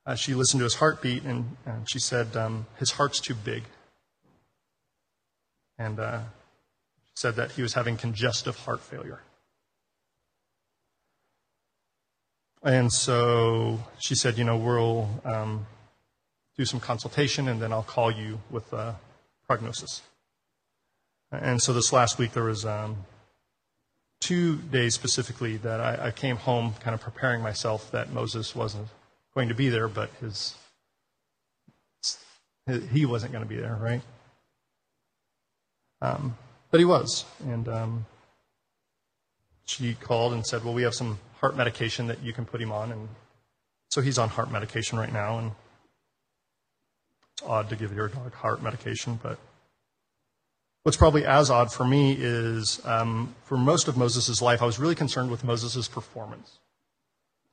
uh, 0.06 0.14
she 0.14 0.34
listened 0.34 0.60
to 0.60 0.64
his 0.64 0.74
heartbeat, 0.74 1.22
and, 1.24 1.56
and 1.64 1.88
she 1.88 1.98
said, 1.98 2.36
um, 2.36 2.66
His 2.78 2.92
heart's 2.92 3.20
too 3.20 3.34
big. 3.34 3.64
And 5.78 5.98
uh, 5.98 6.20
said 7.14 7.36
that 7.36 7.52
he 7.52 7.62
was 7.62 7.74
having 7.74 7.96
congestive 7.96 8.56
heart 8.58 8.80
failure. 8.80 9.20
And 12.62 12.92
so 12.92 13.80
she 13.98 14.14
said, 14.14 14.36
You 14.36 14.44
know, 14.44 14.56
we'll 14.56 15.08
um, 15.24 15.66
do 16.56 16.64
some 16.64 16.80
consultation, 16.80 17.48
and 17.48 17.62
then 17.62 17.72
I'll 17.72 17.82
call 17.82 18.10
you 18.10 18.40
with 18.50 18.72
a 18.72 18.96
prognosis. 19.46 20.02
And 21.42 21.62
so 21.62 21.72
this 21.72 21.92
last 21.92 22.18
week 22.18 22.32
there 22.32 22.44
was 22.44 22.64
um, 22.64 22.96
two 24.20 24.56
days 24.56 24.94
specifically 24.94 25.56
that 25.58 25.80
I, 25.80 26.06
I, 26.06 26.10
came 26.10 26.36
home 26.36 26.74
kind 26.80 26.94
of 26.94 27.00
preparing 27.00 27.42
myself 27.42 27.90
that 27.90 28.12
Moses 28.12 28.54
wasn't 28.56 28.88
going 29.34 29.48
to 29.48 29.54
be 29.54 29.68
there, 29.68 29.88
but 29.88 30.10
his, 30.20 30.54
he 32.92 33.04
wasn't 33.04 33.32
going 33.32 33.44
to 33.44 33.48
be 33.48 33.56
there, 33.56 33.78
right? 33.80 34.00
Um, 36.00 36.36
but 36.70 36.80
he 36.80 36.84
was, 36.84 37.24
and 37.44 37.68
um, 37.68 38.06
she 39.64 39.94
called 39.94 40.32
and 40.32 40.46
said, 40.46 40.64
"Well, 40.64 40.74
we 40.74 40.82
have 40.82 40.94
some 40.94 41.18
heart 41.40 41.56
medication 41.56 42.06
that 42.08 42.22
you 42.22 42.32
can 42.32 42.44
put 42.44 42.60
him 42.60 42.72
on," 42.72 42.92
and 42.92 43.08
so 43.90 44.00
he's 44.00 44.18
on 44.18 44.28
heart 44.28 44.50
medication 44.50 44.98
right 44.98 45.12
now, 45.12 45.38
and 45.38 45.52
it's 47.32 47.42
odd 47.46 47.68
to 47.70 47.76
give 47.76 47.94
your 47.94 48.08
dog 48.08 48.34
heart 48.34 48.62
medication, 48.62 49.18
but 49.22 49.38
What's 50.84 50.98
probably 50.98 51.24
as 51.24 51.50
odd 51.50 51.72
for 51.72 51.86
me 51.86 52.12
is 52.12 52.78
um, 52.84 53.34
for 53.44 53.56
most 53.56 53.88
of 53.88 53.96
Moses' 53.96 54.42
life, 54.42 54.60
I 54.60 54.66
was 54.66 54.78
really 54.78 54.94
concerned 54.94 55.30
with 55.30 55.42
Moses' 55.42 55.88
performance. 55.88 56.58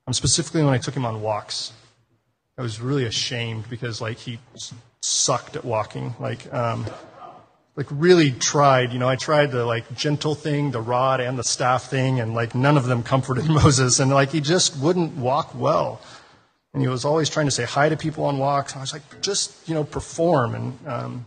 Um, 0.05 0.13
specifically 0.13 0.61
when 0.63 0.73
I 0.73 0.77
took 0.77 0.93
him 0.93 1.05
on 1.05 1.21
walks. 1.21 1.71
I 2.57 2.61
was 2.61 2.81
really 2.81 3.05
ashamed 3.05 3.69
because 3.69 4.01
like 4.01 4.17
he 4.17 4.39
sucked 5.01 5.55
at 5.55 5.63
walking. 5.63 6.13
Like, 6.19 6.53
um, 6.53 6.85
like 7.77 7.87
really 7.89 8.31
tried, 8.31 8.91
you 8.91 8.99
know, 8.99 9.07
I 9.07 9.15
tried 9.15 9.51
the 9.51 9.63
like 9.63 9.95
gentle 9.95 10.35
thing, 10.35 10.71
the 10.71 10.81
rod 10.81 11.21
and 11.21 11.39
the 11.39 11.43
staff 11.45 11.89
thing, 11.89 12.19
and 12.19 12.35
like 12.35 12.53
none 12.53 12.75
of 12.75 12.85
them 12.85 13.01
comforted 13.01 13.45
Moses. 13.49 14.01
And 14.01 14.11
like 14.11 14.31
he 14.31 14.41
just 14.41 14.75
wouldn't 14.77 15.15
walk 15.15 15.55
well. 15.55 16.01
And 16.73 16.81
he 16.81 16.89
was 16.89 17.05
always 17.05 17.29
trying 17.29 17.47
to 17.47 17.51
say 17.51 17.63
hi 17.63 17.87
to 17.87 17.95
people 17.95 18.25
on 18.25 18.39
walks. 18.39 18.73
And 18.73 18.79
I 18.79 18.83
was 18.83 18.91
like, 18.91 19.21
just, 19.21 19.69
you 19.69 19.73
know, 19.73 19.85
perform. 19.85 20.53
And, 20.53 20.79
um, 20.85 21.25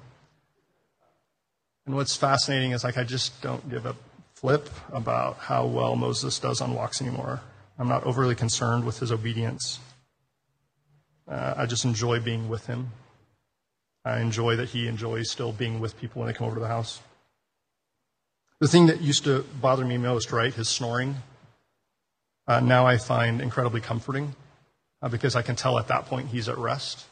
and 1.86 1.94
what's 1.94 2.16
fascinating 2.16 2.72
is 2.72 2.84
like 2.84 2.96
I 2.96 3.04
just 3.04 3.40
don't 3.42 3.68
give 3.68 3.86
a 3.86 3.96
flip 4.34 4.68
about 4.92 5.38
how 5.38 5.66
well 5.66 5.96
Moses 5.96 6.38
does 6.38 6.60
on 6.60 6.74
walks 6.74 7.00
anymore. 7.00 7.40
I'm 7.78 7.88
not 7.88 8.04
overly 8.04 8.34
concerned 8.34 8.84
with 8.84 8.98
his 8.98 9.10
obedience. 9.10 9.80
Uh, 11.26 11.54
I 11.56 11.66
just 11.66 11.84
enjoy 11.84 12.20
being 12.20 12.48
with 12.48 12.66
him. 12.66 12.90
I 14.04 14.20
enjoy 14.20 14.56
that 14.56 14.68
he 14.68 14.86
enjoys 14.86 15.30
still 15.30 15.52
being 15.52 15.80
with 15.80 15.98
people 15.98 16.20
when 16.20 16.28
they 16.28 16.34
come 16.34 16.46
over 16.46 16.56
to 16.56 16.60
the 16.60 16.68
house. 16.68 17.00
The 18.60 18.68
thing 18.68 18.86
that 18.86 19.00
used 19.00 19.24
to 19.24 19.44
bother 19.60 19.84
me 19.84 19.96
most, 19.96 20.30
right, 20.30 20.52
his 20.52 20.68
snoring, 20.68 21.16
uh, 22.46 22.60
now 22.60 22.86
I 22.86 22.98
find 22.98 23.40
incredibly 23.40 23.80
comforting 23.80 24.36
uh, 25.02 25.08
because 25.08 25.34
I 25.34 25.42
can 25.42 25.56
tell 25.56 25.78
at 25.78 25.88
that 25.88 26.06
point 26.06 26.28
he's 26.28 26.48
at 26.48 26.58
rest. 26.58 27.06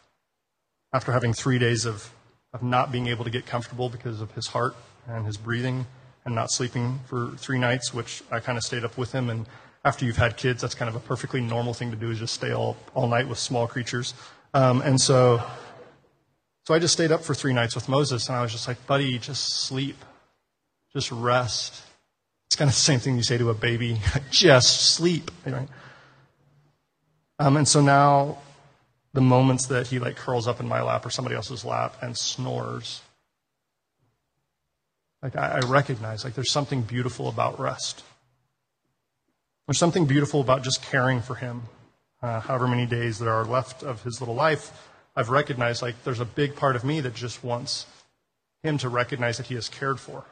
After 0.93 1.13
having 1.13 1.33
three 1.33 1.59
days 1.59 1.87
of, 1.87 2.13
of 2.53 2.63
not 2.63 2.93
being 2.93 3.07
able 3.07 3.25
to 3.25 3.31
get 3.31 3.47
comfortable 3.47 3.89
because 3.89 4.21
of 4.21 4.33
his 4.33 4.49
heart 4.49 4.75
and 5.07 5.27
his 5.27 5.37
breathing 5.37 5.87
and 6.25 6.35
not 6.35 6.51
sleeping 6.51 7.01
for 7.07 7.31
three 7.37 7.59
nights, 7.59 7.93
which 7.93 8.23
I 8.31 8.41
kind 8.41 8.57
of 8.59 8.65
stayed 8.65 8.85
up 8.85 8.97
with 8.97 9.13
him. 9.13 9.31
And 9.31 9.47
after 9.85 10.05
you've 10.05 10.17
had 10.17 10.37
kids, 10.37 10.61
that's 10.63 10.75
kind 10.75 10.89
of 10.89 10.95
a 10.95 11.01
perfectly 11.01 11.41
normal 11.41 11.75
thing 11.75 11.91
to 11.91 11.97
do 11.97 12.11
is 12.11 12.19
just 12.19 12.35
stay 12.35 12.53
all, 12.53 12.77
all 12.95 13.09
night 13.09 13.27
with 13.27 13.39
small 13.39 13.67
creatures. 13.67 14.15
Um, 14.55 14.83
and 14.83 15.01
so 15.01 15.43
so 16.65 16.75
I 16.75 16.79
just 16.79 16.93
stayed 16.93 17.11
up 17.11 17.25
for 17.25 17.35
three 17.35 17.53
nights 17.53 17.75
with 17.75 17.89
Moses, 17.89 18.29
and 18.29 18.37
I 18.37 18.43
was 18.43 18.53
just 18.53 18.69
like, 18.69 18.87
buddy, 18.87 19.19
just 19.19 19.65
sleep. 19.65 19.97
Just 20.93 21.11
rest. 21.11 21.83
It's 22.47 22.57
kind 22.57 22.69
of 22.69 22.75
the 22.75 22.81
same 22.81 23.01
thing 23.01 23.17
you 23.17 23.25
say 23.25 23.39
to 23.39 23.51
a 23.51 23.55
baby 23.55 24.01
just 24.31 24.95
sleep. 24.95 25.31
Right? 25.45 25.69
Um, 27.41 27.57
and 27.57 27.67
so 27.67 27.81
now, 27.81 28.39
the 29.15 29.21
moments 29.21 29.67
that 29.67 29.89
he 29.89 29.99
like 29.99 30.17
curls 30.17 30.49
up 30.49 30.61
in 30.61 30.69
my 30.69 30.83
lap 30.83 31.05
or 31.05 31.11
somebody 31.11 31.37
else's 31.37 31.65
lap 31.65 31.97
and 32.01 32.17
snores, 32.17 33.03
like 35.23 35.37
I, 35.37 35.61
I 35.63 35.67
recognize 35.67 36.25
like 36.25 36.35
there's 36.35 36.51
something 36.51 36.83
beautiful 36.83 37.29
about 37.29 37.61
rest. 37.61 38.03
There's 39.67 39.79
something 39.79 40.07
beautiful 40.07 40.41
about 40.41 40.63
just 40.63 40.83
caring 40.83 41.21
for 41.21 41.37
him, 41.37 41.63
uh, 42.23 42.41
however 42.41 42.67
many 42.67 42.87
days 42.87 43.19
there 43.19 43.33
are 43.33 43.45
left 43.45 43.83
of 43.83 44.03
his 44.03 44.21
little 44.21 44.35
life 44.35 44.89
I've 45.15 45.29
recognized 45.29 45.83
like 45.83 46.03
there's 46.05 46.21
a 46.21 46.25
big 46.25 46.57
part 46.57 46.77
of 46.77 46.85
me 46.85 47.01
that 47.01 47.15
just 47.15 47.45
wants 47.45 47.87
him 48.63 48.79
to 48.79 48.89
recognize 48.89 49.37
that 49.37 49.47
he 49.47 49.55
is 49.55 49.69
cared 49.69 50.01
for, 50.01 50.25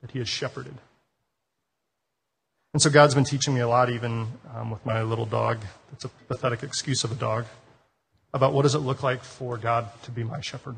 that 0.00 0.12
he 0.12 0.20
is 0.20 0.28
shepherded. 0.28 0.74
And 2.72 2.82
so 2.82 2.90
God's 2.90 3.14
been 3.14 3.24
teaching 3.24 3.54
me 3.54 3.60
a 3.60 3.68
lot, 3.68 3.90
even 3.90 4.28
um, 4.54 4.70
with 4.70 4.84
my 4.84 5.02
little 5.02 5.26
dog. 5.26 5.58
It's 5.92 6.04
a 6.04 6.08
pathetic 6.28 6.62
excuse 6.62 7.02
of 7.02 7.10
a 7.10 7.16
dog, 7.16 7.46
about 8.32 8.52
what 8.52 8.62
does 8.62 8.74
it 8.74 8.80
look 8.80 9.02
like 9.02 9.22
for 9.22 9.56
God 9.56 9.88
to 10.02 10.10
be 10.10 10.22
my 10.22 10.40
shepherd. 10.40 10.76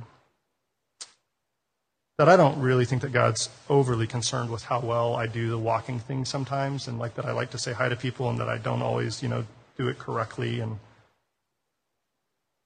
That 2.19 2.29
I 2.29 2.37
don't 2.37 2.61
really 2.61 2.85
think 2.85 3.03
that 3.03 3.13
God's 3.13 3.49
overly 3.69 4.07
concerned 4.07 4.51
with 4.51 4.65
how 4.65 4.81
well 4.81 5.15
I 5.17 5.27
do 5.27 5.49
the 5.49 5.59
walking 5.59 5.99
thing 5.99 6.25
sometimes, 6.25 6.87
and 6.87 6.99
like 6.99 7.15
that 7.15 7.25
I 7.25 7.33
like 7.33 7.51
to 7.51 7.59
say 7.59 7.73
hi 7.73 7.89
to 7.89 7.97
people, 7.97 8.29
and 8.29 8.39
that 8.39 8.49
I 8.49 8.59
don't 8.59 8.83
always, 8.83 9.23
you 9.23 9.29
know, 9.29 9.47
do 9.79 9.89
it 9.89 9.99
correctly, 9.99 10.61
and 10.61 10.79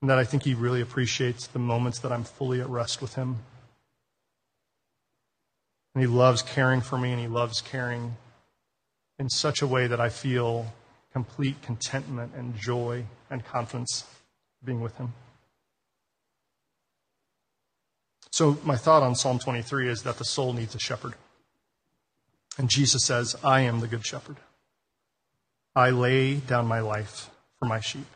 and 0.03 0.11
that 0.11 0.18
I 0.18 0.24
think 0.24 0.43
He 0.43 0.55
really 0.55 0.82
appreciates 0.82 1.47
the 1.47 1.59
moments 1.59 2.01
that 2.01 2.12
I'm 2.12 2.24
fully 2.24 2.61
at 2.61 2.68
rest 2.68 3.01
with 3.01 3.14
Him. 3.14 3.39
And 5.95 6.03
He 6.03 6.09
loves 6.09 6.43
caring 6.43 6.80
for 6.80 6.99
me, 6.99 7.12
and 7.12 7.20
He 7.20 7.28
loves 7.28 7.61
caring 7.62 8.16
in 9.18 9.30
such 9.30 9.62
a 9.62 9.66
way 9.66 9.87
that 9.87 10.01
I 10.01 10.09
feel 10.09 10.74
complete 11.12 11.62
contentment 11.62 12.32
and 12.37 12.57
joy 12.57 13.05
and 13.30 13.45
confidence 13.45 14.05
being 14.64 14.80
with 14.80 14.96
Him. 14.96 15.12
So, 18.30 18.58
my 18.64 18.76
thought 18.76 19.02
on 19.02 19.14
Psalm 19.14 19.38
23 19.38 19.88
is 19.88 20.02
that 20.02 20.18
the 20.18 20.24
soul 20.24 20.52
needs 20.52 20.74
a 20.74 20.80
shepherd. 20.80 21.14
And 22.58 22.68
Jesus 22.68 23.04
says, 23.04 23.36
I 23.44 23.60
am 23.60 23.80
the 23.80 23.86
good 23.86 24.04
shepherd. 24.04 24.36
I 25.76 25.90
lay 25.90 26.36
down 26.36 26.66
my 26.66 26.80
life 26.80 27.30
for 27.58 27.66
my 27.66 27.80
sheep. 27.80 28.06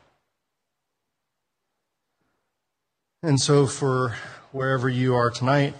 And 3.22 3.40
so, 3.40 3.66
for 3.66 4.16
wherever 4.52 4.88
you 4.88 5.14
are 5.14 5.30
tonight, 5.30 5.74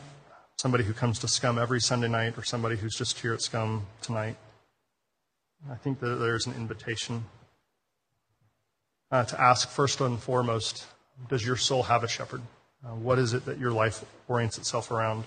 somebody 0.57 0.85
who 0.85 0.93
comes 0.93 1.19
to 1.21 1.29
Scum 1.29 1.59
every 1.59 1.81
Sunday 1.81 2.09
night, 2.09 2.37
or 2.37 2.45
somebody 2.45 2.77
who's 2.77 2.97
just 2.97 3.19
here 3.21 3.33
at 3.33 3.43
Scum 3.43 3.87
tonight, 4.03 4.37
I 5.71 5.75
think 5.75 6.01
that 6.01 6.17
there's 6.17 6.47
an 6.47 6.55
invitation 6.55 7.25
uh, 9.11 9.25
to 9.25 9.41
ask 9.41 9.69
first 9.69 10.01
and 10.01 10.19
foremost 10.19 10.87
Does 11.29 11.45
your 11.45 11.57
soul 11.57 11.83
have 11.85 12.05
a 12.05 12.09
shepherd? 12.09 12.43
Uh, 12.85 12.91
what 12.91 13.19
is 13.19 13.35
it 13.35 13.45
that 13.47 13.59
your 13.59 13.73
life 13.73 14.05
orients 14.29 14.59
itself 14.59 14.91
around? 14.91 15.25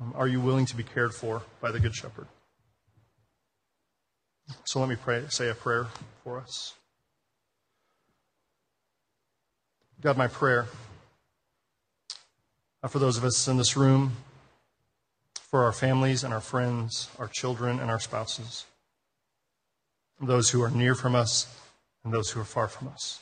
Um, 0.00 0.14
are 0.16 0.28
you 0.28 0.40
willing 0.40 0.66
to 0.66 0.76
be 0.76 0.82
cared 0.82 1.14
for 1.14 1.42
by 1.60 1.70
the 1.70 1.78
Good 1.78 1.94
Shepherd? 1.94 2.26
So 4.64 4.80
let 4.80 4.88
me 4.88 4.96
pray, 4.96 5.24
say 5.28 5.48
a 5.48 5.54
prayer 5.54 5.86
for 6.24 6.38
us. 6.38 6.74
God, 10.00 10.16
my 10.16 10.26
prayer 10.26 10.66
uh, 12.82 12.88
for 12.88 12.98
those 12.98 13.16
of 13.16 13.24
us 13.24 13.46
in 13.46 13.56
this 13.56 13.76
room, 13.76 14.12
for 15.40 15.62
our 15.62 15.72
families 15.72 16.24
and 16.24 16.34
our 16.34 16.40
friends, 16.40 17.08
our 17.18 17.28
children 17.28 17.78
and 17.78 17.90
our 17.90 18.00
spouses, 18.00 18.64
those 20.20 20.50
who 20.50 20.62
are 20.62 20.70
near 20.70 20.94
from 20.94 21.14
us 21.14 21.46
and 22.04 22.12
those 22.12 22.30
who 22.30 22.40
are 22.40 22.44
far 22.44 22.68
from 22.68 22.88
us. 22.88 23.20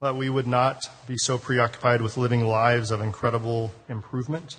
That 0.00 0.16
we 0.16 0.30
would 0.30 0.46
not 0.46 0.88
be 1.06 1.16
so 1.16 1.36
preoccupied 1.36 2.00
with 2.00 2.16
living 2.16 2.46
lives 2.46 2.90
of 2.90 3.00
incredible 3.00 3.72
improvement, 3.88 4.58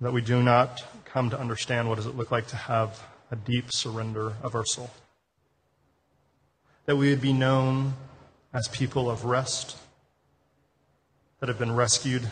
that 0.00 0.12
we 0.12 0.22
do 0.22 0.42
not 0.42 0.84
come 1.04 1.30
to 1.30 1.38
understand 1.38 1.88
what 1.88 1.96
does 1.96 2.06
it 2.06 2.16
look 2.16 2.30
like 2.30 2.46
to 2.48 2.56
have 2.56 3.06
a 3.30 3.36
deep 3.36 3.66
surrender 3.70 4.34
of 4.42 4.54
our 4.54 4.64
soul 4.64 4.90
that 6.90 6.96
we 6.96 7.10
would 7.10 7.20
be 7.20 7.32
known 7.32 7.94
as 8.52 8.66
people 8.66 9.08
of 9.08 9.24
rest, 9.24 9.76
that 11.38 11.48
have 11.48 11.56
been 11.56 11.70
rescued, 11.70 12.28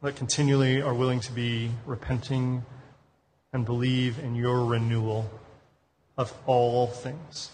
that 0.00 0.14
continually 0.14 0.80
are 0.80 0.94
willing 0.94 1.18
to 1.18 1.32
be 1.32 1.70
repenting 1.86 2.64
and 3.54 3.64
believe 3.64 4.18
in 4.18 4.34
your 4.34 4.64
renewal 4.64 5.30
of 6.18 6.34
all 6.44 6.88
things. 6.88 7.52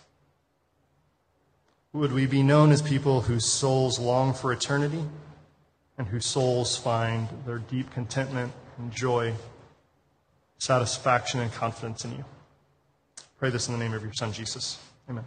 Would 1.93 2.13
we 2.13 2.27
be 2.27 2.43
known 2.43 2.73
as 2.73 2.81
people 2.81 3.21
whose 3.21 3.45
souls 3.45 3.99
long 3.99 4.33
for 4.33 4.51
eternity 4.53 5.05
and 5.99 6.09
whose 6.09 6.25
souls 6.25 6.77
find 6.77 7.29
their 7.45 7.59
deep 7.59 7.91
contentment 7.93 8.53
and 8.79 8.91
joy, 8.91 9.35
satisfaction, 10.59 11.41
and 11.41 11.53
confidence 11.53 12.05
in 12.05 12.13
you? 12.13 12.25
Pray 13.39 13.51
this 13.51 13.69
in 13.69 13.75
the 13.75 13.79
name 13.79 13.93
of 13.93 14.03
your 14.03 14.15
Son, 14.15 14.33
Jesus. 14.33 14.79
Amen. 15.09 15.25